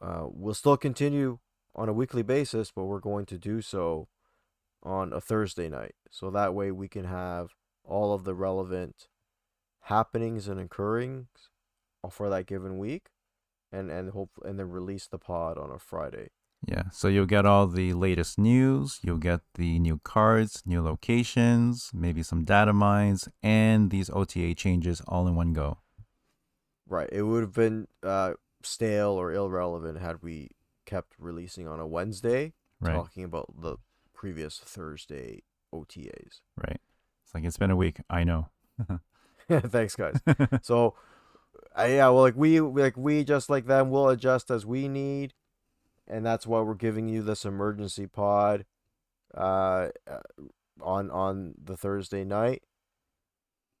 uh, 0.00 0.26
we'll 0.28 0.54
still 0.54 0.76
continue 0.76 1.38
on 1.74 1.88
a 1.88 1.92
weekly 1.92 2.22
basis, 2.22 2.72
but 2.74 2.84
we're 2.84 3.00
going 3.00 3.26
to 3.26 3.38
do 3.38 3.60
so 3.60 4.08
on 4.82 5.12
a 5.12 5.20
Thursday 5.20 5.68
night. 5.68 5.94
So 6.10 6.30
that 6.30 6.54
way 6.54 6.70
we 6.70 6.88
can 6.88 7.04
have 7.04 7.50
all 7.84 8.14
of 8.14 8.24
the 8.24 8.34
relevant 8.34 9.08
happenings 9.84 10.48
and 10.48 10.58
occurrings 10.58 11.28
for 12.10 12.30
that 12.30 12.46
given 12.46 12.78
week 12.78 13.08
and 13.72 13.90
and 13.90 14.10
hope 14.10 14.30
and 14.44 14.58
then 14.58 14.70
release 14.70 15.06
the 15.06 15.18
pod 15.18 15.58
on 15.58 15.70
a 15.70 15.78
Friday. 15.78 16.30
Yeah. 16.66 16.84
So 16.92 17.08
you'll 17.08 17.26
get 17.26 17.46
all 17.46 17.66
the 17.66 17.92
latest 17.94 18.38
news. 18.38 19.00
You'll 19.02 19.16
get 19.18 19.40
the 19.54 19.78
new 19.78 19.98
cards, 20.04 20.62
new 20.66 20.82
locations, 20.82 21.90
maybe 21.94 22.22
some 22.22 22.44
data 22.44 22.72
mines, 22.72 23.28
and 23.42 23.90
these 23.90 24.10
OTA 24.10 24.54
changes 24.54 25.00
all 25.08 25.26
in 25.26 25.34
one 25.34 25.52
go. 25.54 25.78
Right. 26.86 27.08
It 27.12 27.22
would 27.22 27.42
have 27.42 27.52
been 27.54 27.86
uh 28.02 28.34
stale 28.62 29.12
or 29.12 29.32
irrelevant 29.32 29.98
had 29.98 30.22
we 30.22 30.50
kept 30.84 31.14
releasing 31.18 31.66
on 31.66 31.80
a 31.80 31.86
Wednesday 31.86 32.52
Right. 32.80 32.94
talking 32.94 33.24
about 33.24 33.54
the 33.60 33.76
previous 34.14 34.58
Thursday 34.58 35.42
OTAs. 35.74 36.40
Right. 36.56 36.80
It's 37.24 37.34
like 37.34 37.44
it's 37.44 37.56
been 37.58 37.70
a 37.70 37.76
week. 37.76 38.00
I 38.10 38.24
know. 38.24 38.48
Thanks 39.50 39.96
guys. 39.96 40.20
So 40.62 40.94
uh, 41.78 41.84
yeah, 41.84 42.08
well 42.08 42.22
like 42.22 42.36
we 42.36 42.60
like 42.60 42.96
we 42.96 43.24
just 43.24 43.48
like 43.48 43.66
them 43.66 43.90
we'll 43.90 44.08
adjust 44.08 44.50
as 44.50 44.66
we 44.66 44.88
need 44.88 45.32
and 46.10 46.26
that's 46.26 46.46
why 46.46 46.60
we're 46.60 46.74
giving 46.74 47.08
you 47.08 47.22
this 47.22 47.44
emergency 47.44 48.06
pod 48.06 48.64
uh 49.36 49.88
uh, 50.10 50.20
on 50.82 51.10
on 51.10 51.54
the 51.62 51.76
Thursday 51.76 52.24
night. 52.24 52.62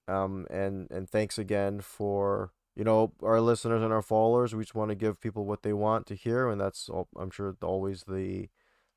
Um 0.08 0.46
and 0.50 0.90
and 0.90 1.08
thanks 1.08 1.38
again 1.38 1.80
for 1.80 2.52
you 2.76 2.84
know 2.84 3.12
our 3.22 3.40
listeners 3.40 3.82
and 3.82 3.92
our 3.92 4.02
followers. 4.02 4.54
We 4.54 4.64
just 4.64 4.74
want 4.74 4.90
to 4.90 4.94
give 4.94 5.20
people 5.20 5.44
what 5.44 5.62
they 5.62 5.72
want 5.72 6.06
to 6.06 6.14
hear 6.14 6.48
and 6.48 6.60
that's 6.60 6.88
I'm 7.18 7.30
sure 7.30 7.56
always 7.62 8.04
the 8.04 8.48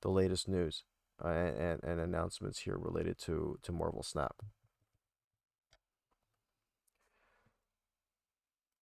the 0.01 0.09
latest 0.09 0.47
news 0.47 0.83
uh, 1.23 1.29
and, 1.29 1.83
and 1.83 1.99
announcements 1.99 2.59
here 2.59 2.77
related 2.77 3.17
to 3.19 3.57
to 3.63 3.71
Marvel 3.71 4.03
Snap. 4.03 4.35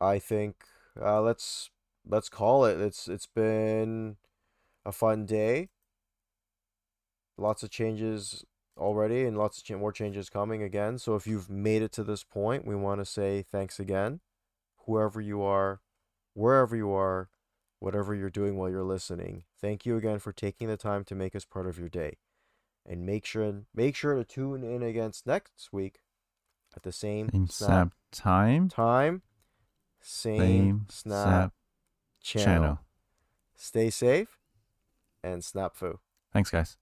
I 0.02 0.18
think 0.20 0.66
uh, 1.00 1.22
let's 1.22 1.70
let's 2.06 2.28
call 2.30 2.66
it. 2.66 2.82
It's 2.82 3.08
it's 3.08 3.28
been 3.28 4.18
a 4.86 4.92
fun 4.92 5.26
day. 5.26 5.70
Lots 7.38 7.64
of 7.64 7.70
changes 7.70 8.46
already, 8.78 9.26
and 9.26 9.38
lots 9.38 9.58
of 9.58 9.64
cha- 9.64 9.78
more 9.78 9.92
changes 9.92 10.30
coming 10.30 10.62
again. 10.64 10.98
So 10.98 11.16
if 11.16 11.26
you've 11.28 11.50
made 11.50 11.82
it 11.82 11.92
to 11.94 12.04
this 12.04 12.24
point, 12.24 12.66
we 12.66 12.76
want 12.76 13.02
to 13.02 13.06
say 13.06 13.42
thanks 13.42 13.80
again, 13.80 14.22
whoever 14.86 15.22
you 15.22 15.42
are, 15.42 15.82
wherever 16.34 16.76
you 16.76 16.92
are, 16.92 17.30
whatever 17.80 18.14
you're 18.14 18.30
doing 18.30 18.58
while 18.58 18.70
you're 18.70 18.84
listening. 18.84 19.44
Thank 19.60 19.86
you 19.86 19.98
again 19.98 20.20
for 20.20 20.32
taking 20.32 20.68
the 20.68 20.78
time 20.78 21.04
to 21.06 21.16
make 21.16 21.36
us 21.36 21.46
part 21.46 21.68
of 21.68 21.80
your 21.80 21.90
day, 21.90 22.18
and 22.86 23.06
make 23.06 23.26
sure 23.26 23.64
make 23.74 23.96
sure 23.96 24.16
to 24.16 24.24
tune 24.24 24.64
in 24.64 24.84
against 24.84 25.26
next 25.26 25.72
week 25.72 26.02
at 26.76 26.84
the 26.84 26.92
same, 26.92 27.30
Same 27.32 27.48
snap, 27.48 27.68
snap 27.68 27.94
time. 28.12 28.70
time, 28.70 29.22
same, 30.00 30.76
Same 30.78 30.86
snap, 30.90 31.24
snap 31.24 31.54
channel. 32.22 32.46
channel. 32.46 32.80
Stay 33.56 33.90
safe 33.90 34.41
and 35.24 35.42
Snapfu. 35.42 35.98
Thanks, 36.34 36.50
guys. 36.50 36.78